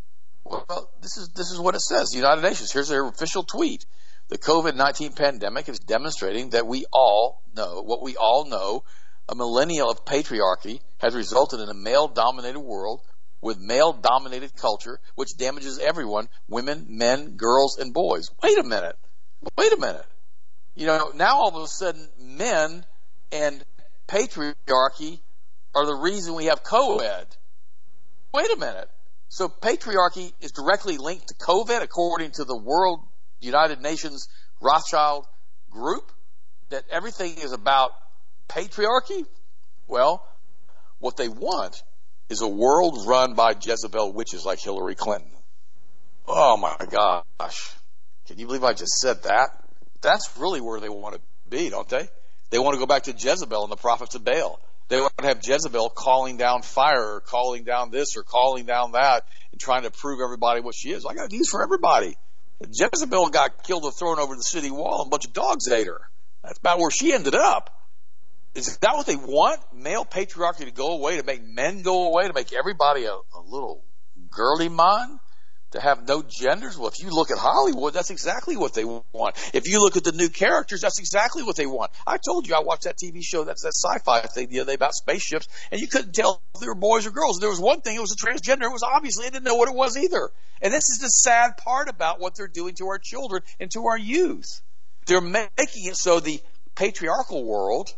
Well, 0.48 0.90
this 1.02 1.16
is 1.16 1.28
this 1.30 1.50
is 1.50 1.58
what 1.58 1.74
it 1.74 1.82
says. 1.82 2.10
The 2.10 2.16
United 2.16 2.42
Nations. 2.42 2.72
Here's 2.72 2.88
their 2.88 3.06
official 3.06 3.42
tweet. 3.42 3.84
The 4.28 4.38
COVID-19 4.38 5.16
pandemic 5.16 5.68
is 5.68 5.78
demonstrating 5.78 6.50
that 6.50 6.66
we 6.66 6.84
all 6.92 7.42
know 7.56 7.82
what 7.82 8.02
we 8.02 8.16
all 8.16 8.46
know. 8.46 8.84
A 9.28 9.34
millennia 9.34 9.84
of 9.84 10.04
patriarchy 10.04 10.80
has 10.98 11.14
resulted 11.14 11.60
in 11.60 11.68
a 11.68 11.74
male-dominated 11.74 12.60
world 12.60 13.02
with 13.40 13.58
male-dominated 13.58 14.56
culture, 14.56 15.00
which 15.14 15.36
damages 15.36 15.78
everyone: 15.78 16.28
women, 16.48 16.86
men, 16.88 17.36
girls, 17.36 17.78
and 17.78 17.92
boys. 17.92 18.30
Wait 18.42 18.58
a 18.58 18.64
minute. 18.64 18.96
Wait 19.56 19.72
a 19.72 19.78
minute. 19.78 20.06
You 20.74 20.86
know, 20.86 21.12
now 21.14 21.36
all 21.36 21.56
of 21.56 21.62
a 21.62 21.66
sudden, 21.66 22.08
men 22.20 22.84
and 23.32 23.64
patriarchy 24.06 25.20
are 25.74 25.86
the 25.86 25.98
reason 26.02 26.34
we 26.34 26.46
have 26.46 26.62
co-ed. 26.62 27.26
Wait 28.32 28.50
a 28.50 28.56
minute. 28.56 28.90
So 29.28 29.48
patriarchy 29.48 30.32
is 30.40 30.52
directly 30.52 30.96
linked 30.96 31.28
to 31.28 31.34
COVID, 31.34 31.82
according 31.82 32.32
to 32.32 32.44
the 32.44 32.56
World 32.56 33.00
United 33.40 33.80
Nations 33.80 34.28
Rothschild 34.60 35.26
group, 35.70 36.10
that 36.70 36.84
everything 36.90 37.36
is 37.38 37.52
about 37.52 37.92
patriarchy. 38.48 39.26
Well, 39.86 40.26
what 40.98 41.16
they 41.16 41.28
want 41.28 41.82
is 42.28 42.40
a 42.40 42.48
world 42.48 43.06
run 43.06 43.34
by 43.34 43.54
Jezebel 43.60 44.12
witches 44.12 44.44
like 44.44 44.60
Hillary 44.60 44.94
Clinton. 44.94 45.30
Oh 46.26 46.56
my 46.56 46.76
gosh. 46.90 47.72
Can 48.26 48.38
you 48.38 48.46
believe 48.46 48.64
I 48.64 48.74
just 48.74 48.98
said 49.00 49.22
that? 49.22 49.48
That's 50.02 50.36
really 50.38 50.60
where 50.60 50.80
they 50.80 50.88
want 50.88 51.14
to 51.14 51.20
be, 51.48 51.70
don't 51.70 51.88
they? 51.88 52.08
They 52.50 52.58
want 52.58 52.74
to 52.74 52.78
go 52.78 52.86
back 52.86 53.04
to 53.04 53.12
Jezebel 53.12 53.62
and 53.62 53.72
the 53.72 53.76
prophets 53.76 54.14
of 54.14 54.24
Baal. 54.24 54.60
They 54.88 54.96
to 54.96 55.26
have 55.26 55.46
Jezebel 55.46 55.90
calling 55.90 56.38
down 56.38 56.62
fire 56.62 57.16
or 57.16 57.20
calling 57.20 57.64
down 57.64 57.90
this 57.90 58.16
or 58.16 58.22
calling 58.22 58.64
down 58.64 58.92
that 58.92 59.26
and 59.52 59.60
trying 59.60 59.82
to 59.82 59.90
prove 59.90 60.20
everybody 60.24 60.60
what 60.60 60.74
she 60.74 60.90
is. 60.90 61.04
I 61.04 61.14
got 61.14 61.30
news 61.30 61.50
for 61.50 61.62
everybody. 61.62 62.16
Jezebel 62.60 63.28
got 63.28 63.62
killed 63.64 63.84
and 63.84 63.94
thrown 63.94 64.18
over 64.18 64.34
the 64.34 64.42
city 64.42 64.70
wall 64.70 65.02
and 65.02 65.08
a 65.08 65.10
bunch 65.10 65.26
of 65.26 65.32
dogs 65.34 65.68
ate 65.68 65.86
her. 65.86 66.00
That's 66.42 66.58
about 66.58 66.78
where 66.78 66.90
she 66.90 67.12
ended 67.12 67.34
up. 67.34 67.70
Is 68.54 68.78
that 68.78 68.94
what 68.94 69.06
they 69.06 69.16
want? 69.16 69.60
Male 69.74 70.04
patriarchy 70.04 70.64
to 70.64 70.70
go 70.70 70.94
away, 70.94 71.18
to 71.18 71.22
make 71.22 71.44
men 71.44 71.82
go 71.82 72.08
away, 72.08 72.26
to 72.26 72.32
make 72.32 72.52
everybody 72.52 73.04
a, 73.04 73.12
a 73.12 73.40
little 73.46 73.84
girly 74.30 74.68
man? 74.68 75.20
To 75.72 75.80
have 75.80 76.06
no 76.06 76.22
genders? 76.22 76.78
Well, 76.78 76.88
if 76.88 77.02
you 77.02 77.10
look 77.10 77.30
at 77.30 77.38
Hollywood, 77.38 77.94
that's 77.94 78.10
exactly 78.10 78.56
what 78.56 78.74
they 78.74 78.84
want. 78.84 79.36
If 79.52 79.68
you 79.68 79.80
look 79.80 79.96
at 79.96 80.04
the 80.04 80.12
new 80.12 80.28
characters, 80.28 80.80
that's 80.80 80.98
exactly 80.98 81.42
what 81.42 81.56
they 81.56 81.66
want. 81.66 81.90
I 82.06 82.16
told 82.16 82.48
you 82.48 82.54
I 82.54 82.60
watched 82.60 82.84
that 82.84 82.96
TV 82.96 83.22
show, 83.22 83.44
that's 83.44 83.62
that 83.62 83.74
sci-fi 83.74 84.20
thing 84.20 84.48
the 84.48 84.60
other 84.60 84.70
day 84.70 84.74
about 84.74 84.94
spaceships, 84.94 85.48
and 85.70 85.80
you 85.80 85.88
couldn't 85.88 86.14
tell 86.14 86.42
if 86.54 86.60
they 86.60 86.66
were 86.66 86.74
boys 86.74 87.06
or 87.06 87.10
girls. 87.10 87.38
There 87.38 87.50
was 87.50 87.60
one 87.60 87.80
thing, 87.80 87.96
it 87.96 88.00
was 88.00 88.12
a 88.12 88.16
transgender. 88.16 88.62
It 88.62 88.72
was 88.72 88.82
obviously, 88.82 89.26
I 89.26 89.30
didn't 89.30 89.44
know 89.44 89.56
what 89.56 89.68
it 89.68 89.74
was 89.74 89.96
either. 89.96 90.30
And 90.62 90.72
this 90.72 90.88
is 90.88 90.98
the 91.00 91.08
sad 91.08 91.56
part 91.58 91.88
about 91.88 92.20
what 92.20 92.34
they're 92.34 92.48
doing 92.48 92.74
to 92.76 92.86
our 92.88 92.98
children 92.98 93.42
and 93.60 93.70
to 93.72 93.86
our 93.86 93.98
youth. 93.98 94.60
They're 95.06 95.20
making 95.20 95.86
it 95.86 95.96
so 95.96 96.20
the 96.20 96.40
patriarchal 96.74 97.44
world, 97.44 97.94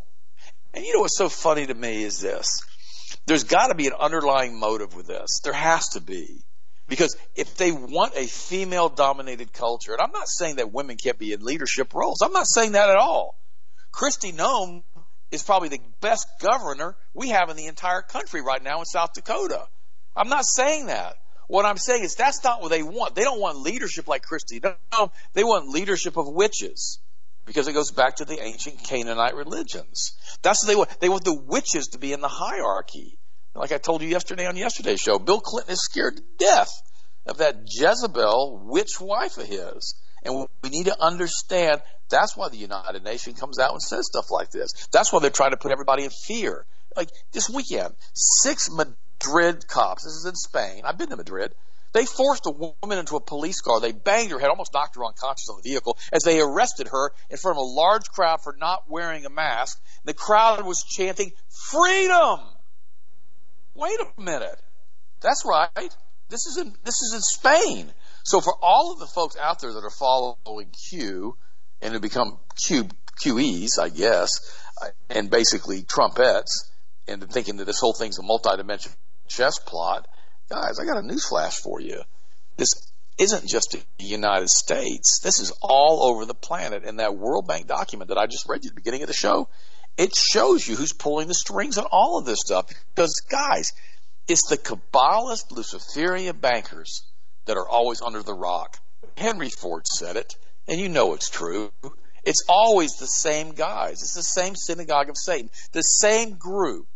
and 0.75 0.85
you 0.85 0.95
know 0.95 1.01
what's 1.01 1.17
so 1.17 1.29
funny 1.29 1.67
to 1.67 1.75
me 1.75 2.03
is 2.03 2.21
this. 2.21 2.61
There's 3.27 3.45
got 3.45 3.69
to 3.69 3.75
be 3.75 3.87
an 3.87 3.93
underlying 3.99 4.59
motive 4.59 4.95
with 4.95 5.07
this. 5.07 5.41
There 5.43 5.53
has 5.53 5.89
to 5.91 6.01
be. 6.01 6.43
Because 6.91 7.17
if 7.37 7.55
they 7.55 7.71
want 7.71 8.15
a 8.17 8.27
female 8.27 8.89
dominated 8.89 9.53
culture, 9.53 9.93
and 9.93 10.01
I'm 10.03 10.11
not 10.11 10.29
saying 10.29 10.57
that 10.57 10.73
women 10.73 10.97
can't 10.97 11.19
be 11.19 11.33
in 11.33 11.41
leadership 11.41 11.95
roles. 11.95 12.19
I'm 12.21 12.33
not 12.33 12.49
saying 12.49 12.73
that 12.73 12.91
at 12.91 12.97
all. 12.97 13.39
Kristi 13.95 14.35
Noem 14.35 14.83
is 15.31 15.45
probably 15.45 15.69
the 15.69 15.81
best 16.01 16.27
governor 16.43 16.97
we 17.15 17.29
have 17.29 17.49
in 17.49 17.57
the 17.57 17.67
entire 17.67 18.03
country 18.03 18.43
right 18.43 18.61
now 18.61 18.81
in 18.81 18.87
South 18.87 19.13
Dakota. 19.15 19.69
I'm 20.17 20.29
not 20.29 20.45
saying 20.45 20.87
that. 20.87 21.15
What 21.47 21.65
I'm 21.65 21.77
saying 21.77 22.03
is 22.03 22.17
that's 22.17 22.43
not 22.43 22.61
what 22.61 22.71
they 22.71 22.83
want. 22.83 23.15
They 23.15 23.23
don't 23.23 23.41
want 23.41 23.59
leadership 23.59 24.09
like 24.09 24.25
Kristi. 24.27 24.61
No, 24.93 25.13
they 25.33 25.45
want 25.45 25.69
leadership 25.69 26.17
of 26.17 26.27
witches 26.27 26.99
because 27.47 27.69
it 27.69 27.73
goes 27.73 27.93
back 27.93 28.17
to 28.17 28.25
the 28.25 28.43
ancient 28.43 28.83
Canaanite 28.83 29.37
religions. 29.37 30.15
That's 30.43 30.65
what 30.65 30.69
they 30.69 30.77
want. 30.77 31.01
They 31.01 31.09
want 31.09 31.25
the 31.25 31.41
witches 31.41 31.89
to 31.93 31.99
be 31.99 32.13
in 32.13 32.21
the 32.21 32.29
hierarchy. 32.29 33.20
Like 33.55 33.73
I 33.73 33.79
told 33.79 34.03
you 34.03 34.09
yesterday 34.09 34.47
on 34.47 34.57
yesterday's 34.57 35.01
show, 35.01 35.19
Bill 35.19 35.41
Clinton 35.41 35.73
is 35.73 35.83
scared 35.83 36.17
to 36.17 36.23
death 36.39 36.71
of 37.27 37.39
that 37.39 37.57
Jezebel 37.67 38.63
witch 38.65 39.01
wife 39.01 39.39
of 39.39 39.47
his. 39.47 39.95
And 40.23 40.47
we 40.63 40.71
need 40.71 40.87
to 40.87 40.97
understand 41.01 41.81
that's 42.09 42.37
why 42.37 42.49
the 42.49 42.57
United 42.57 43.05
Nations 43.05 43.39
comes 43.39 43.59
out 43.59 43.73
and 43.73 43.83
says 43.83 44.07
stuff 44.07 44.31
like 44.31 44.51
this. 44.51 44.71
That's 44.93 45.13
why 45.13 45.21
they're 45.21 45.31
trying 45.31 45.53
to 45.53 45.57
put 45.57 45.73
everybody 45.73 46.05
in 46.05 46.11
fear. 46.11 46.67
Like 46.97 47.11
this 47.33 47.49
weekend, 47.49 47.95
six 48.15 48.69
Madrid 48.71 49.67
cops, 49.69 50.05
this 50.05 50.13
is 50.13 50.27
in 50.27 50.35
Spain, 50.35 50.83
I've 50.85 50.99
been 50.99 51.11
to 51.11 51.17
Madrid, 51.17 51.55
they 51.93 52.05
forced 52.05 52.47
a 52.47 52.51
woman 52.51 52.99
into 52.99 53.17
a 53.17 53.21
police 53.21 53.61
car. 53.61 53.81
They 53.81 53.93
banged 53.93 54.31
her 54.31 54.39
head, 54.39 54.49
almost 54.49 54.73
knocked 54.73 54.95
her 54.95 55.05
unconscious 55.05 55.49
on 55.49 55.61
the 55.63 55.69
vehicle 55.69 55.99
as 56.13 56.23
they 56.23 56.41
arrested 56.41 56.89
her 56.89 57.13
in 57.29 57.37
front 57.37 57.59
of 57.59 57.63
a 57.63 57.67
large 57.67 58.09
crowd 58.11 58.43
for 58.43 58.55
not 58.57 58.85
wearing 58.89 59.27
a 59.27 59.31
mask. 59.31 59.81
The 60.05 60.15
crowd 60.15 60.65
was 60.65 60.85
chanting, 60.85 61.33
freedom! 61.71 62.41
Wait 63.75 63.99
a 64.01 64.21
minute. 64.21 64.61
That's 65.21 65.45
right. 65.45 65.95
This 66.29 66.47
is 66.47 66.59
in, 66.59 66.75
this 66.85 67.03
is 67.03 67.15
in 67.15 67.21
Spain. 67.21 67.93
So 68.25 68.41
for 68.41 68.55
all 68.63 68.93
of 68.93 68.99
the 68.99 69.07
folks 69.07 69.37
out 69.37 69.61
there 69.61 69.73
that 69.73 69.85
are 69.85 69.91
following 69.91 70.71
Q 70.89 71.37
and 71.83 71.93
who 71.93 72.01
become 72.01 72.39
Q, 72.67 72.89
QEs, 73.23 73.79
I 73.81 73.89
guess, 73.89 74.31
uh, 74.81 74.89
and 75.09 75.31
basically 75.31 75.83
trumpets 75.83 76.71
and 77.09 77.29
thinking 77.31 77.57
that 77.57 77.65
this 77.65 77.81
whole 77.81 77.93
thing's 77.93 78.19
a 78.19 78.23
multi-dimensional 78.23 78.97
chess 79.29 79.59
plot, 79.59 80.07
guys, 80.49 80.79
I 80.79 80.85
got 80.85 80.99
a 80.99 81.03
newsflash 81.03 81.59
for 81.59 81.81
you. 81.81 82.03
This 82.57 82.71
isn't 83.19 83.49
just 83.49 83.73
the 83.73 84.05
United 84.05 84.49
States. 84.49 85.21
This 85.23 85.41
is 85.41 85.53
all 85.61 86.05
over 86.05 86.25
the 86.25 86.35
planet. 86.35 86.85
And 86.85 87.01
that 87.01 87.17
World 87.17 87.47
Bank 87.47 87.67
document 87.67 88.09
that 88.09 88.19
I 88.19 88.27
just 88.27 88.49
read 88.49 88.65
you 88.65 88.69
at 88.69 88.75
the 88.75 88.81
beginning 88.81 89.03
of 89.03 89.09
the 89.09 89.15
show, 89.15 89.49
it 89.97 90.15
shows 90.17 90.67
you 90.67 90.77
who's 90.77 90.93
pulling 90.93 91.29
the 91.29 91.35
strings 91.35 91.79
on 91.79 91.87
all 91.91 92.19
of 92.19 92.25
this 92.25 92.39
stuff. 92.45 92.67
Because, 92.95 93.23
guys, 93.31 93.73
it's 94.29 94.49
the 94.49 94.57
Kabbalist 94.57 95.51
Luciferian 95.51 96.37
bankers 96.37 97.03
that 97.47 97.57
are 97.57 97.69
always 97.69 98.01
under 98.01 98.23
the 98.23 98.35
rock. 98.35 98.79
Henry 99.17 99.51
Ford 99.51 99.87
said 99.87 100.17
it, 100.17 100.37
and 100.69 100.81
you 100.81 100.89
know 100.89 101.15
it's 101.15 101.29
true. 101.29 101.71
It's 102.25 102.45
always 102.49 102.93
the 102.97 103.07
same 103.07 103.53
guys. 103.53 104.03
It's 104.03 104.15
the 104.15 104.23
same 104.23 104.55
synagogue 104.55 105.09
of 105.09 105.17
Satan, 105.17 105.51
the 105.73 105.83
same 105.83 106.35
group 106.35 106.87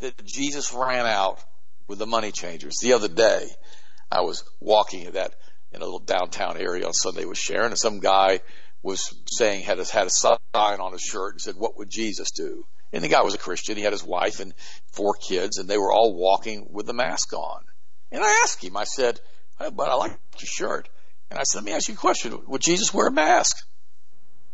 that 0.00 0.24
Jesus 0.24 0.72
ran 0.72 1.06
out 1.06 1.42
with 1.88 1.98
the 1.98 2.06
money 2.06 2.32
changers. 2.32 2.76
The 2.80 2.92
other 2.92 3.08
day, 3.08 3.48
I 4.10 4.20
was 4.20 4.44
walking 4.60 5.02
in 5.02 5.14
that 5.14 5.34
in 5.72 5.80
a 5.80 5.84
little 5.84 5.98
downtown 5.98 6.56
area 6.56 6.86
on 6.86 6.92
Sunday 6.92 7.24
with 7.24 7.38
Sharon, 7.38 7.72
and 7.72 7.78
some 7.78 7.98
guy 7.98 8.40
was 8.84 9.14
saying 9.26 9.62
had 9.62 9.80
a, 9.80 9.84
had 9.84 10.06
a 10.06 10.10
sign 10.10 10.38
on 10.54 10.92
his 10.92 11.00
shirt 11.00 11.32
and 11.32 11.40
said, 11.40 11.56
"What 11.56 11.78
would 11.78 11.88
Jesus 11.90 12.30
do?" 12.30 12.66
And 12.92 13.02
the 13.02 13.08
guy 13.08 13.22
was 13.22 13.34
a 13.34 13.38
Christian. 13.38 13.76
He 13.76 13.82
had 13.82 13.94
his 13.94 14.04
wife 14.04 14.40
and 14.40 14.54
four 14.92 15.14
kids, 15.14 15.56
and 15.56 15.68
they 15.68 15.78
were 15.78 15.90
all 15.90 16.14
walking 16.14 16.68
with 16.70 16.86
the 16.86 16.92
mask 16.92 17.32
on. 17.32 17.64
And 18.12 18.22
I 18.22 18.42
asked 18.42 18.62
him, 18.62 18.76
I 18.76 18.84
said, 18.84 19.20
"But 19.58 19.88
I 19.88 19.94
like 19.94 20.12
your 20.38 20.46
shirt." 20.46 20.90
And 21.30 21.38
I 21.38 21.44
said, 21.44 21.58
"Let 21.58 21.64
me 21.64 21.72
ask 21.72 21.88
you 21.88 21.94
a 21.94 21.96
question: 21.96 22.38
Would 22.46 22.60
Jesus 22.60 22.92
wear 22.92 23.06
a 23.06 23.10
mask?" 23.10 23.56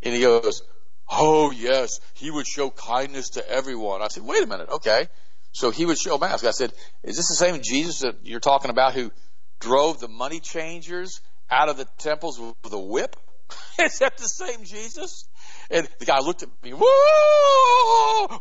And 0.02 0.14
he 0.14 0.20
goes, 0.20 0.62
"Oh 1.10 1.50
yes, 1.50 1.98
he 2.14 2.30
would 2.30 2.46
show 2.46 2.70
kindness 2.70 3.30
to 3.30 3.50
everyone." 3.50 4.00
I 4.00 4.08
said, 4.08 4.22
"Wait 4.22 4.44
a 4.44 4.46
minute, 4.46 4.68
okay." 4.70 5.08
So 5.52 5.72
he 5.72 5.84
would 5.84 5.98
show 5.98 6.14
a 6.14 6.20
mask. 6.20 6.44
I 6.44 6.52
said, 6.52 6.72
"Is 7.02 7.16
this 7.16 7.28
the 7.28 7.34
same 7.34 7.60
Jesus 7.62 7.98
that 8.00 8.24
you're 8.24 8.38
talking 8.38 8.70
about 8.70 8.94
who 8.94 9.10
drove 9.58 9.98
the 9.98 10.08
money 10.08 10.38
changers 10.38 11.20
out 11.50 11.68
of 11.68 11.76
the 11.76 11.88
temples 11.98 12.38
with 12.38 12.72
a 12.72 12.78
whip?" 12.78 13.16
Is 13.84 13.98
that 14.00 14.16
the 14.16 14.28
same 14.28 14.64
Jesus? 14.64 15.26
And 15.70 15.88
the 15.98 16.04
guy 16.04 16.18
looked 16.20 16.42
at 16.42 16.48
me, 16.62 16.72
whoa, 16.72 18.40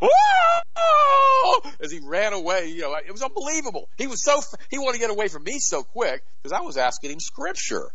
as 1.80 1.91
he 1.91 1.99
ran 2.03 2.34
away. 2.34 2.70
You 2.70 2.82
know, 2.82 2.95
it 2.95 3.12
was 3.12 3.22
unbelievable. 3.22 3.89
He 3.97 4.07
was 4.07 4.24
so, 4.24 4.41
he 4.70 4.78
wanted 4.78 4.93
to 4.93 4.99
get 4.99 5.10
away 5.10 5.28
from 5.28 5.43
me 5.43 5.60
so 5.60 5.84
quick 5.84 6.24
because 6.41 6.51
I 6.51 6.62
was 6.62 6.78
asking 6.78 7.12
him 7.12 7.20
scripture. 7.20 7.89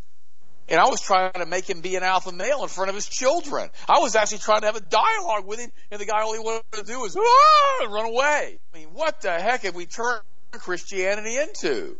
And 0.68 0.80
I 0.80 0.88
was 0.88 1.02
trying 1.02 1.32
to 1.34 1.44
make 1.44 1.68
him 1.68 1.82
be 1.82 1.96
an 1.96 2.02
alpha 2.02 2.32
male 2.32 2.62
in 2.62 2.68
front 2.68 2.88
of 2.88 2.94
his 2.94 3.06
children. 3.06 3.68
I 3.86 3.98
was 3.98 4.16
actually 4.16 4.38
trying 4.38 4.60
to 4.60 4.66
have 4.66 4.76
a 4.76 4.80
dialogue 4.80 5.46
with 5.46 5.58
him, 5.58 5.70
and 5.90 6.00
the 6.00 6.06
guy 6.06 6.22
all 6.22 6.32
he 6.32 6.38
wanted 6.38 6.62
to 6.72 6.84
do 6.84 7.00
was 7.00 7.14
run 7.16 8.06
away. 8.06 8.58
I 8.72 8.78
mean, 8.78 8.88
what 8.94 9.20
the 9.20 9.32
heck 9.32 9.62
have 9.62 9.74
we 9.74 9.84
turned 9.84 10.22
Christianity 10.52 11.36
into? 11.36 11.98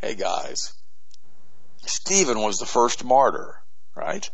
Hey 0.00 0.16
guys, 0.16 0.72
Stephen 1.86 2.40
was 2.40 2.58
the 2.58 2.66
first 2.66 3.04
martyr, 3.04 3.60
right? 3.94 4.28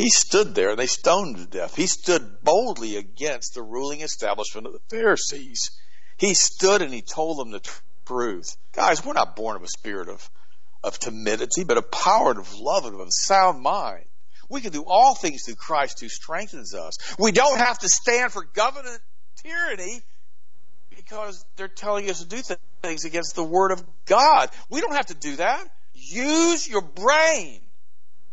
He 0.00 0.08
stood 0.08 0.54
there, 0.54 0.70
and 0.70 0.78
they 0.78 0.86
stoned 0.86 1.36
him 1.36 1.44
to 1.44 1.50
death. 1.50 1.76
He 1.76 1.86
stood 1.86 2.42
boldly 2.42 2.96
against 2.96 3.52
the 3.52 3.60
ruling 3.60 4.00
establishment 4.00 4.66
of 4.66 4.72
the 4.72 4.80
Pharisees. 4.88 5.72
He 6.16 6.32
stood 6.32 6.80
and 6.80 6.92
he 6.92 7.02
told 7.02 7.38
them 7.38 7.50
the 7.50 7.60
truth. 8.06 8.56
Guys, 8.72 9.04
we're 9.04 9.12
not 9.12 9.36
born 9.36 9.56
of 9.56 9.62
a 9.62 9.68
spirit 9.68 10.08
of, 10.08 10.30
of 10.82 10.98
timidity, 10.98 11.64
but 11.64 11.76
of 11.76 11.90
power 11.90 12.30
of 12.30 12.54
love 12.54 12.86
and 12.86 12.94
of 12.94 13.00
a 13.02 13.10
sound 13.10 13.60
mind. 13.60 14.06
We 14.48 14.62
can 14.62 14.72
do 14.72 14.84
all 14.86 15.14
things 15.14 15.42
through 15.44 15.56
Christ 15.56 16.00
who 16.00 16.08
strengthens 16.08 16.74
us. 16.74 16.94
We 17.18 17.32
don't 17.32 17.58
have 17.58 17.78
to 17.80 17.88
stand 17.90 18.32
for 18.32 18.42
government 18.42 19.02
tyranny 19.42 20.00
because 20.88 21.44
they're 21.56 21.68
telling 21.68 22.08
us 22.08 22.20
to 22.20 22.26
do 22.26 22.40
things 22.82 23.04
against 23.04 23.34
the 23.34 23.44
Word 23.44 23.70
of 23.70 23.84
God. 24.06 24.48
We 24.70 24.80
don't 24.80 24.94
have 24.94 25.08
to 25.08 25.14
do 25.14 25.36
that. 25.36 25.62
Use 25.92 26.66
your 26.66 26.80
brain. 26.80 27.60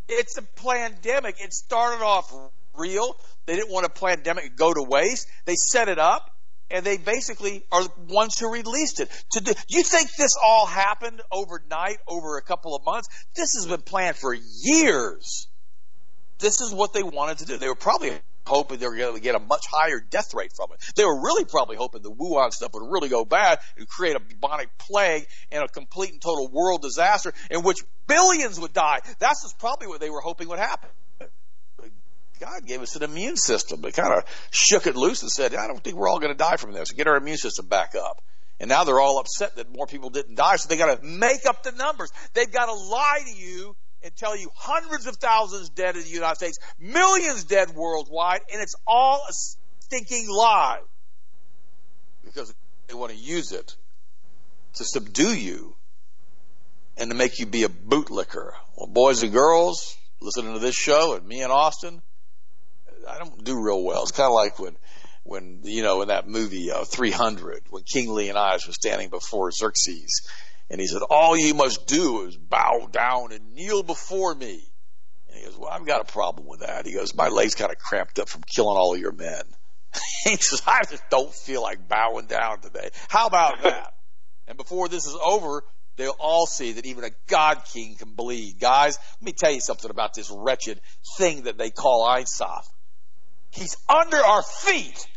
It's 0.08 0.38
a 0.38 0.42
pandemic. 0.42 1.36
It 1.40 1.54
started 1.54 2.04
off 2.04 2.34
real. 2.76 3.16
They 3.46 3.56
didn't 3.56 3.72
want 3.72 3.86
a 3.86 3.90
pandemic 3.90 4.44
to 4.46 4.50
go 4.52 4.74
to 4.74 4.84
waste. 4.84 5.28
They 5.46 5.56
set 5.56 5.90
it 5.90 6.00
up 6.00 6.32
and 6.70 6.86
they 6.86 6.98
basically 6.98 7.64
are 7.72 7.84
the 7.84 7.92
ones 8.14 8.38
who 8.38 8.52
released 8.52 9.00
it. 9.00 9.10
To 9.32 9.40
do, 9.42 9.54
you 9.70 9.84
think 9.84 10.10
this 10.16 10.32
all 10.44 10.66
happened 10.66 11.22
overnight 11.32 11.98
over 12.08 12.38
a 12.38 12.42
couple 12.42 12.76
of 12.76 12.84
months? 12.86 13.08
This 13.36 13.56
has 13.56 13.66
been 13.68 13.82
planned 13.82 14.18
for 14.18 14.34
years. 14.34 15.48
This 16.40 16.62
is 16.62 16.74
what 16.74 16.94
they 16.94 17.04
wanted 17.04 17.40
to 17.40 17.46
do. 17.46 17.58
They 17.58 17.68
were 17.68 17.76
probably 17.76 18.12
hoping 18.48 18.80
they 18.80 18.88
were 18.88 18.96
going 18.96 19.16
to 19.16 19.22
get 19.22 19.36
a 19.36 19.40
much 19.40 19.66
higher 19.70 20.00
death 20.00 20.34
rate 20.34 20.54
from 20.56 20.70
it. 20.74 20.84
They 20.96 21.06
were 21.06 21.22
really 21.22 21.46
probably 21.46 21.78
hoping 21.78 22.02
the 22.02 22.12
Wuhan 22.12 22.52
stuff 22.52 22.74
would 22.74 22.90
really 22.90 23.10
go 23.10 23.26
bad 23.26 23.60
and 23.78 23.88
create 23.88 24.16
a 24.16 24.20
bubonic 24.20 24.70
plague 24.78 25.28
and 25.52 25.64
a 25.64 25.68
complete 25.68 26.12
and 26.12 26.22
total 26.22 26.48
world 26.48 26.82
disaster 26.82 27.34
in 27.52 27.62
which 27.64 27.80
billions 28.08 28.60
would 28.60 28.74
die. 28.74 29.02
That's 29.20 29.54
probably 29.60 29.88
what 29.88 30.00
they 30.00 30.10
were 30.10 30.22
hoping 30.22 30.48
would 30.50 30.60
happen. 30.60 30.90
God 32.40 32.66
gave 32.68 32.82
us 32.82 32.96
an 32.96 33.04
immune 33.04 33.36
system. 33.36 33.82
They 33.82 33.92
kind 33.92 34.14
of 34.14 34.24
shook 34.52 34.86
it 34.86 34.96
loose 34.96 35.24
and 35.24 35.32
said, 35.32 35.56
I 35.56 35.68
don't 35.68 35.84
think 35.84 35.96
we're 35.96 36.08
all 36.08 36.20
going 36.20 36.32
to 36.32 36.38
die 36.38 36.58
from 36.58 36.72
this. 36.72 36.92
Get 36.92 37.08
our 37.08 37.18
immune 37.18 37.38
system 37.38 37.68
back 37.68 37.96
up. 37.96 38.22
And 38.60 38.70
now 38.70 38.84
they're 38.84 39.00
all 39.00 39.20
upset 39.20 39.56
that 39.58 39.72
more 39.72 39.86
people 39.86 40.10
didn't 40.10 40.36
die, 40.36 40.56
so 40.56 40.68
they 40.68 40.78
got 40.78 41.00
to 41.00 41.06
make 41.06 41.46
up 41.46 41.64
the 41.64 41.72
numbers. 41.72 42.12
They've 42.34 42.52
got 42.52 42.68
to 42.68 42.74
lie 42.74 43.22
to 43.26 43.36
you 43.36 43.76
and 44.08 44.16
tell 44.16 44.38
you 44.38 44.50
hundreds 44.56 45.06
of 45.06 45.18
thousands 45.18 45.70
dead 45.70 45.98
in 45.98 46.04
the 46.04 46.10
United 46.10 46.38
States, 46.38 46.60
millions 46.80 47.44
dead 47.44 47.76
worldwide, 47.76 48.40
and 48.52 48.62
it's 48.62 48.76
all 48.88 49.22
a 49.30 49.34
stinking 49.80 50.28
lie. 50.30 50.80
Because 52.24 52.54
they 52.88 52.94
want 52.94 53.12
to 53.12 53.18
use 53.18 53.52
it 53.52 53.76
to 54.76 54.86
subdue 54.86 55.36
you 55.36 55.76
and 56.96 57.12
to 57.12 57.18
make 57.18 57.38
you 57.38 57.46
be 57.46 57.64
a 57.64 57.70
bootlicker. 57.70 58.54
Well, 58.78 58.88
boys 58.88 59.24
and 59.24 59.34
girls, 59.34 59.98
listening 60.22 60.54
to 60.54 60.60
this 60.60 60.76
show 60.76 61.14
and 61.16 61.28
me 61.28 61.42
and 61.42 61.52
Austin, 61.52 62.02
I 63.10 63.18
don't 63.18 63.44
do 63.44 63.62
real 63.62 63.84
well. 63.84 64.04
It's 64.04 64.12
kind 64.12 64.28
of 64.28 64.34
like 64.34 64.58
when, 64.58 64.78
when, 65.24 65.60
you 65.64 65.84
know, 65.84 66.02
in 66.02 66.08
that 66.08 66.30
movie, 66.30 66.72
uh, 66.72 66.86
300, 66.86 67.64
when 67.72 67.84
King 67.84 68.10
Leonidas 68.14 68.68
was 68.68 68.76
standing 68.76 69.10
before 69.10 69.52
Xerxes 69.52 70.26
and 70.70 70.82
he 70.82 70.88
said, 70.88 71.02
all 71.10 71.38
you 71.38 71.54
must 71.54 71.88
do 71.88 72.24
is 72.24 72.36
bow 72.36 72.90
down 72.92 73.32
and 73.32 73.54
kneel 73.54 73.84
before 73.84 74.36
me. 74.36 74.62
And 75.28 75.38
he 75.38 75.46
goes, 75.46 75.58
well, 75.58 75.70
I've 75.70 75.86
got 75.86 76.02
a 76.02 76.12
problem 76.12 76.48
with 76.48 76.60
that. 76.60 76.86
He 76.86 76.94
goes, 76.94 77.16
my 77.16 77.30
leg's 77.30 77.56
kind 77.56 77.72
of 77.72 77.78
cramped 77.78 78.20
up 78.20 78.28
from 78.28 78.44
killing 78.44 78.78
all 78.78 78.98
your 78.98 79.14
men. 79.14 79.44
he 80.24 80.36
says, 80.36 80.62
I 80.68 80.84
just 80.90 81.04
don't 81.10 81.34
feel 81.34 81.62
like 81.62 81.88
bowing 81.88 82.26
down 82.28 82.60
today. 82.60 82.90
How 83.08 83.28
about 83.28 83.62
that? 83.64 83.94
and 84.48 84.58
before 84.58 84.90
this 84.90 85.06
is 85.06 85.18
over, 85.24 85.64
they'll 85.96 86.16
all 86.20 86.46
see 86.46 86.74
that 86.74 86.86
even 86.86 87.06
a 87.06 87.12
God 87.28 87.64
king 87.74 87.96
can 87.96 88.12
bleed. 88.12 88.60
Guys, 88.60 88.98
let 89.20 89.26
me 89.26 89.32
tell 89.32 89.52
you 89.52 89.62
something 89.62 89.92
about 89.92 90.14
this 90.14 90.30
wretched 90.30 90.82
thing 91.18 91.44
that 91.44 91.58
they 91.58 91.70
call 91.70 92.06
Ein 92.06 92.26
Sof. 92.26 92.68
He's 93.52 93.78
under 93.88 94.18
our 94.18 94.44
feet. 94.44 95.08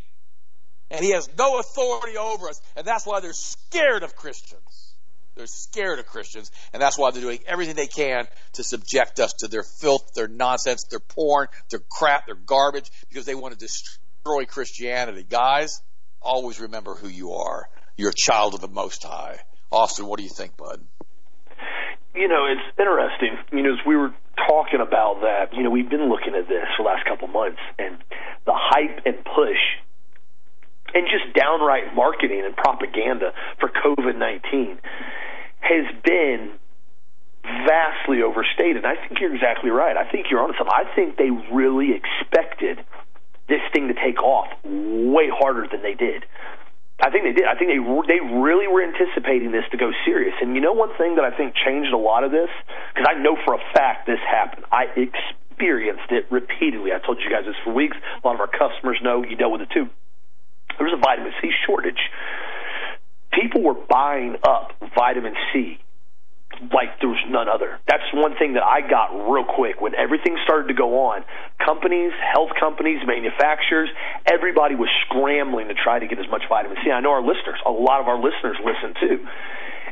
And 0.93 1.05
he 1.05 1.13
has 1.13 1.29
no 1.39 1.59
authority 1.59 2.17
over 2.17 2.49
us. 2.49 2.61
And 2.77 2.85
that's 2.87 3.07
why 3.07 3.21
they're 3.21 3.33
scared 3.33 4.03
of 4.03 4.17
Christians. 4.17 4.90
They're 5.37 5.47
scared 5.47 5.99
of 5.99 6.07
Christians. 6.07 6.51
And 6.73 6.83
that's 6.83 6.99
why 6.99 7.11
they're 7.11 7.23
doing 7.23 7.41
everything 7.47 7.77
they 7.77 7.87
can 7.87 8.27
to 8.55 8.65
subject 8.65 9.21
us 9.21 9.33
to 9.41 9.49
their 9.49 9.63
filth, 9.63 10.13
their 10.15 10.29
nonsense, 10.29 10.85
their 10.91 11.01
porn, 11.01 11.49
their 11.71 11.81
crap, 11.91 12.27
their 12.27 12.35
garbage, 12.35 12.91
because 13.09 13.27
they 13.27 13.35
want 13.35 13.53
to 13.53 13.59
destroy 13.59 14.45
Christianity. 14.47 15.25
Guys, 15.29 15.81
always 16.21 16.61
remember 16.61 16.95
who 16.95 17.09
you 17.09 17.33
are. 17.33 17.69
You're 17.97 18.11
a 18.11 18.15
child 18.15 18.55
of 18.55 18.61
the 18.61 18.69
Most 18.69 19.05
High. 19.05 19.39
Austin, 19.71 20.07
what 20.07 20.19
do 20.19 20.25
you 20.25 20.31
think, 20.31 20.57
bud? 20.57 20.83
You 22.15 22.29
know, 22.29 22.47
it's 22.47 22.79
interesting. 22.79 23.39
You 23.53 23.63
know, 23.63 23.73
as 23.75 23.87
we 23.87 23.97
were 23.97 24.13
talking 24.49 24.81
about 24.81 25.21
that, 25.21 25.55
you 25.57 25.63
know, 25.63 25.71
we've 25.71 25.89
been 25.89 26.09
looking 26.09 26.35
at 26.35 26.49
this 26.49 26.67
for 26.77 26.83
the 26.83 26.89
last 26.89 27.07
couple 27.07 27.29
months, 27.29 27.61
and 27.79 27.99
the 28.47 28.55
hype 28.55 29.07
and 29.07 29.25
push 29.25 29.63
and 30.95 31.07
just 31.09 31.35
downright 31.35 31.95
marketing 31.95 32.43
and 32.45 32.57
propaganda 32.57 33.33
for 33.59 33.69
COVID 33.69 34.17
19 34.19 34.79
has 35.61 35.87
been 36.05 36.53
vastly 37.43 38.23
overstated. 38.23 38.85
I 38.85 38.97
think 38.97 39.21
you're 39.21 39.35
exactly 39.35 39.71
right. 39.71 39.97
I 39.97 40.11
think 40.11 40.27
you're 40.31 40.43
on 40.43 40.53
something. 40.59 40.73
I 40.73 40.85
think 40.95 41.17
they 41.17 41.31
really 41.53 41.93
expected 41.93 42.85
this 43.49 43.61
thing 43.73 43.89
to 43.89 43.95
take 43.95 44.23
off 44.23 44.49
way 44.65 45.29
harder 45.29 45.67
than 45.71 45.83
they 45.83 45.95
did. 45.95 46.25
I 47.03 47.11
think 47.11 47.25
they 47.25 47.33
did. 47.33 47.49
I 47.49 47.57
think 47.57 47.73
they 47.73 47.81
they 47.81 48.21
really 48.21 48.69
were 48.69 48.85
anticipating 48.85 49.53
this 49.53 49.65
to 49.73 49.79
go 49.79 49.91
serious. 50.05 50.35
And 50.41 50.55
you 50.55 50.61
know 50.61 50.73
one 50.73 50.91
thing 50.99 51.17
that 51.17 51.25
I 51.25 51.35
think 51.35 51.55
changed 51.57 51.93
a 51.93 51.99
lot 51.99 52.25
of 52.25 52.31
this 52.31 52.51
because 52.95 53.09
I 53.09 53.19
know 53.19 53.37
for 53.45 53.55
a 53.55 53.63
fact 53.73 54.07
this 54.07 54.21
happened. 54.21 54.67
I 54.71 54.85
experienced 54.95 56.13
it 56.13 56.27
repeatedly. 56.31 56.93
I 56.93 56.99
told 57.05 57.19
you 57.25 57.31
guys 57.31 57.45
this 57.47 57.57
for 57.65 57.73
weeks. 57.73 57.97
A 57.97 58.27
lot 58.27 58.35
of 58.35 58.41
our 58.41 58.53
customers 58.53 58.99
know 59.03 59.25
you 59.25 59.37
dealt 59.37 59.53
with 59.53 59.63
it 59.63 59.71
too. 59.73 59.89
There 60.81 60.89
was 60.89 60.97
a 60.97 61.05
vitamin 61.05 61.37
C 61.45 61.53
shortage. 61.69 62.01
People 63.37 63.61
were 63.61 63.77
buying 63.77 64.37
up 64.43 64.73
vitamin 64.97 65.37
C 65.53 65.77
like 66.73 66.97
there 67.05 67.09
was 67.13 67.21
none 67.29 67.49
other. 67.53 67.79
That's 67.85 68.05
one 68.17 68.33
thing 68.41 68.57
that 68.57 68.65
I 68.65 68.81
got 68.81 69.13
real 69.29 69.45
quick 69.45 69.81
when 69.81 69.95
everything 69.95 70.41
started 70.45 70.69
to 70.69 70.75
go 70.75 71.13
on. 71.13 71.25
Companies, 71.61 72.13
health 72.17 72.57
companies, 72.59 73.05
manufacturers, 73.05 73.89
everybody 74.25 74.75
was 74.75 74.89
scrambling 75.05 75.69
to 75.69 75.77
try 75.77 76.01
to 76.01 76.09
get 76.09 76.19
as 76.19 76.29
much 76.33 76.49
vitamin 76.49 76.77
C. 76.81 76.91
I 76.91 77.01
know 77.01 77.13
our 77.13 77.25
listeners, 77.25 77.61
a 77.65 77.71
lot 77.71 78.01
of 78.01 78.09
our 78.09 78.17
listeners 78.17 78.57
listen 78.65 78.97
too. 78.97 79.19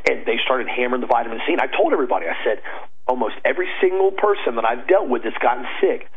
And 0.09 0.25
they 0.25 0.41
started 0.45 0.69
hammering 0.73 1.05
the 1.05 1.07
vitamin 1.07 1.41
C. 1.45 1.53
And 1.53 1.61
I 1.61 1.69
told 1.69 1.93
everybody, 1.93 2.25
I 2.27 2.37
said, 2.45 2.65
almost 3.07 3.37
every 3.45 3.69
single 3.81 4.13
person 4.13 4.57
that 4.57 4.65
I've 4.65 4.89
dealt 4.89 5.09
with 5.09 5.23
that's 5.25 5.37
gotten 5.39 5.69
sick, 5.85 6.09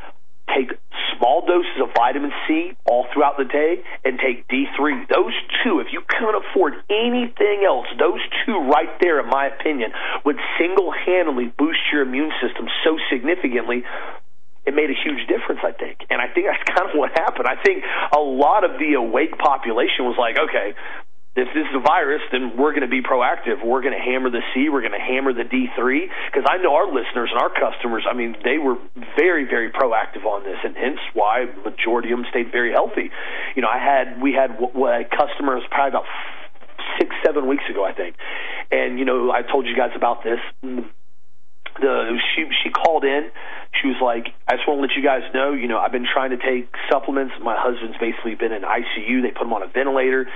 take 0.55 0.77
small 1.17 1.45
doses 1.45 1.77
of 1.81 1.89
vitamin 1.95 2.31
C 2.47 2.73
all 2.85 3.05
throughout 3.13 3.37
the 3.37 3.45
day 3.45 3.83
and 4.03 4.19
take 4.19 4.47
D3. 4.47 5.07
Those 5.07 5.33
two, 5.63 5.79
if 5.79 5.93
you 5.93 6.01
can't 6.09 6.35
afford 6.35 6.73
anything 6.89 7.63
else, 7.65 7.87
those 7.99 8.19
two 8.45 8.57
right 8.69 8.89
there, 8.99 9.19
in 9.19 9.29
my 9.29 9.47
opinion, 9.47 9.91
would 10.25 10.37
single 10.57 10.91
handedly 10.91 11.51
boost 11.57 11.79
your 11.91 12.01
immune 12.01 12.31
system 12.41 12.67
so 12.83 12.97
significantly. 13.11 13.83
It 14.65 14.75
made 14.75 14.89
a 14.89 14.97
huge 14.97 15.27
difference, 15.27 15.61
I 15.63 15.71
think. 15.71 16.05
And 16.09 16.21
I 16.21 16.27
think 16.27 16.47
that's 16.47 16.63
kind 16.77 16.89
of 16.89 16.95
what 16.97 17.11
happened. 17.11 17.47
I 17.47 17.61
think 17.61 17.83
a 18.15 18.19
lot 18.19 18.63
of 18.63 18.79
the 18.79 18.93
awake 18.93 19.37
population 19.37 20.05
was 20.05 20.17
like, 20.17 20.37
okay, 20.37 20.73
if 21.33 21.47
this 21.55 21.63
is 21.63 21.75
a 21.75 21.79
virus, 21.79 22.21
then 22.31 22.57
we're 22.57 22.71
going 22.71 22.83
to 22.83 22.91
be 22.91 23.01
proactive. 23.01 23.63
We're 23.63 23.81
going 23.81 23.95
to 23.95 24.03
hammer 24.03 24.29
the 24.29 24.43
C. 24.53 24.67
We're 24.67 24.81
going 24.81 24.91
to 24.91 24.99
hammer 24.99 25.31
the 25.31 25.47
D3 25.47 26.11
because 26.27 26.43
I 26.43 26.57
know 26.57 26.75
our 26.75 26.87
listeners 26.87 27.31
and 27.31 27.39
our 27.39 27.49
customers. 27.49 28.03
I 28.03 28.13
mean, 28.13 28.35
they 28.43 28.57
were 28.57 28.75
very, 29.15 29.45
very 29.45 29.71
proactive 29.71 30.25
on 30.25 30.43
this, 30.43 30.59
and 30.63 30.75
hence 30.75 30.99
why 31.13 31.47
majority 31.63 32.11
of 32.11 32.19
them 32.19 32.27
stayed 32.29 32.51
very 32.51 32.71
healthy. 32.71 33.11
You 33.55 33.61
know, 33.61 33.69
I 33.71 33.79
had 33.79 34.21
we 34.21 34.33
had 34.33 34.51
a 34.59 35.07
customer 35.07 35.55
was 35.55 35.63
probably 35.71 35.95
about 35.95 36.09
six, 36.99 37.15
seven 37.25 37.47
weeks 37.47 37.63
ago, 37.69 37.85
I 37.85 37.93
think, 37.93 38.15
and 38.69 38.99
you 38.99 39.05
know, 39.05 39.31
I 39.31 39.41
told 39.41 39.65
you 39.67 39.75
guys 39.75 39.91
about 39.95 40.23
this 40.23 40.39
the 41.81 42.19
she 42.35 42.45
she 42.63 42.69
called 42.69 43.03
in. 43.03 43.31
She 43.81 43.87
was 43.87 43.97
like, 44.01 44.29
"I 44.47 44.55
just 44.55 44.67
want 44.67 44.79
to 44.79 44.81
let 44.87 44.95
you 44.95 45.03
guys 45.03 45.23
know, 45.33 45.53
you 45.53 45.67
know, 45.67 45.79
I've 45.79 45.91
been 45.91 46.07
trying 46.07 46.31
to 46.31 46.37
take 46.37 46.69
supplements. 46.89 47.33
My 47.41 47.55
husband's 47.57 47.97
basically 47.97 48.35
been 48.35 48.51
in 48.51 48.63
ICU. 48.63 49.21
They 49.21 49.31
put 49.31 49.47
him 49.47 49.53
on 49.53 49.63
a 49.63 49.67
ventilator. 49.67 50.27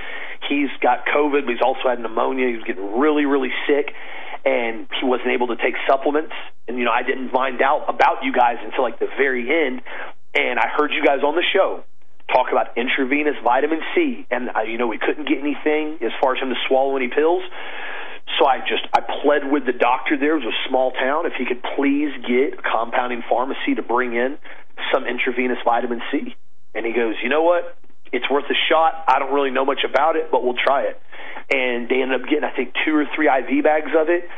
He's 0.48 0.70
got 0.80 1.06
COVID, 1.06 1.46
but 1.46 1.52
he's 1.52 1.64
also 1.64 1.88
had 1.88 2.00
pneumonia. 2.00 2.48
He 2.48 2.56
was 2.56 2.64
getting 2.64 2.98
really, 2.98 3.24
really 3.24 3.52
sick, 3.66 3.94
and 4.44 4.88
he 5.00 5.06
wasn't 5.06 5.30
able 5.30 5.48
to 5.48 5.56
take 5.56 5.74
supplements. 5.88 6.34
And 6.68 6.78
you 6.78 6.84
know, 6.84 6.92
I 6.92 7.02
didn't 7.02 7.30
find 7.30 7.62
out 7.62 7.86
about 7.88 8.24
you 8.24 8.32
guys 8.32 8.56
until 8.64 8.82
like 8.82 8.98
the 8.98 9.08
very 9.16 9.46
end. 9.46 9.82
And 10.34 10.58
I 10.58 10.68
heard 10.68 10.92
you 10.92 11.04
guys 11.04 11.22
on 11.22 11.34
the 11.34 11.44
show 11.54 11.84
talk 12.32 12.50
about 12.50 12.76
intravenous 12.76 13.36
vitamin 13.44 13.80
C, 13.94 14.26
and 14.30 14.50
uh, 14.50 14.62
you 14.62 14.78
know, 14.78 14.86
we 14.86 14.98
couldn't 14.98 15.28
get 15.28 15.38
anything 15.38 15.98
as 16.02 16.12
far 16.20 16.34
as 16.34 16.42
him 16.42 16.50
to 16.50 16.60
swallow 16.66 16.96
any 16.96 17.08
pills." 17.08 17.42
So 18.38 18.46
I 18.46 18.58
just 18.60 18.84
I 18.92 19.00
pled 19.00 19.50
with 19.50 19.64
the 19.64 19.72
doctor 19.72 20.16
there. 20.18 20.36
It 20.36 20.44
was 20.44 20.52
a 20.52 20.68
small 20.68 20.92
town. 20.92 21.26
If 21.26 21.34
he 21.38 21.46
could 21.46 21.62
please 21.76 22.12
get 22.26 22.58
a 22.58 22.62
compounding 22.62 23.22
pharmacy 23.28 23.74
to 23.76 23.82
bring 23.82 24.14
in 24.14 24.36
some 24.92 25.06
intravenous 25.06 25.58
vitamin 25.64 26.02
C, 26.10 26.36
and 26.74 26.84
he 26.84 26.92
goes, 26.92 27.14
you 27.22 27.28
know 27.28 27.42
what? 27.42 27.78
It's 28.12 28.28
worth 28.30 28.44
a 28.44 28.58
shot. 28.68 29.04
I 29.08 29.18
don't 29.18 29.32
really 29.32 29.50
know 29.50 29.64
much 29.64 29.80
about 29.88 30.16
it, 30.16 30.30
but 30.30 30.44
we'll 30.44 30.58
try 30.58 30.82
it. 30.82 31.00
And 31.50 31.88
they 31.88 32.02
ended 32.02 32.20
up 32.20 32.28
getting 32.28 32.44
I 32.44 32.54
think 32.54 32.74
two 32.84 32.94
or 32.94 33.06
three 33.14 33.28
IV 33.28 33.64
bags 33.64 33.90
of 33.96 34.08
it. 34.08 34.28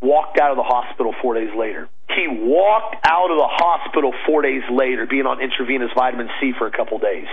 Walked 0.00 0.38
out 0.38 0.50
of 0.50 0.56
the 0.56 0.64
hospital 0.64 1.14
four 1.20 1.34
days 1.34 1.50
later. 1.54 1.88
He 2.08 2.26
walked 2.26 2.96
out 3.04 3.30
of 3.30 3.36
the 3.36 3.48
hospital 3.48 4.14
four 4.26 4.40
days 4.40 4.62
later, 4.72 5.06
being 5.06 5.26
on 5.26 5.42
intravenous 5.42 5.90
vitamin 5.94 6.28
C 6.40 6.52
for 6.56 6.66
a 6.66 6.70
couple 6.70 6.98
days. 6.98 7.28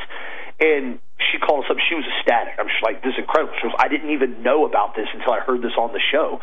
And 0.59 0.99
she 1.19 1.39
called 1.39 1.65
us 1.65 1.71
up. 1.71 1.77
She 1.89 1.95
was 1.95 2.05
ecstatic. 2.05 2.55
I'm 2.59 2.67
just 2.67 2.83
like, 2.83 3.01
this 3.01 3.13
is 3.13 3.19
incredible. 3.19 3.53
She 3.57 3.67
goes, 3.67 3.77
I 3.79 3.87
didn't 3.87 4.11
even 4.11 4.43
know 4.43 4.65
about 4.65 4.95
this 4.95 5.07
until 5.13 5.33
I 5.33 5.39
heard 5.41 5.61
this 5.61 5.73
on 5.77 5.91
the 5.93 6.01
show. 6.11 6.39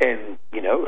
And, 0.00 0.38
you 0.52 0.62
know, 0.62 0.86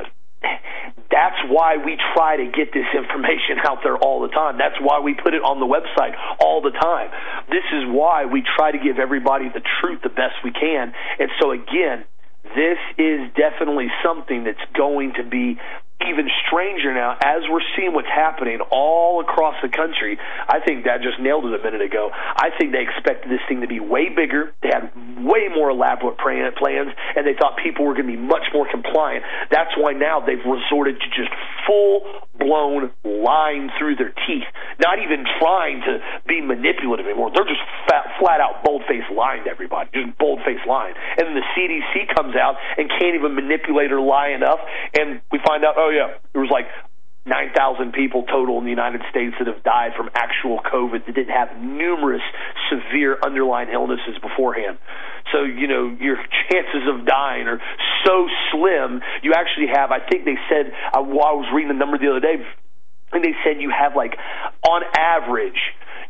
that's 1.10 1.38
why 1.48 1.76
we 1.76 1.98
try 2.14 2.36
to 2.36 2.46
get 2.50 2.72
this 2.72 2.86
information 2.94 3.58
out 3.64 3.82
there 3.82 3.96
all 3.96 4.22
the 4.22 4.28
time. 4.28 4.58
That's 4.58 4.78
why 4.80 5.00
we 5.00 5.14
put 5.14 5.34
it 5.34 5.42
on 5.42 5.58
the 5.58 5.66
website 5.66 6.14
all 6.40 6.62
the 6.62 6.70
time. 6.70 7.10
This 7.50 7.66
is 7.72 7.84
why 7.86 8.26
we 8.26 8.42
try 8.56 8.70
to 8.70 8.78
give 8.78 8.98
everybody 8.98 9.48
the 9.48 9.62
truth 9.80 10.02
the 10.02 10.10
best 10.10 10.38
we 10.44 10.52
can. 10.52 10.92
And 11.18 11.30
so, 11.40 11.50
again, 11.50 12.04
this 12.54 12.78
is 12.98 13.26
definitely 13.34 13.88
something 14.04 14.44
that's 14.44 14.62
going 14.76 15.14
to 15.14 15.24
be 15.24 15.58
even 16.04 16.28
stranger 16.46 16.92
now 16.92 17.16
as 17.16 17.42
we're 17.48 17.64
seeing 17.76 17.94
what's 17.94 18.10
happening 18.12 18.60
all 18.70 19.20
across 19.20 19.56
the 19.62 19.68
country. 19.68 20.18
I 20.48 20.60
think 20.60 20.84
that 20.84 21.00
just 21.00 21.18
nailed 21.20 21.46
it 21.46 21.58
a 21.58 21.62
minute 21.62 21.80
ago. 21.80 22.10
I 22.12 22.50
think 22.58 22.72
they 22.72 22.84
expected 22.84 23.32
this 23.32 23.40
thing 23.48 23.62
to 23.62 23.68
be 23.68 23.80
way 23.80 24.08
bigger. 24.10 24.52
They 24.62 24.68
had 24.68 24.92
way 25.24 25.48
more 25.48 25.70
elaborate 25.70 26.18
plans, 26.18 26.54
and 27.16 27.26
they 27.26 27.34
thought 27.34 27.56
people 27.62 27.86
were 27.86 27.94
going 27.94 28.06
to 28.06 28.12
be 28.12 28.20
much 28.20 28.44
more 28.52 28.68
compliant. 28.70 29.24
That's 29.50 29.72
why 29.76 29.92
now 29.92 30.20
they've 30.20 30.44
resorted 30.44 31.00
to 31.00 31.08
just 31.16 31.32
full 31.66 32.04
blown 32.38 32.92
lying 33.04 33.70
through 33.78 33.96
their 33.96 34.12
teeth, 34.28 34.44
not 34.78 35.00
even 35.00 35.24
trying 35.40 35.80
to 35.80 35.98
be 36.28 36.40
manipulative 36.40 37.06
anymore. 37.06 37.32
They're 37.32 37.48
just 37.48 37.64
fat, 37.88 38.12
flat 38.20 38.40
out 38.40 38.62
bold 38.62 38.84
faced 38.84 39.10
lying 39.10 39.44
to 39.44 39.50
everybody, 39.50 39.88
just 39.92 40.16
bold 40.18 40.40
faced 40.44 40.68
lying. 40.68 40.94
And 41.16 41.28
then 41.28 41.34
the 41.34 41.46
CDC 41.56 42.14
comes 42.14 42.36
out 42.36 42.56
and 42.76 42.88
can't 42.88 43.16
even 43.16 43.34
manipulate 43.34 43.90
or 43.90 44.00
lie 44.00 44.36
enough, 44.36 44.60
and 44.94 45.20
we 45.32 45.40
find 45.40 45.64
out, 45.64 45.74
oh 45.76 45.85
yeah, 45.90 46.18
there 46.32 46.42
was 46.42 46.50
like 46.50 46.66
9,000 47.26 47.92
people 47.92 48.22
total 48.22 48.58
in 48.58 48.64
the 48.64 48.70
United 48.70 49.02
States 49.10 49.34
that 49.38 49.48
have 49.48 49.62
died 49.64 49.92
from 49.96 50.08
actual 50.14 50.60
COVID 50.62 51.06
that 51.06 51.14
didn't 51.14 51.34
have 51.34 51.58
numerous 51.58 52.22
severe 52.70 53.18
underlying 53.24 53.68
illnesses 53.68 54.14
beforehand. 54.22 54.78
So, 55.32 55.42
you 55.42 55.66
know, 55.66 55.90
your 55.98 56.16
chances 56.50 56.86
of 56.86 57.04
dying 57.04 57.48
are 57.48 57.60
so 58.06 58.28
slim. 58.52 59.02
You 59.22 59.34
actually 59.34 59.66
have, 59.74 59.90
I 59.90 59.98
think 59.98 60.24
they 60.24 60.38
said, 60.48 60.70
uh, 60.94 61.02
while 61.02 61.34
I 61.34 61.36
was 61.42 61.50
reading 61.52 61.68
the 61.68 61.78
number 61.78 61.98
the 61.98 62.10
other 62.10 62.20
day, 62.20 62.36
and 63.12 63.24
they 63.24 63.34
said 63.42 63.60
you 63.60 63.74
have 63.74 63.96
like, 63.96 64.14
on 64.62 64.82
average, 64.96 65.58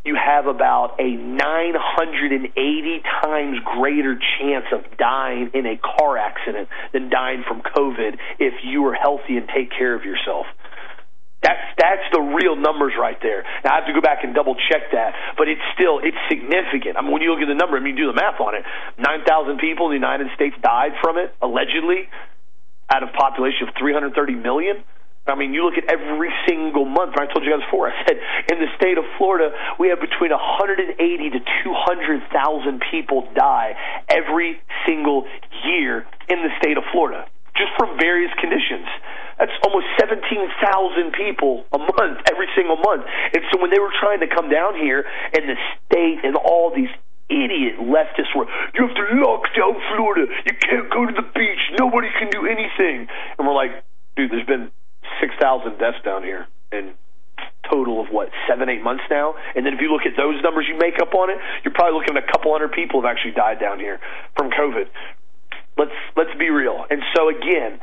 you 0.07 0.15
have 0.15 0.47
about 0.47 0.99
a 0.99 1.11
980 1.11 3.03
times 3.21 3.59
greater 3.77 4.17
chance 4.39 4.65
of 4.71 4.97
dying 4.97 5.51
in 5.53 5.65
a 5.65 5.77
car 5.77 6.17
accident 6.17 6.69
than 6.93 7.09
dying 7.09 7.43
from 7.47 7.61
COVID 7.61 8.17
if 8.39 8.53
you 8.63 8.85
are 8.87 8.93
healthy 8.93 9.37
and 9.37 9.47
take 9.47 9.69
care 9.69 9.93
of 9.93 10.03
yourself. 10.03 10.47
That's 11.43 11.61
that's 11.77 12.07
the 12.11 12.19
real 12.19 12.55
numbers 12.55 12.93
right 12.97 13.17
there. 13.21 13.43
Now 13.63 13.73
I 13.73 13.75
have 13.77 13.85
to 13.85 13.93
go 13.93 14.01
back 14.01 14.23
and 14.23 14.33
double 14.33 14.55
check 14.55 14.89
that, 14.91 15.13
but 15.37 15.47
it's 15.47 15.61
still 15.77 15.99
it's 16.01 16.17
significant. 16.27 16.97
I 16.97 17.01
mean, 17.01 17.11
when 17.11 17.21
you 17.21 17.29
look 17.29 17.41
at 17.41 17.47
the 17.47 17.53
number, 17.53 17.77
I 17.77 17.79
mean, 17.79 17.95
you 17.95 18.09
do 18.09 18.11
the 18.11 18.17
math 18.17 18.41
on 18.41 18.55
it. 18.55 18.65
Nine 18.97 19.21
thousand 19.21 19.59
people 19.59 19.85
in 19.85 19.91
the 19.93 20.01
United 20.01 20.33
States 20.33 20.55
died 20.63 20.97
from 20.97 21.19
it 21.19 21.35
allegedly, 21.39 22.09
out 22.89 23.03
of 23.03 23.13
population 23.13 23.69
of 23.69 23.75
330 23.77 24.33
million. 24.33 24.81
I 25.27 25.35
mean, 25.35 25.53
you 25.53 25.63
look 25.63 25.77
at 25.77 25.91
every 25.91 26.31
single 26.47 26.85
month. 26.85 27.15
I 27.19 27.27
told 27.27 27.43
you 27.43 27.51
guys 27.51 27.63
before. 27.67 27.91
I 27.91 27.95
said 28.07 28.17
in 28.51 28.59
the 28.59 28.71
state 28.79 28.97
of 28.97 29.03
Florida, 29.17 29.51
we 29.79 29.89
have 29.89 29.99
between 29.99 30.31
180 30.31 30.95
to 30.95 31.39
200,000 31.63 32.81
people 32.89 33.27
die 33.35 33.75
every 34.07 34.61
single 34.87 35.27
year 35.67 36.07
in 36.29 36.39
the 36.43 36.51
state 36.59 36.77
of 36.77 36.83
Florida, 36.91 37.27
just 37.55 37.71
from 37.77 37.99
various 37.99 38.31
conditions. 38.39 38.87
That's 39.37 39.51
almost 39.63 39.85
17,000 39.99 41.11
people 41.13 41.65
a 41.71 41.77
month, 41.77 42.23
every 42.31 42.47
single 42.55 42.77
month. 42.77 43.05
And 43.35 43.43
so 43.51 43.61
when 43.61 43.69
they 43.69 43.79
were 43.79 43.93
trying 43.99 44.21
to 44.21 44.27
come 44.27 44.49
down 44.49 44.75
here, 44.75 45.05
and 45.35 45.43
the 45.43 45.57
state 45.85 46.23
and 46.23 46.35
all 46.35 46.73
these 46.73 46.89
idiot 47.29 47.77
leftists 47.83 48.33
were, 48.33 48.47
you 48.73 48.87
have 48.87 48.95
to 48.95 49.05
lock 49.19 49.43
down 49.53 49.75
Florida. 49.93 50.31
You 50.47 50.55
can't 50.55 50.89
go 50.89 51.05
to 51.05 51.13
the 51.13 51.27
beach. 51.35 51.63
Nobody 51.77 52.07
can 52.17 52.31
do 52.31 52.47
anything. 52.47 53.07
And 53.37 53.45
we're 53.45 53.53
like, 53.53 53.83
dude, 54.15 54.31
there's 54.31 54.47
been 54.47 54.71
6,000 55.19 55.77
deaths 55.77 55.97
down 56.03 56.23
here. 56.23 56.47
in 56.71 56.93
total 57.69 57.99
of 57.99 58.07
what 58.07 58.29
seven 58.47 58.69
eight 58.69 58.81
months 58.81 59.03
now 59.11 59.35
and 59.53 59.65
then 59.65 59.73
if 59.73 59.81
you 59.81 59.91
look 59.91 60.05
at 60.05 60.15
those 60.15 60.41
numbers 60.41 60.65
you 60.69 60.77
make 60.79 60.99
up 61.01 61.13
on 61.13 61.29
it 61.29 61.37
you're 61.63 61.73
probably 61.73 61.99
looking 61.99 62.15
at 62.15 62.23
a 62.23 62.31
couple 62.31 62.49
hundred 62.51 62.71
people 62.71 63.01
have 63.01 63.09
actually 63.11 63.31
died 63.33 63.59
down 63.59 63.77
here 63.77 63.99
from 64.37 64.49
covid 64.49 64.87
let's 65.77 65.91
let's 66.15 66.33
be 66.39 66.49
real 66.49 66.85
and 66.89 67.01
so 67.13 67.27
again 67.27 67.77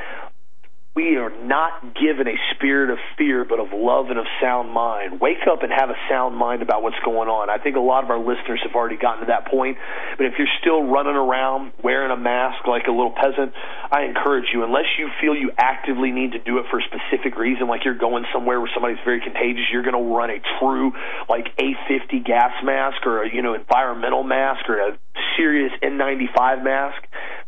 we 0.95 1.17
are 1.17 1.31
not 1.43 1.83
given 1.99 2.29
a 2.29 2.39
spirit 2.55 2.89
of 2.89 2.99
fear, 3.19 3.45
but 3.45 3.59
of 3.59 3.75
love 3.75 4.11
and 4.11 4.19
of 4.19 4.27
sound 4.41 4.71
mind. 4.71 5.21
Wake 5.21 5.43
up 5.51 5.65
and 5.65 5.73
have 5.75 5.91
a 5.91 5.99
sound 6.09 6.37
mind 6.37 6.63
about 6.63 6.85
what's 6.85 6.99
going 7.05 7.29
on. 7.29 7.51
I 7.51 7.59
think 7.59 7.75
a 7.75 7.83
lot 7.83 8.05
of 8.05 8.11
our 8.11 8.19
listeners 8.19 8.63
have 8.63 8.77
already 8.77 8.97
gotten 8.97 9.27
to 9.27 9.27
that 9.27 9.51
point. 9.51 9.77
But 10.17 10.27
if 10.27 10.35
you're 10.39 10.55
still 10.61 10.87
running 10.87 11.19
around 11.19 11.73
wearing 11.83 12.13
a 12.13 12.17
mask 12.17 12.69
like 12.69 12.87
a 12.87 12.95
little 12.95 13.11
peasant, 13.11 13.53
I 13.91 14.05
encourage 14.07 14.55
you, 14.55 14.63
unless 14.63 14.87
you 14.97 15.11
feel 15.21 15.35
you 15.35 15.51
actively 15.59 16.13
need 16.13 16.33
to 16.33 16.39
do 16.39 16.59
it 16.59 16.67
for 16.71 16.79
a 16.79 16.85
specific 16.87 17.37
reason, 17.37 17.67
like 17.67 17.85
you're 17.85 17.99
going 17.99 18.25
somewhere 18.33 18.61
where 18.61 18.71
somebody's 18.73 19.03
very 19.05 19.21
contagious, 19.21 19.67
you're 19.73 19.83
going 19.83 19.99
to 19.99 20.15
run 20.15 20.31
a 20.31 20.39
true 20.61 20.93
like 21.29 21.51
A50 21.59 22.25
gas 22.25 22.55
mask 22.63 23.05
or 23.05 23.25
a 23.25 23.35
you 23.35 23.43
know 23.43 23.55
environmental 23.55 24.23
mask 24.23 24.69
or 24.69 24.79
a 24.79 24.99
serious 25.37 25.73
N95 25.83 26.63
mask 26.63 27.03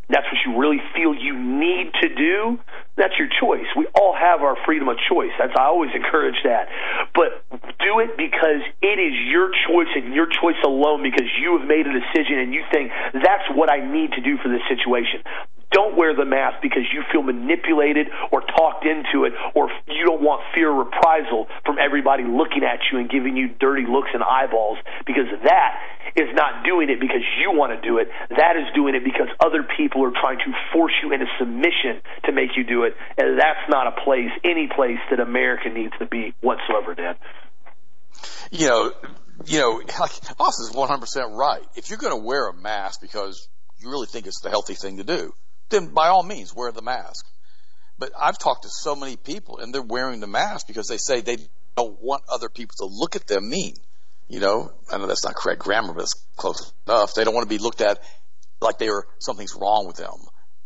that's 0.08 0.26
what 0.30 0.38
you 0.46 0.58
really 0.58 0.80
feel 0.94 1.14
you 1.14 1.34
need 1.34 1.90
to 2.00 2.08
do, 2.14 2.58
that's 2.96 3.14
your 3.18 3.28
choice. 3.28 3.66
We 3.76 3.86
all 3.94 4.14
have 4.14 4.42
our 4.42 4.56
freedom 4.64 4.88
of 4.88 4.96
choice. 5.10 5.32
That's 5.38 5.52
I 5.58 5.66
always 5.66 5.90
encourage 5.94 6.36
that. 6.44 6.68
But 7.14 7.44
do 7.82 8.00
it 8.00 8.16
because 8.16 8.62
it 8.82 8.98
is 8.98 9.14
your 9.26 9.50
choice 9.68 9.90
and 9.94 10.14
your 10.14 10.26
choice 10.26 10.56
alone 10.64 11.02
because 11.02 11.26
you 11.40 11.58
have 11.58 11.66
made 11.66 11.86
a 11.86 11.92
decision 11.92 12.38
and 12.38 12.54
you 12.54 12.62
think 12.70 12.90
that's 13.12 13.44
what 13.52 13.70
I 13.70 13.84
need 13.84 14.12
to 14.12 14.20
do 14.20 14.38
for 14.38 14.48
this 14.48 14.62
situation. 14.68 15.22
Don't 15.76 15.92
wear 15.92 16.16
the 16.16 16.24
mask 16.24 16.64
because 16.64 16.88
you 16.88 17.04
feel 17.12 17.20
manipulated 17.20 18.08
or 18.32 18.40
talked 18.40 18.88
into 18.88 19.28
it 19.28 19.36
or 19.52 19.68
you 19.84 20.08
don't 20.08 20.24
want 20.24 20.40
fear 20.56 20.72
of 20.72 20.88
reprisal 20.88 21.52
from 21.68 21.76
everybody 21.76 22.24
looking 22.24 22.64
at 22.64 22.80
you 22.88 22.96
and 22.96 23.12
giving 23.12 23.36
you 23.36 23.52
dirty 23.60 23.84
looks 23.84 24.08
and 24.16 24.24
eyeballs 24.24 24.78
because 25.04 25.28
that 25.44 25.76
is 26.16 26.32
not 26.32 26.64
doing 26.64 26.88
it 26.88 26.96
because 26.96 27.20
you 27.36 27.52
want 27.52 27.76
to 27.76 27.80
do 27.86 27.98
it. 27.98 28.08
That 28.32 28.56
is 28.56 28.72
doing 28.72 28.96
it 28.96 29.04
because 29.04 29.28
other 29.36 29.68
people 29.76 30.00
are 30.08 30.16
trying 30.16 30.40
to 30.48 30.50
force 30.72 30.96
you 31.04 31.12
into 31.12 31.28
submission 31.38 32.00
to 32.24 32.32
make 32.32 32.56
you 32.56 32.64
do 32.64 32.88
it. 32.88 32.96
And 33.20 33.36
that's 33.36 33.68
not 33.68 33.84
a 33.86 34.00
place, 34.00 34.32
any 34.48 34.72
place 34.72 35.04
that 35.12 35.20
America 35.20 35.68
needs 35.68 35.92
to 35.98 36.06
be 36.06 36.32
whatsoever, 36.40 36.96
Dan. 36.96 37.20
You 38.50 38.68
know, 38.68 38.92
you 39.44 39.60
know, 39.60 39.82
Austin's 40.40 40.72
100% 40.72 41.36
right. 41.36 41.68
If 41.76 41.90
you're 41.90 42.00
going 42.00 42.16
to 42.16 42.24
wear 42.24 42.48
a 42.48 42.56
mask 42.56 43.02
because 43.02 43.46
you 43.76 43.90
really 43.90 44.06
think 44.06 44.26
it's 44.26 44.40
the 44.40 44.48
healthy 44.48 44.72
thing 44.72 44.96
to 44.96 45.04
do, 45.04 45.34
then 45.68 45.88
by 45.88 46.08
all 46.08 46.22
means 46.22 46.54
wear 46.54 46.72
the 46.72 46.82
mask. 46.82 47.26
But 47.98 48.12
I've 48.18 48.38
talked 48.38 48.62
to 48.64 48.68
so 48.70 48.94
many 48.94 49.16
people 49.16 49.58
and 49.58 49.72
they're 49.72 49.82
wearing 49.82 50.20
the 50.20 50.26
mask 50.26 50.66
because 50.66 50.86
they 50.86 50.98
say 50.98 51.20
they 51.20 51.38
don't 51.76 52.00
want 52.00 52.22
other 52.28 52.48
people 52.48 52.74
to 52.78 52.86
look 52.86 53.16
at 53.16 53.26
them 53.26 53.48
mean. 53.48 53.74
You 54.28 54.40
know, 54.40 54.72
I 54.90 54.98
know 54.98 55.06
that's 55.06 55.24
not 55.24 55.34
correct 55.34 55.60
grammar, 55.60 55.94
but 55.94 56.02
it's 56.02 56.26
close 56.36 56.72
enough. 56.86 57.14
They 57.14 57.24
don't 57.24 57.34
want 57.34 57.48
to 57.48 57.54
be 57.54 57.62
looked 57.62 57.80
at 57.80 58.00
like 58.60 58.78
they 58.78 58.88
are 58.88 59.06
something's 59.18 59.54
wrong 59.54 59.86
with 59.86 59.96
them. 59.96 60.14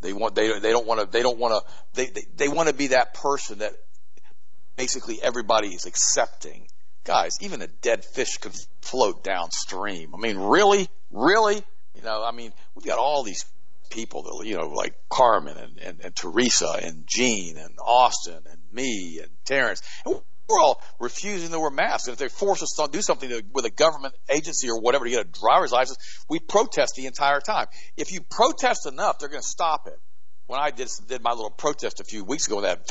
They 0.01 0.13
want 0.13 0.35
they 0.35 0.59
they 0.59 0.71
don't 0.71 0.87
want 0.87 1.01
to 1.01 1.07
they 1.07 1.23
don't 1.23 1.39
want 1.39 1.55
to 1.55 1.73
they, 1.95 2.07
they 2.07 2.23
they 2.37 2.49
want 2.49 2.69
to 2.69 2.75
be 2.75 2.89
that 2.89 3.15
person 3.15 3.59
that 3.59 3.73
basically 4.77 5.23
everybody 5.23 5.69
is 5.69 5.85
accepting. 5.85 6.67
Guys, 7.05 7.33
even 7.41 7.61
a 7.61 7.67
dead 7.67 8.05
fish 8.05 8.39
could 8.39 8.55
float 8.83 9.25
downstream. 9.25 10.15
I 10.15 10.19
mean, 10.19 10.39
really, 10.39 10.89
really, 11.11 11.63
you 11.95 12.03
know, 12.03 12.23
I 12.25 12.33
mean, 12.33 12.53
we've 12.75 12.87
got 12.87 12.99
all 12.99 13.23
these 13.23 13.45
people 13.91 14.23
that, 14.23 14.47
you 14.47 14.57
know, 14.57 14.69
like 14.69 14.95
Carmen 15.11 15.57
and, 15.57 15.79
and, 15.79 16.01
and 16.01 16.17
Teresa 16.17 16.79
and 16.83 17.05
Jean 17.07 17.57
and 17.57 17.77
Austin 17.85 18.43
and 18.51 18.61
me 18.73 19.19
and 19.21 19.31
Terrence. 19.45 19.83
And 20.05 20.15
we're 20.49 20.61
all 20.61 20.83
refusing 20.99 21.51
to 21.51 21.61
wear 21.61 21.71
masks. 21.71 22.09
And 22.09 22.15
if 22.15 22.19
they 22.19 22.29
force 22.29 22.63
us 22.63 22.75
to 22.77 22.89
do 22.91 23.03
something 23.03 23.29
to, 23.29 23.43
with 23.53 23.65
a 23.65 23.71
government 23.71 24.15
agency 24.29 24.69
or 24.71 24.81
whatever 24.81 25.05
to 25.05 25.11
get 25.11 25.27
a 25.27 25.29
driver's 25.29 25.73
license, 25.73 25.99
we 26.29 26.39
protest 26.39 26.95
the 26.97 27.07
entire 27.07 27.41
time. 27.41 27.67
If 27.97 28.13
you 28.13 28.21
protest 28.23 28.87
enough, 28.87 29.19
they're 29.19 29.29
going 29.29 29.43
to 29.43 29.47
stop 29.47 29.87
it. 29.87 29.99
When 30.47 30.59
I 30.59 30.71
did, 30.71 30.89
did 31.07 31.23
my 31.23 31.31
little 31.31 31.51
protest 31.51 32.01
a 32.01 32.05
few 32.05 32.25
weeks 32.25 32.49
ago 32.49 32.63
that 32.63 32.89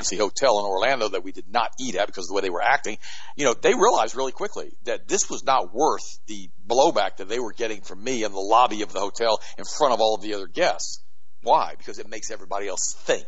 fancy 0.00 0.16
hotel 0.16 0.58
in 0.58 0.64
Orlando 0.64 1.10
that 1.10 1.22
we 1.22 1.32
did 1.32 1.52
not 1.52 1.70
eat 1.78 1.94
at 1.94 2.06
because 2.06 2.24
of 2.24 2.28
the 2.28 2.34
way 2.34 2.40
they 2.40 2.50
were 2.50 2.62
acting, 2.62 2.96
you 3.36 3.44
know, 3.44 3.54
they 3.54 3.74
realized 3.74 4.16
really 4.16 4.32
quickly 4.32 4.72
that 4.84 5.06
this 5.06 5.28
was 5.28 5.44
not 5.44 5.74
worth 5.74 6.18
the 6.26 6.48
blowback 6.66 7.18
that 7.18 7.28
they 7.28 7.38
were 7.38 7.52
getting 7.52 7.82
from 7.82 8.02
me 8.02 8.24
in 8.24 8.32
the 8.32 8.40
lobby 8.40 8.82
of 8.82 8.92
the 8.92 9.00
hotel 9.00 9.40
in 9.58 9.64
front 9.64 9.92
of 9.92 10.00
all 10.00 10.14
of 10.14 10.22
the 10.22 10.34
other 10.34 10.46
guests. 10.46 11.02
Why? 11.42 11.74
Because 11.76 11.98
it 11.98 12.08
makes 12.08 12.30
everybody 12.30 12.66
else 12.66 12.94
think. 13.00 13.26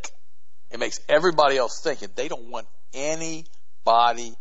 It 0.70 0.78
makes 0.78 0.98
everybody 1.08 1.58
else 1.58 1.80
think, 1.84 2.00
and 2.00 2.14
they 2.16 2.28
don't 2.28 2.50
want 2.50 2.66
anybody 2.94 4.34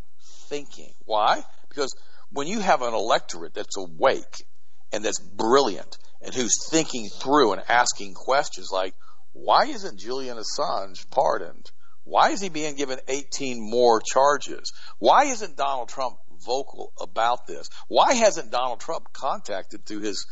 thinking. 0.48 0.94
Why? 1.04 1.44
Because 1.68 1.94
when 2.32 2.48
you 2.48 2.60
have 2.60 2.82
an 2.82 2.94
electorate 2.94 3.54
that's 3.54 3.78
awake 3.78 4.46
and 4.94 5.04
that's 5.04 5.20
brilliant 5.20 5.98
and 6.22 6.34
who's 6.34 6.70
thinking 6.70 7.10
through 7.10 7.54
and 7.54 7.62
asking 7.68 8.14
questions 8.14 8.70
like, 8.72 8.94
why 9.34 9.66
isn't 9.66 10.00
Julian 10.00 10.38
Assange 10.38 11.10
pardoned? 11.10 11.72
Why 12.04 12.32
is 12.32 12.42
he 12.42 12.50
being 12.50 12.76
given 12.76 13.00
18 13.08 13.60
more 13.60 14.02
charges? 14.02 14.74
Why 15.00 15.26
isn't 15.26 15.56
Donald 15.56 15.90
Trump 15.90 16.18
vocal 16.46 16.94
about 17.00 17.48
this? 17.48 17.70
Why 17.88 18.14
hasn't 18.14 18.52
Donald 18.52 18.80
Trump 18.80 19.14
contacted 19.14 19.86
through 19.86 20.02
his 20.02 20.26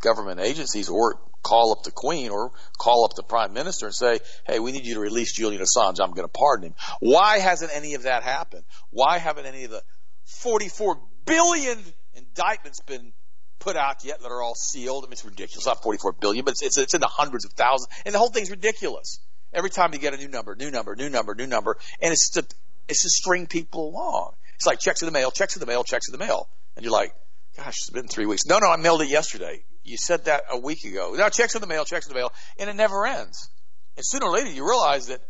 government 0.00 0.40
agencies 0.40 0.88
or 0.88 1.18
call 1.42 1.72
up 1.72 1.84
the 1.84 1.90
Queen 1.90 2.30
or 2.30 2.52
call 2.78 3.04
up 3.04 3.14
the 3.14 3.22
Prime 3.22 3.52
Minister 3.52 3.86
and 3.86 3.94
say, 3.94 4.18
hey, 4.46 4.58
we 4.58 4.72
need 4.72 4.84
you 4.84 4.94
to 4.94 5.00
release 5.00 5.32
Julian 5.32 5.62
Assange. 5.62 6.00
I'm 6.00 6.10
going 6.10 6.26
to 6.26 6.28
pardon 6.28 6.68
him. 6.68 6.74
Why 7.00 7.38
hasn't 7.38 7.70
any 7.74 7.94
of 7.94 8.02
that 8.02 8.22
happened? 8.22 8.64
Why 8.90 9.18
haven't 9.18 9.46
any 9.46 9.64
of 9.64 9.70
the 9.70 9.82
44 10.26 10.98
billion 11.26 11.78
indictments 12.14 12.80
been 12.80 13.12
put 13.60 13.76
out 13.76 14.04
yet 14.04 14.20
that 14.20 14.30
are 14.30 14.42
all 14.42 14.54
sealed? 14.54 15.04
I 15.04 15.06
mean, 15.06 15.12
it's 15.12 15.24
ridiculous. 15.24 15.58
It's 15.58 15.66
Not 15.66 15.82
44 15.82 16.12
billion, 16.12 16.44
but 16.44 16.52
it's, 16.52 16.62
it's, 16.62 16.78
it's 16.78 16.94
in 16.94 17.00
the 17.00 17.06
hundreds 17.06 17.44
of 17.44 17.52
thousands. 17.52 17.88
And 18.04 18.14
the 18.14 18.18
whole 18.18 18.30
thing's 18.30 18.50
ridiculous. 18.50 19.20
Every 19.54 19.70
time 19.70 19.92
you 19.92 19.98
get 19.98 20.14
a 20.14 20.16
new 20.16 20.28
number, 20.28 20.54
new 20.54 20.70
number, 20.70 20.94
new 20.96 21.08
number, 21.08 21.34
new 21.34 21.46
number, 21.46 21.76
and 22.02 22.12
it's 22.12 22.30
to, 22.30 22.44
it's 22.88 23.02
to 23.02 23.08
string 23.08 23.46
people 23.46 23.88
along. 23.88 24.32
It's 24.56 24.66
like 24.66 24.80
checks 24.80 25.02
in 25.02 25.06
the 25.06 25.12
mail, 25.12 25.30
checks 25.30 25.56
in 25.56 25.60
the 25.60 25.66
mail, 25.66 25.84
checks 25.84 26.08
in 26.08 26.12
the 26.12 26.18
mail. 26.18 26.48
And 26.76 26.84
you're 26.84 26.92
like, 26.92 27.14
gosh, 27.56 27.74
it's 27.78 27.90
been 27.90 28.08
three 28.08 28.26
weeks. 28.26 28.46
No, 28.46 28.58
no, 28.58 28.68
I 28.68 28.76
mailed 28.76 29.02
it 29.02 29.08
yesterday. 29.08 29.62
You 29.84 29.96
said 29.96 30.24
that 30.24 30.44
a 30.50 30.58
week 30.58 30.84
ago. 30.84 31.14
Now 31.16 31.28
checks 31.28 31.54
in 31.54 31.60
the 31.60 31.66
mail, 31.66 31.84
checks 31.84 32.06
in 32.06 32.12
the 32.12 32.18
mail, 32.18 32.32
and 32.58 32.68
it 32.68 32.76
never 32.76 33.06
ends. 33.06 33.48
And 33.96 34.04
sooner 34.04 34.26
or 34.26 34.32
later 34.32 34.50
you 34.50 34.66
realize 34.66 35.06
that 35.06 35.20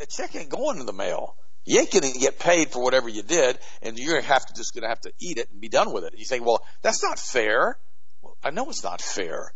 a 0.00 0.06
check 0.06 0.34
ain't 0.34 0.50
going 0.50 0.78
in 0.78 0.86
the 0.86 0.92
mail. 0.92 1.36
You 1.64 1.80
ain't 1.80 1.92
going 1.92 2.12
to 2.12 2.18
get 2.18 2.40
paid 2.40 2.70
for 2.70 2.82
whatever 2.82 3.08
you 3.08 3.22
did, 3.22 3.58
and 3.82 3.96
you're 3.96 4.20
have 4.20 4.44
to 4.46 4.54
just 4.54 4.74
going 4.74 4.82
to 4.82 4.88
have 4.88 5.00
to 5.02 5.12
eat 5.20 5.38
it 5.38 5.48
and 5.50 5.60
be 5.60 5.68
done 5.68 5.92
with 5.92 6.04
it. 6.04 6.12
And 6.12 6.18
you 6.18 6.24
say, 6.24 6.40
well, 6.40 6.60
that's 6.82 7.02
not 7.02 7.18
fair. 7.18 7.78
Well, 8.20 8.36
I 8.42 8.50
know 8.50 8.68
it's 8.68 8.82
not 8.82 9.00
fair. 9.00 9.52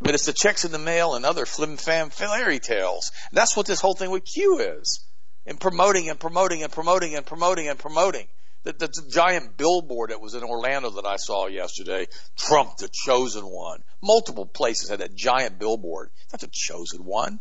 But 0.00 0.14
it's 0.14 0.26
the 0.26 0.32
checks 0.32 0.64
in 0.64 0.72
the 0.72 0.78
mail 0.78 1.14
and 1.14 1.26
other 1.26 1.44
flim 1.44 1.76
flam 1.76 2.10
fairy 2.10 2.58
tales. 2.58 3.12
That's 3.32 3.56
what 3.56 3.66
this 3.66 3.80
whole 3.80 3.94
thing 3.94 4.10
with 4.10 4.24
Q 4.24 4.58
is. 4.58 5.04
And 5.46 5.60
promoting 5.60 6.08
and 6.08 6.18
promoting 6.18 6.62
and 6.62 6.72
promoting 6.72 7.14
and 7.14 7.26
promoting 7.26 7.68
and 7.68 7.78
promoting. 7.78 8.26
The, 8.62 8.72
the, 8.72 9.06
giant 9.10 9.56
billboard 9.56 10.10
that 10.10 10.20
was 10.20 10.34
in 10.34 10.42
Orlando 10.42 10.90
that 10.90 11.06
I 11.06 11.16
saw 11.16 11.46
yesterday, 11.46 12.06
Trump, 12.36 12.76
the 12.76 12.90
chosen 12.92 13.44
one. 13.44 13.82
Multiple 14.02 14.44
places 14.44 14.90
had 14.90 15.00
that 15.00 15.14
giant 15.14 15.58
billboard. 15.58 16.10
Not 16.30 16.40
the 16.40 16.50
chosen 16.52 17.04
one. 17.04 17.40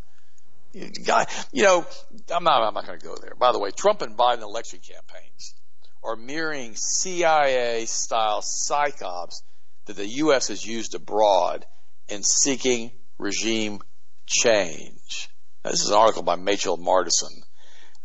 Guy, 1.05 1.25
you 1.51 1.63
know, 1.63 1.85
I'm 2.33 2.43
not, 2.43 2.61
I'm 2.61 2.73
not 2.73 2.85
going 2.85 2.99
to 2.99 3.05
go 3.05 3.15
there. 3.15 3.35
By 3.35 3.51
the 3.51 3.59
way, 3.59 3.71
Trump 3.71 4.01
and 4.01 4.17
Biden 4.17 4.43
election 4.43 4.79
campaigns 4.79 5.55
are 6.03 6.15
mirroring 6.15 6.75
CIA 6.75 7.85
style 7.85 8.41
psyops 8.41 9.41
that 9.85 9.97
the 9.97 10.07
U.S. 10.07 10.47
has 10.47 10.65
used 10.65 10.95
abroad 10.95 11.65
in 12.09 12.23
seeking 12.23 12.91
regime 13.17 13.79
change. 14.25 15.29
Now, 15.63 15.71
this 15.71 15.81
is 15.83 15.89
an 15.89 15.95
article 15.95 16.23
by 16.23 16.35
Rachel 16.35 16.77
Marsden. 16.77 17.43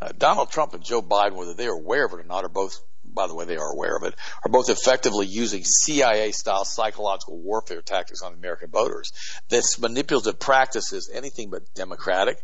Uh, 0.01 0.11
Donald 0.17 0.51
Trump 0.51 0.75
and 0.75 0.85
Joe 0.85 1.03
Biden, 1.03 1.37
whether 1.37 1.55
they 1.55 1.67
are 1.67 1.79
aware 1.79 2.05
of 2.05 2.13
it 2.13 2.21
or 2.21 2.25
not, 2.25 2.45
are 2.45 2.49
both, 2.49 2.79
by 3.05 3.27
the 3.27 3.35
way, 3.35 3.45
they 3.45 3.57
are 3.57 3.73
aware 3.73 3.97
of 3.97 4.03
it, 4.03 4.15
are 4.45 4.51
both 4.51 4.69
effectively 4.69 5.27
using 5.27 5.63
CIA 5.65 6.33
style 6.33 6.65
psychological 6.65 7.39
warfare 7.39 7.81
tactics 7.81 8.23
on 8.23 8.35
American 8.35 8.71
voters. 8.71 9.13
This 9.49 9.79
manipulative 9.79 10.41
practice 10.41 10.93
is 10.93 11.11
anything 11.13 11.51
but 11.51 11.73
democratic. 11.75 12.39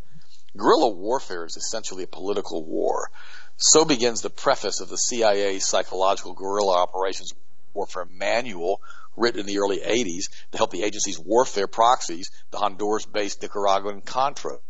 Guerrilla 0.56 0.90
warfare 0.90 1.44
is 1.44 1.56
essentially 1.56 2.04
a 2.04 2.08
political 2.08 2.64
war. 2.64 3.10
So 3.56 3.84
begins 3.84 4.22
the 4.22 4.30
preface 4.30 4.80
of 4.80 4.88
the 4.88 4.96
CIA 4.96 5.58
psychological 5.58 6.32
guerrilla 6.32 6.78
operations 6.82 7.34
warfare 7.74 8.06
manual 8.10 8.80
written 9.16 9.40
in 9.40 9.46
the 9.46 9.58
early 9.58 9.78
80s 9.78 10.30
to 10.52 10.58
help 10.58 10.70
the 10.70 10.82
agency's 10.82 11.18
warfare 11.18 11.66
proxies, 11.66 12.30
the 12.50 12.58
Honduras-based 12.58 13.42
Nicaraguan 13.42 14.02
Contras. 14.02 14.60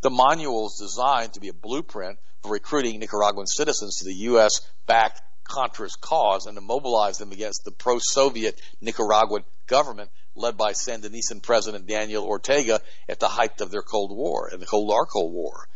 The 0.00 0.10
manual 0.10 0.66
is 0.66 0.78
designed 0.78 1.34
to 1.34 1.40
be 1.40 1.48
a 1.48 1.54
blueprint 1.54 2.18
for 2.42 2.52
recruiting 2.52 2.98
Nicaraguan 2.98 3.46
citizens 3.46 3.96
to 3.98 4.04
the 4.04 4.14
U.S.-backed 4.14 5.20
Contras 5.44 6.00
cause 6.00 6.46
and 6.46 6.56
to 6.56 6.60
mobilize 6.60 7.18
them 7.18 7.32
against 7.32 7.64
the 7.64 7.72
pro-Soviet 7.72 8.60
Nicaraguan 8.80 9.44
government 9.66 10.10
led 10.36 10.56
by 10.56 10.72
Sandinistan 10.72 11.42
President 11.42 11.86
Daniel 11.86 12.24
Ortega 12.24 12.80
at 13.08 13.18
the 13.18 13.28
height 13.28 13.60
of 13.60 13.70
their 13.70 13.82
Cold 13.82 14.16
War 14.16 14.48
and 14.52 14.62
the 14.62 14.66
Cold 14.66 14.92
Our 14.92 15.06
Cold 15.06 15.32
War. 15.32 15.66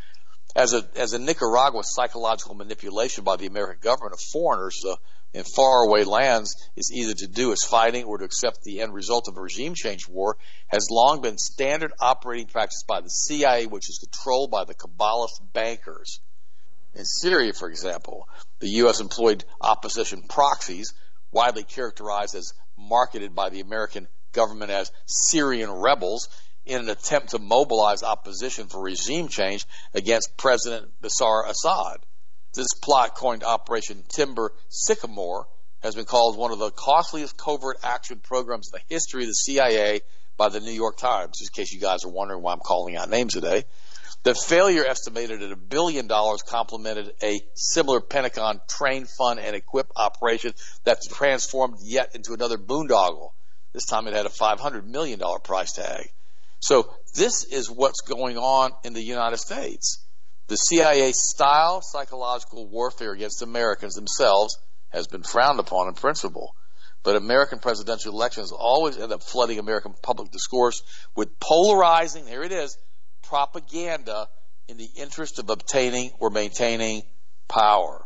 As 0.55 0.73
a 0.73 0.87
as 0.95 1.13
a 1.13 1.19
Nicaragua 1.19 1.83
psychological 1.83 2.55
manipulation 2.55 3.25
by 3.25 3.35
the 3.35 3.47
American 3.47 3.81
government 3.83 4.15
of 4.15 4.21
foreigners 4.21 4.81
in 5.35 5.43
faraway 5.43 6.05
lands 6.05 6.55
is 6.77 6.93
either 6.95 7.13
to 7.13 7.27
do 7.27 7.53
as 7.53 7.65
fighting 7.65 8.05
or 8.05 8.19
to 8.19 8.25
accept 8.25 8.63
the 8.63 8.81
end 8.81 8.95
result 8.95 9.27
of 9.29 9.37
a 9.37 9.41
regime 9.41 9.75
change 9.75 10.09
war 10.09 10.37
has 10.69 10.87
long 10.91 11.21
been 11.21 11.37
standard 11.37 11.93
operating 12.01 12.47
practice 12.47 12.85
by 12.87 13.01
the 13.01 13.11
CIA, 13.11 13.67
which 13.67 13.91
is 13.91 13.99
controlled 13.99 14.51
by 14.51 14.65
the 14.65 14.75
Kabbalist 14.75 15.41
bankers. 15.53 16.21
In 16.95 17.05
Syria, 17.05 17.53
for 17.53 17.69
example, 17.69 18.29
the 18.61 18.69
U.S. 18.69 19.01
employed 19.01 19.45
opposition 19.61 20.23
proxies, 20.23 20.95
widely 21.33 21.65
characterized 21.65 22.37
as 22.37 22.55
marketed 22.79 23.35
by 23.35 23.51
the 23.51 23.61
American 23.61 24.07
government 24.33 24.71
as 24.71 24.93
Syrian 25.07 25.71
rebels, 25.71 26.29
in 26.65 26.81
an 26.81 26.89
attempt 26.89 27.31
to 27.31 27.39
mobilize 27.39 28.03
opposition 28.03 28.69
for 28.69 28.81
regime 28.81 29.29
change 29.29 29.67
against 29.93 30.37
President 30.37 30.91
Bashar 31.03 31.49
Assad. 31.49 31.99
This 32.55 32.73
plot, 32.81 33.17
coined 33.17 33.43
Operation 33.43 34.05
Timber 34.09 34.53
Sycamore, 34.69 35.47
has 35.83 35.95
been 35.95 36.05
called 36.05 36.39
one 36.39 36.53
of 36.53 36.59
the 36.59 36.71
costliest 36.71 37.37
covert 37.37 37.79
action 37.83 38.21
programs 38.21 38.71
in 38.73 38.79
the 38.79 38.95
history 38.95 39.25
of 39.25 39.29
the 39.29 39.35
CIA 39.35 40.01
by 40.37 40.49
the 40.49 40.61
New 40.61 40.73
York 40.73 40.97
Times, 40.97 41.41
in 41.41 41.49
case 41.53 41.73
you 41.73 41.81
guys 41.81 42.05
are 42.05 42.11
wondering 42.11 42.43
why 42.43 42.53
I'm 42.53 42.61
calling 42.61 42.97
out 42.97 43.11
names 43.11 43.35
today. 43.35 43.65
The 44.23 44.35
failure 44.35 44.87
estimated 44.87 45.43
at 45.43 45.53
a 45.53 45.57
billion 45.57 46.07
dollars 46.07 46.43
complemented 46.43 47.13
a 47.23 47.41
similar 47.55 48.01
Pentagon 48.01 48.61
train, 48.69 49.07
fund, 49.07 49.39
and 49.39 49.55
equip 49.55 49.91
operation 49.97 50.55
that's 50.85 51.07
transformed 51.09 51.79
yet 51.83 52.15
into 52.15 52.33
another 52.33 52.57
boondoggle. 52.57 53.33
This 53.73 53.85
time 53.85 54.07
it 54.07 54.15
had 54.15 54.27
a 54.27 54.31
$500 54.31 54.87
million 54.87 55.21
price 55.43 55.73
tag. 55.73 56.09
So 56.61 56.89
this 57.15 57.45
is 57.45 57.69
what's 57.69 58.01
going 58.01 58.39
on 58.39 58.71
in 58.85 58.95
the 58.95 59.03
United 59.03 59.39
States. 59.39 60.04
The 60.47 60.57
CIA 60.57 61.13
style 61.13 61.81
psychological 61.81 62.69
warfare 62.69 63.13
against 63.13 63.43
Americans 63.43 63.95
themselves 63.95 64.59
has 64.91 65.07
been 65.07 65.23
frowned 65.23 65.59
upon 65.59 65.89
in 65.89 65.95
principle. 65.95 66.55
But 67.03 67.17
American 67.17 67.59
presidential 67.59 68.13
elections 68.13 68.53
always 68.53 68.99
end 68.99 69.13
up 69.13 69.23
flooding 69.23 69.59
American 69.59 69.95
public 70.03 70.31
discourse 70.31 70.83
with 71.15 71.39
polarizing, 71.41 72.27
here 72.27 72.43
it 72.43 72.53
is, 72.53 72.77
propaganda 73.23 74.29
in 74.69 74.77
the 74.77 74.89
interest 74.97 75.39
of 75.39 75.51
obtaining 75.51 76.13
or 76.19 76.31
maintaining 76.31 77.03
power. 77.49 78.05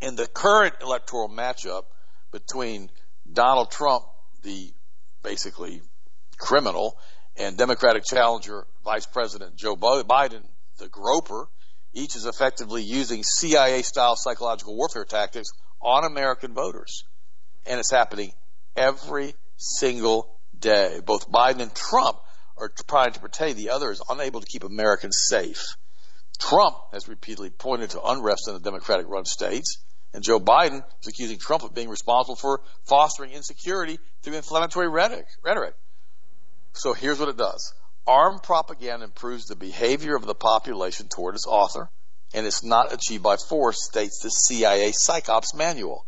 In 0.00 0.16
the 0.16 0.26
current 0.26 0.74
electoral 0.80 1.28
matchup 1.28 1.84
between 2.30 2.90
Donald 3.32 3.70
Trump, 3.70 4.04
the 4.42 4.72
basically 5.22 5.82
criminal, 6.38 6.96
and 7.36 7.56
Democratic 7.56 8.04
challenger 8.04 8.66
Vice 8.84 9.06
President 9.06 9.56
Joe 9.56 9.76
Biden, 9.76 10.44
the 10.78 10.88
groper, 10.88 11.48
each 11.92 12.16
is 12.16 12.26
effectively 12.26 12.82
using 12.82 13.22
CIA 13.22 13.82
style 13.82 14.16
psychological 14.16 14.76
warfare 14.76 15.04
tactics 15.04 15.48
on 15.80 16.04
American 16.04 16.54
voters. 16.54 17.04
And 17.66 17.78
it's 17.78 17.90
happening 17.90 18.32
every 18.76 19.34
single 19.56 20.38
day. 20.58 21.00
Both 21.04 21.30
Biden 21.30 21.60
and 21.60 21.74
Trump 21.74 22.18
are 22.56 22.72
trying 22.88 23.12
to 23.12 23.20
portray 23.20 23.52
the 23.52 23.70
other 23.70 23.90
as 23.90 24.02
unable 24.08 24.40
to 24.40 24.46
keep 24.46 24.64
Americans 24.64 25.18
safe. 25.28 25.76
Trump 26.38 26.76
has 26.92 27.08
repeatedly 27.08 27.50
pointed 27.50 27.90
to 27.90 28.02
unrest 28.02 28.48
in 28.48 28.54
the 28.54 28.60
Democratic 28.60 29.08
run 29.08 29.24
states, 29.24 29.78
and 30.14 30.22
Joe 30.22 30.40
Biden 30.40 30.82
is 31.00 31.08
accusing 31.08 31.38
Trump 31.38 31.64
of 31.64 31.74
being 31.74 31.88
responsible 31.88 32.36
for 32.36 32.60
fostering 32.84 33.32
insecurity 33.32 33.98
through 34.22 34.34
inflammatory 34.34 34.88
rhetoric. 34.88 35.74
So 36.72 36.92
here's 36.92 37.18
what 37.18 37.28
it 37.28 37.36
does. 37.36 37.74
Armed 38.08 38.42
propaganda 38.42 39.04
improves 39.04 39.44
the 39.44 39.54
behavior 39.54 40.16
of 40.16 40.24
the 40.24 40.34
population 40.34 41.08
toward 41.08 41.34
its 41.34 41.46
author, 41.46 41.90
and 42.32 42.46
it's 42.46 42.64
not 42.64 42.90
achieved 42.90 43.22
by 43.22 43.36
force, 43.36 43.84
states 43.84 44.20
the 44.20 44.30
CIA 44.30 44.92
Psychops 44.92 45.54
manual. 45.54 46.06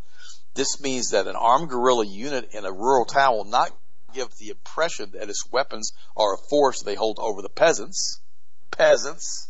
This 0.55 0.81
means 0.81 1.11
that 1.11 1.27
an 1.27 1.35
armed 1.35 1.69
guerrilla 1.69 2.07
unit 2.07 2.49
in 2.53 2.65
a 2.65 2.71
rural 2.71 3.05
town 3.05 3.33
will 3.33 3.45
not 3.45 3.69
give 4.15 4.29
the 4.39 4.49
impression 4.49 5.11
that 5.11 5.29
its 5.29 5.45
weapons 5.51 5.93
are 6.17 6.33
a 6.33 6.47
force 6.49 6.81
they 6.81 6.95
hold 6.95 7.19
over 7.19 7.43
the 7.43 7.49
peasants, 7.49 8.19
peasants, 8.71 9.47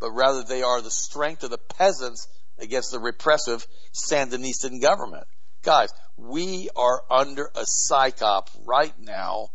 but 0.00 0.12
rather 0.12 0.42
they 0.42 0.62
are 0.62 0.80
the 0.80 0.90
strength 0.90 1.42
of 1.44 1.50
the 1.50 1.58
peasants 1.58 2.26
against 2.58 2.90
the 2.90 3.00
repressive 3.00 3.66
Sandinistan 3.92 4.80
government. 4.80 5.26
Guys, 5.62 5.90
we 6.16 6.70
are 6.74 7.02
under 7.10 7.50
a 7.54 7.66
psychop 7.90 8.48
right 8.64 8.98
now 8.98 9.48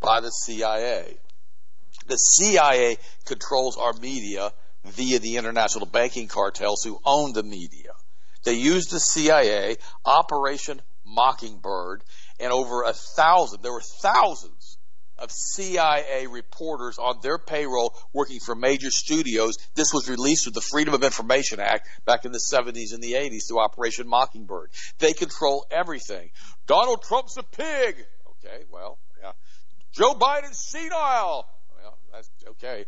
by 0.00 0.22
the 0.22 0.30
CIA. 0.30 1.18
The 2.06 2.16
CIA 2.16 2.98
controls 3.24 3.76
our 3.76 3.92
media 3.94 4.52
via 4.84 5.18
the 5.18 5.36
international 5.36 5.86
banking 5.86 6.28
cartels 6.28 6.82
who 6.82 6.98
own 7.04 7.32
the 7.32 7.42
media. 7.42 7.92
They 8.44 8.54
use 8.54 8.86
the 8.86 9.00
CIA, 9.00 9.76
Operation 10.04 10.80
Mockingbird, 11.04 12.04
and 12.38 12.52
over 12.52 12.82
a 12.84 12.92
thousand, 12.92 13.62
there 13.62 13.72
were 13.72 13.80
thousands 13.80 14.78
of 15.18 15.30
CIA 15.32 16.26
reporters 16.26 16.98
on 16.98 17.18
their 17.22 17.38
payroll 17.38 17.94
working 18.12 18.38
for 18.38 18.54
major 18.54 18.90
studios. 18.90 19.56
This 19.74 19.92
was 19.92 20.08
released 20.08 20.46
with 20.46 20.54
the 20.54 20.60
Freedom 20.60 20.94
of 20.94 21.02
Information 21.02 21.58
Act 21.58 21.88
back 22.04 22.24
in 22.24 22.32
the 22.32 22.38
70s 22.38 22.92
and 22.92 23.02
the 23.02 23.14
80s 23.14 23.48
through 23.48 23.60
Operation 23.60 24.06
Mockingbird. 24.06 24.70
They 24.98 25.12
control 25.12 25.66
everything. 25.70 26.30
Donald 26.66 27.02
Trump's 27.02 27.36
a 27.36 27.42
pig. 27.42 28.04
Okay, 28.44 28.64
well, 28.70 28.98
yeah. 29.22 29.32
Joe 29.92 30.14
Biden's 30.14 30.58
senile. 30.58 31.46
Well, 31.86 31.98
that's 32.12 32.30
okay. 32.48 32.84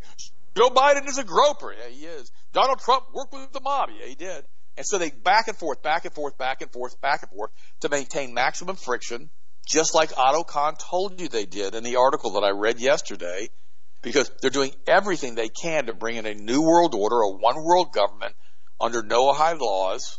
Joe 0.56 0.70
Biden 0.70 1.06
is 1.08 1.18
a 1.18 1.24
groper. 1.24 1.72
Yeah, 1.72 1.88
he 1.88 2.04
is. 2.04 2.32
Donald 2.52 2.80
Trump 2.80 3.04
worked 3.14 3.32
with 3.32 3.52
the 3.52 3.60
mob. 3.60 3.90
Yeah, 3.96 4.06
he 4.06 4.16
did. 4.16 4.44
And 4.76 4.84
so 4.84 4.98
they 4.98 5.10
back 5.10 5.46
and 5.48 5.56
forth, 5.56 5.82
back 5.82 6.04
and 6.04 6.14
forth, 6.14 6.36
back 6.36 6.62
and 6.62 6.72
forth, 6.72 7.00
back 7.00 7.22
and 7.22 7.30
forth 7.30 7.50
to 7.80 7.88
maintain 7.88 8.34
maximum 8.34 8.76
friction, 8.76 9.30
just 9.66 9.94
like 9.94 10.16
Otto 10.16 10.42
Kahn 10.42 10.74
told 10.76 11.20
you 11.20 11.28
they 11.28 11.46
did 11.46 11.74
in 11.74 11.84
the 11.84 11.96
article 11.96 12.32
that 12.32 12.44
I 12.44 12.50
read 12.50 12.80
yesterday, 12.80 13.50
because 14.02 14.30
they're 14.40 14.50
doing 14.50 14.72
everything 14.86 15.34
they 15.34 15.48
can 15.48 15.86
to 15.86 15.94
bring 15.94 16.16
in 16.16 16.26
a 16.26 16.34
new 16.34 16.62
world 16.62 16.94
order, 16.94 17.20
a 17.20 17.30
one 17.30 17.62
world 17.62 17.92
government 17.92 18.34
under 18.80 19.02
Noahide 19.02 19.60
laws, 19.60 20.18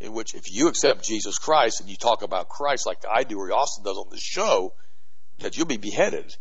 in 0.00 0.12
which 0.12 0.34
if 0.34 0.52
you 0.52 0.68
accept 0.68 1.04
Jesus 1.04 1.38
Christ 1.38 1.80
and 1.80 1.88
you 1.88 1.96
talk 1.96 2.22
about 2.22 2.48
Christ 2.48 2.86
like 2.86 3.04
I 3.08 3.22
do 3.22 3.38
or 3.38 3.52
Austin 3.52 3.84
does 3.84 3.98
on 3.98 4.06
this 4.10 4.20
show, 4.20 4.72
that 5.38 5.56
you'll 5.56 5.66
be 5.66 5.76
beheaded 5.76 6.36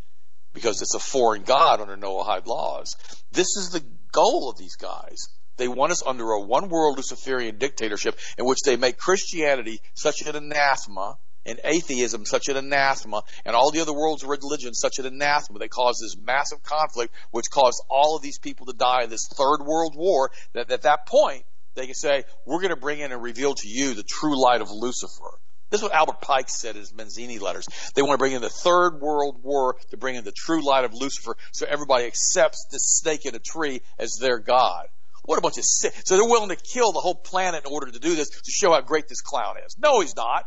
because 0.55 0.81
it's 0.81 0.95
a 0.95 0.99
foreign 0.99 1.43
god 1.43 1.79
under 1.79 1.95
Noahide 1.95 2.47
laws. 2.47 2.95
This 3.31 3.55
is 3.57 3.69
the 3.69 3.83
goal 4.11 4.49
of 4.49 4.57
these 4.57 4.75
guys. 4.75 5.27
They 5.57 5.67
want 5.67 5.91
us 5.91 6.05
under 6.05 6.31
a 6.31 6.41
one 6.41 6.69
world 6.69 6.97
Luciferian 6.97 7.59
dictatorship 7.59 8.17
in 8.37 8.45
which 8.45 8.61
they 8.65 8.75
make 8.75 8.97
Christianity 8.97 9.79
such 9.93 10.21
an 10.21 10.35
anathema 10.35 11.17
and 11.45 11.59
atheism 11.63 12.25
such 12.25 12.47
an 12.47 12.57
anathema 12.57 13.21
and 13.45 13.55
all 13.55 13.69
the 13.69 13.79
other 13.79 13.93
world's 13.93 14.23
religions 14.23 14.79
such 14.79 14.97
an 14.97 15.05
anathema 15.05 15.59
that 15.59 15.69
cause 15.69 15.99
this 16.01 16.17
massive 16.19 16.63
conflict 16.63 17.13
which 17.29 17.51
caused 17.51 17.83
all 17.87 18.15
of 18.15 18.23
these 18.23 18.39
people 18.39 18.65
to 18.65 18.73
die 18.73 19.03
in 19.03 19.11
this 19.11 19.27
third 19.37 19.59
world 19.63 19.93
war 19.95 20.31
that 20.53 20.71
at 20.71 20.81
that 20.81 21.05
point 21.05 21.45
they 21.75 21.85
can 21.85 21.95
say, 21.95 22.23
we're 22.45 22.61
going 22.61 22.73
to 22.73 22.79
bring 22.79 22.99
in 22.99 23.11
and 23.11 23.21
reveal 23.21 23.53
to 23.53 23.67
you 23.67 23.93
the 23.93 24.03
true 24.03 24.41
light 24.41 24.61
of 24.61 24.71
Lucifer. 24.71 25.39
This 25.69 25.79
is 25.79 25.83
what 25.83 25.93
Albert 25.93 26.21
Pike 26.21 26.49
said 26.49 26.75
in 26.75 26.81
his 26.81 26.93
Mazzini 26.93 27.39
letters. 27.39 27.67
They 27.95 28.01
want 28.01 28.13
to 28.13 28.17
bring 28.17 28.33
in 28.33 28.41
the 28.41 28.49
third 28.49 28.99
world 29.01 29.43
war 29.43 29.77
to 29.89 29.97
bring 29.97 30.15
in 30.15 30.23
the 30.23 30.31
true 30.31 30.63
light 30.63 30.85
of 30.85 30.93
Lucifer 30.93 31.35
so 31.51 31.65
everybody 31.67 32.05
accepts 32.05 32.67
this 32.71 32.83
snake 32.83 33.25
in 33.25 33.35
a 33.35 33.39
tree 33.39 33.81
as 33.97 34.17
their 34.21 34.39
God. 34.39 34.87
What 35.23 35.39
a 35.39 35.41
bunch 35.41 35.57
of 35.57 35.65
sick. 35.65 35.93
So 36.05 36.15
they're 36.15 36.29
willing 36.29 36.49
to 36.49 36.55
kill 36.55 36.91
the 36.91 36.99
whole 36.99 37.15
planet 37.15 37.65
in 37.65 37.73
order 37.73 37.91
to 37.91 37.99
do 37.99 38.15
this 38.15 38.29
to 38.29 38.51
show 38.51 38.73
how 38.73 38.81
great 38.81 39.07
this 39.07 39.21
clown 39.21 39.55
is. 39.65 39.75
No, 39.79 40.01
he's 40.01 40.15
not. 40.15 40.45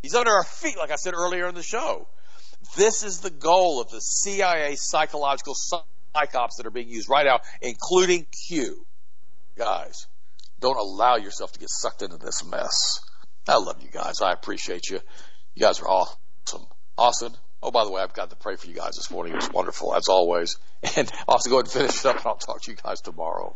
He's 0.00 0.14
under 0.14 0.30
our 0.30 0.44
feet, 0.44 0.76
like 0.78 0.90
I 0.90 0.96
said 0.96 1.14
earlier 1.14 1.48
in 1.48 1.54
the 1.54 1.62
show. 1.62 2.06
This 2.76 3.02
is 3.02 3.20
the 3.20 3.30
goal 3.30 3.80
of 3.80 3.90
the 3.90 4.00
CIA 4.00 4.76
psychological 4.76 5.54
psyops 5.54 6.56
that 6.56 6.66
are 6.66 6.70
being 6.70 6.88
used 6.88 7.08
right 7.08 7.26
now, 7.26 7.40
including 7.60 8.26
Q. 8.48 8.86
Guys, 9.56 10.06
don't 10.60 10.78
allow 10.78 11.16
yourself 11.16 11.52
to 11.52 11.58
get 11.58 11.68
sucked 11.68 12.02
into 12.02 12.16
this 12.16 12.44
mess. 12.44 13.00
I 13.48 13.56
love 13.56 13.82
you 13.82 13.90
guys. 13.90 14.20
I 14.22 14.32
appreciate 14.32 14.88
you. 14.88 15.00
You 15.54 15.62
guys 15.62 15.80
are 15.80 15.88
awesome. 15.88 16.66
Austin. 16.96 17.32
Oh, 17.62 17.70
by 17.70 17.84
the 17.84 17.92
way, 17.92 18.02
I've 18.02 18.12
got 18.12 18.30
to 18.30 18.36
pray 18.36 18.56
for 18.56 18.66
you 18.66 18.74
guys 18.74 18.96
this 18.96 19.10
morning. 19.10 19.34
It 19.34 19.36
was 19.36 19.50
wonderful, 19.52 19.94
as 19.94 20.08
always. 20.08 20.56
And 20.96 21.06
to 21.28 21.48
go 21.48 21.60
ahead 21.60 21.64
and 21.64 21.70
finish 21.70 22.04
up, 22.04 22.16
and 22.16 22.26
I'll 22.26 22.36
talk 22.36 22.62
to 22.62 22.70
you 22.70 22.76
guys 22.82 23.00
tomorrow. 23.00 23.54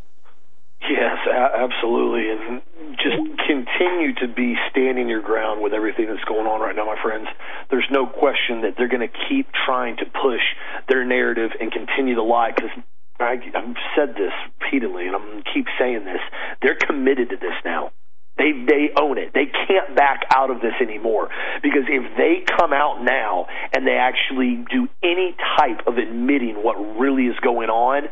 Yes, 0.83 1.19
absolutely, 1.27 2.31
and 2.31 2.63
just 3.03 3.19
continue 3.49 4.15
to 4.21 4.29
be 4.29 4.55
standing 4.71 5.09
your 5.09 5.23
ground 5.23 5.63
with 5.63 5.73
everything 5.73 6.07
that's 6.07 6.23
going 6.29 6.47
on 6.47 6.61
right 6.61 6.77
now, 6.77 6.85
my 6.85 7.01
friends. 7.03 7.27
There's 7.71 7.89
no 7.91 8.07
question 8.07 8.63
that 8.63 8.75
they're 8.79 8.89
going 8.89 9.07
to 9.07 9.15
keep 9.29 9.49
trying 9.67 9.97
to 9.97 10.05
push 10.05 10.45
their 10.89 11.05
narrative 11.05 11.51
and 11.59 11.73
continue 11.73 12.15
to 12.15 12.23
lie 12.23 12.53
because 12.55 12.71
I've 13.19 13.77
said 13.97 14.15
this 14.15 14.33
repeatedly, 14.61 15.07
and 15.07 15.17
I'm 15.17 15.43
keep 15.53 15.67
saying 15.79 16.05
this. 16.05 16.21
They're 16.63 16.79
committed 16.79 17.31
to 17.31 17.37
this 17.37 17.57
now. 17.65 17.91
They 18.39 18.53
they 18.53 18.93
own 19.01 19.19
it. 19.19 19.33
They 19.33 19.47
can't 19.47 19.97
back 19.97 20.25
out 20.35 20.51
of 20.51 20.61
this 20.61 20.75
anymore 20.81 21.29
because 21.63 21.89
if 21.89 22.05
they 22.17 22.45
come 22.45 22.73
out 22.73 23.03
now 23.03 23.47
and 23.73 23.87
they 23.87 23.97
actually 23.97 24.65
do 24.71 24.89
any 25.03 25.35
type 25.57 25.87
of 25.87 25.97
admitting 25.97 26.63
what 26.63 26.77
really 27.01 27.25
is 27.27 27.37
going 27.41 27.71
on, 27.71 28.05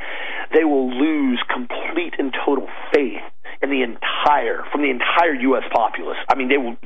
they 0.54 0.64
will 0.64 0.88
lose 0.88 1.42
complete 1.52 2.14
and 2.18 2.34
total 2.44 2.68
faith 2.92 3.20
in 3.62 3.68
the 3.68 3.84
entire 3.84 4.64
from 4.72 4.80
the 4.80 4.90
entire 4.90 5.34
U.S. 5.52 5.64
populace. 5.72 6.18
I 6.28 6.36
mean, 6.36 6.48
they 6.48 6.58
will 6.58 6.76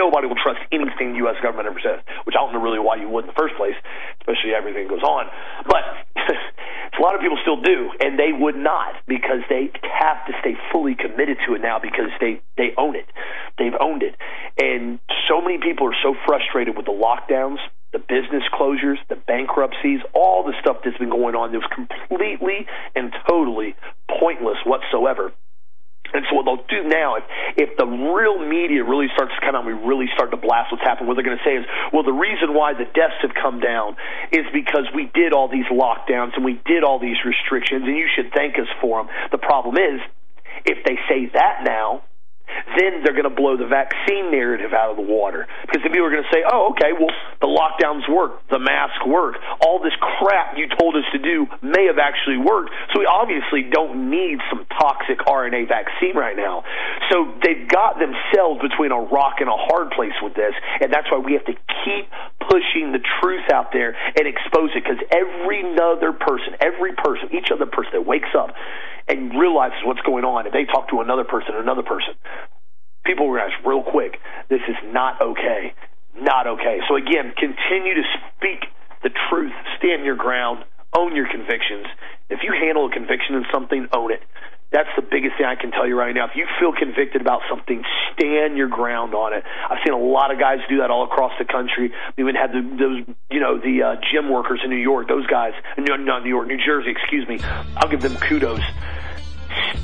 nobody 0.00 0.26
will 0.26 0.40
trust 0.40 0.60
anything 0.72 1.12
the 1.12 1.24
U.S. 1.28 1.36
government 1.42 1.68
ever 1.68 1.80
says, 1.80 2.00
which 2.24 2.36
I 2.36 2.44
don't 2.44 2.52
know 2.52 2.64
really 2.64 2.80
why 2.80 2.96
you 2.96 3.08
would 3.08 3.24
in 3.24 3.30
the 3.32 3.38
first 3.38 3.56
place, 3.56 3.76
especially 4.20 4.56
everything 4.56 4.88
goes 4.88 5.04
on. 5.04 5.28
But 5.68 5.84
a 6.98 7.02
lot 7.02 7.14
of 7.14 7.20
people 7.20 7.38
still 7.42 7.60
do, 7.60 7.90
and 8.00 8.18
they 8.18 8.32
would 8.32 8.56
not 8.56 8.94
because 9.06 9.40
they 9.48 9.70
have 9.82 10.24
to 10.26 10.32
stay 10.40 10.56
fully 10.72 10.94
committed 10.94 11.38
to 11.46 11.54
it 11.54 11.60
now 11.60 11.78
because 11.78 12.10
they 12.20 12.40
they 12.56 12.72
own 12.76 12.96
it, 12.96 13.06
they've 13.58 13.76
owned 13.80 14.02
it, 14.02 14.16
and 14.58 14.98
so 15.28 15.40
many 15.40 15.58
people 15.58 15.86
are 15.86 15.96
so 16.02 16.14
frustrated 16.26 16.76
with 16.76 16.86
the 16.86 16.92
lockdowns 16.92 17.58
the 17.92 17.98
business 18.00 18.42
closures, 18.52 18.96
the 19.08 19.16
bankruptcies, 19.26 20.00
all 20.12 20.44
the 20.44 20.52
stuff 20.60 20.78
that's 20.84 20.98
been 20.98 21.08
going 21.08 21.34
on 21.34 21.52
that 21.52 21.58
was 21.58 21.70
completely 21.72 22.66
and 22.94 23.14
totally 23.26 23.74
pointless 24.20 24.58
whatsoever. 24.66 25.32
And 26.16 26.24
so 26.28 26.36
what 26.36 26.48
they'll 26.48 26.64
do 26.66 26.88
now, 26.88 27.16
if, 27.16 27.24
if 27.56 27.70
the 27.76 27.84
real 27.84 28.40
media 28.40 28.82
really 28.82 29.08
starts 29.12 29.32
to 29.36 29.40
come 29.44 29.54
out 29.54 29.66
we 29.66 29.72
really 29.72 30.06
start 30.14 30.30
to 30.30 30.36
blast 30.36 30.72
what's 30.72 30.84
happened, 30.84 31.08
what 31.08 31.14
they're 31.14 31.26
going 31.26 31.38
to 31.38 31.44
say 31.44 31.56
is, 31.60 31.66
well, 31.92 32.02
the 32.02 32.16
reason 32.16 32.54
why 32.54 32.72
the 32.72 32.88
deaths 32.96 33.20
have 33.22 33.34
come 33.34 33.60
down 33.60 33.96
is 34.32 34.46
because 34.52 34.88
we 34.94 35.10
did 35.12 35.32
all 35.32 35.48
these 35.48 35.66
lockdowns 35.68 36.34
and 36.36 36.44
we 36.44 36.60
did 36.64 36.84
all 36.84 36.98
these 36.98 37.18
restrictions, 37.24 37.84
and 37.84 37.96
you 37.96 38.08
should 38.14 38.32
thank 38.32 38.56
us 38.56 38.70
for 38.80 39.02
them. 39.02 39.12
The 39.30 39.38
problem 39.38 39.76
is, 39.76 40.00
if 40.64 40.84
they 40.84 40.96
say 41.08 41.28
that 41.34 41.62
now, 41.64 42.02
then 42.78 43.02
they're 43.02 43.16
going 43.16 43.28
to 43.28 43.34
blow 43.34 43.56
the 43.56 43.66
vaccine 43.66 44.30
narrative 44.30 44.72
out 44.72 44.90
of 44.90 44.96
the 44.96 45.06
water. 45.06 45.46
Because 45.66 45.82
the 45.82 45.90
people 45.90 46.06
are 46.06 46.14
going 46.14 46.24
to 46.24 46.32
say, 46.32 46.42
oh, 46.46 46.74
okay, 46.74 46.92
well, 46.92 47.10
the 47.40 47.50
lockdowns 47.50 48.04
work, 48.08 48.42
the 48.50 48.58
masks 48.58 49.02
work, 49.06 49.36
all 49.64 49.78
this 49.82 49.94
crap 50.00 50.56
you 50.56 50.68
told 50.78 50.96
us 50.96 51.06
to 51.12 51.18
do 51.18 51.46
may 51.62 51.86
have 51.86 51.98
actually 51.98 52.38
worked. 52.38 52.70
So 52.92 53.00
we 53.00 53.06
obviously 53.06 53.68
don't 53.70 54.10
need 54.10 54.38
some 54.50 54.66
toxic 54.78 55.18
RNA 55.26 55.68
vaccine 55.68 56.16
right 56.16 56.36
now. 56.36 56.64
So 57.10 57.34
they've 57.42 57.66
got 57.68 57.98
themselves 57.98 58.60
between 58.60 58.92
a 58.92 59.00
rock 59.00 59.40
and 59.40 59.48
a 59.48 59.56
hard 59.56 59.90
place 59.92 60.16
with 60.22 60.34
this, 60.34 60.54
and 60.80 60.92
that's 60.92 61.10
why 61.10 61.18
we 61.18 61.34
have 61.34 61.44
to 61.46 61.56
keep 61.84 62.06
pushing 62.46 62.92
the 62.92 63.02
truth 63.20 63.46
out 63.52 63.72
there 63.72 63.96
and 64.16 64.26
expose 64.26 64.70
it. 64.74 64.84
Because 64.84 65.02
every 65.10 65.64
other 65.76 66.12
person, 66.12 66.56
every 66.60 66.92
person, 66.92 67.30
each 67.32 67.50
other 67.52 67.66
person 67.66 67.92
that 67.94 68.06
wakes 68.06 68.30
up 68.36 68.54
and 69.08 69.32
realizes 69.38 69.78
what's 69.84 70.00
going 70.00 70.24
on, 70.24 70.46
if 70.46 70.52
they 70.52 70.64
talk 70.64 70.88
to 70.90 71.00
another 71.00 71.24
person, 71.24 71.54
another 71.54 71.82
person, 71.82 72.14
people 73.04 73.30
realize 73.30 73.54
real 73.64 73.82
quick, 73.82 74.18
this 74.50 74.62
is 74.68 74.76
not 74.92 75.20
okay. 75.22 75.74
Not 76.18 76.46
okay. 76.46 76.80
So 76.88 76.96
again, 76.96 77.32
continue 77.36 77.94
to 77.94 78.04
speak 78.36 78.66
the 79.02 79.10
truth, 79.28 79.52
stand 79.78 80.04
your 80.04 80.16
ground, 80.16 80.64
own 80.96 81.14
your 81.14 81.28
convictions. 81.30 81.86
If 82.28 82.40
you 82.42 82.52
handle 82.52 82.86
a 82.86 82.90
conviction 82.90 83.36
in 83.36 83.44
something, 83.52 83.86
own 83.92 84.12
it. 84.12 84.20
That's 84.72 84.88
the 84.96 85.02
biggest 85.02 85.36
thing 85.38 85.46
I 85.46 85.54
can 85.54 85.70
tell 85.70 85.86
you 85.86 85.96
right 85.96 86.14
now. 86.14 86.26
If 86.26 86.34
you 86.34 86.46
feel 86.58 86.72
convicted 86.72 87.20
about 87.20 87.42
something, 87.48 87.82
stand 88.12 88.56
your 88.56 88.68
ground 88.68 89.14
on 89.14 89.32
it. 89.32 89.44
I've 89.70 89.78
seen 89.84 89.94
a 89.94 89.98
lot 89.98 90.32
of 90.32 90.40
guys 90.40 90.58
do 90.68 90.78
that 90.78 90.90
all 90.90 91.04
across 91.04 91.32
the 91.38 91.44
country. 91.44 91.92
We 92.16 92.24
even 92.24 92.34
had 92.34 92.50
the, 92.50 92.62
those, 92.76 93.16
you 93.30 93.40
know, 93.40 93.58
the 93.58 93.82
uh, 93.82 93.96
gym 94.10 94.28
workers 94.28 94.60
in 94.64 94.70
New 94.70 94.76
York. 94.76 95.08
Those 95.08 95.26
guys, 95.26 95.52
no, 95.78 95.96
not 95.96 96.24
New 96.24 96.30
York, 96.30 96.48
New 96.48 96.58
Jersey. 96.58 96.90
Excuse 96.90 97.28
me. 97.28 97.38
I'll 97.76 97.88
give 97.88 98.02
them 98.02 98.16
kudos 98.16 98.60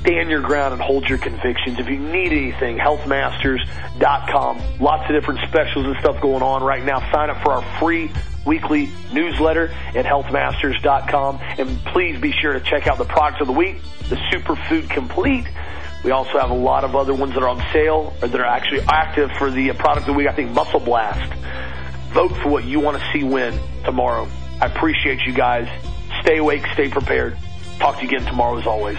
stand 0.00 0.28
your 0.28 0.40
ground 0.40 0.74
and 0.74 0.82
hold 0.82 1.08
your 1.08 1.18
convictions. 1.18 1.78
If 1.78 1.88
you 1.88 1.98
need 1.98 2.32
anything, 2.32 2.76
healthmasters.com. 2.76 4.62
Lots 4.80 5.08
of 5.08 5.14
different 5.14 5.40
specials 5.48 5.86
and 5.86 5.96
stuff 6.00 6.20
going 6.20 6.42
on 6.42 6.62
right 6.62 6.84
now. 6.84 7.00
Sign 7.12 7.30
up 7.30 7.42
for 7.42 7.52
our 7.52 7.78
free 7.78 8.10
weekly 8.44 8.90
newsletter 9.12 9.72
at 9.94 10.04
healthmasters.com. 10.04 11.38
And 11.58 11.78
please 11.86 12.20
be 12.20 12.32
sure 12.32 12.52
to 12.52 12.60
check 12.60 12.86
out 12.86 12.98
the 12.98 13.04
products 13.04 13.40
of 13.40 13.46
the 13.46 13.52
week, 13.52 13.76
the 14.08 14.16
Superfood 14.16 14.90
Complete. 14.90 15.46
We 16.04 16.10
also 16.10 16.38
have 16.38 16.50
a 16.50 16.54
lot 16.54 16.84
of 16.84 16.96
other 16.96 17.14
ones 17.14 17.34
that 17.34 17.42
are 17.42 17.48
on 17.48 17.62
sale 17.72 18.12
or 18.20 18.28
that 18.28 18.40
are 18.40 18.44
actually 18.44 18.80
active 18.80 19.30
for 19.38 19.50
the 19.50 19.72
product 19.72 20.00
of 20.00 20.06
the 20.06 20.12
week. 20.14 20.26
I 20.26 20.32
think 20.32 20.50
Muscle 20.50 20.80
Blast. 20.80 21.32
Vote 22.12 22.32
for 22.42 22.48
what 22.48 22.64
you 22.64 22.80
want 22.80 23.00
to 23.00 23.12
see 23.12 23.24
win 23.24 23.58
tomorrow. 23.84 24.28
I 24.60 24.66
appreciate 24.66 25.20
you 25.26 25.32
guys. 25.32 25.68
Stay 26.20 26.38
awake, 26.38 26.64
stay 26.74 26.88
prepared. 26.88 27.38
Talk 27.78 27.96
to 27.96 28.02
you 28.02 28.08
again 28.08 28.26
tomorrow 28.26 28.58
as 28.58 28.66
always. 28.66 28.98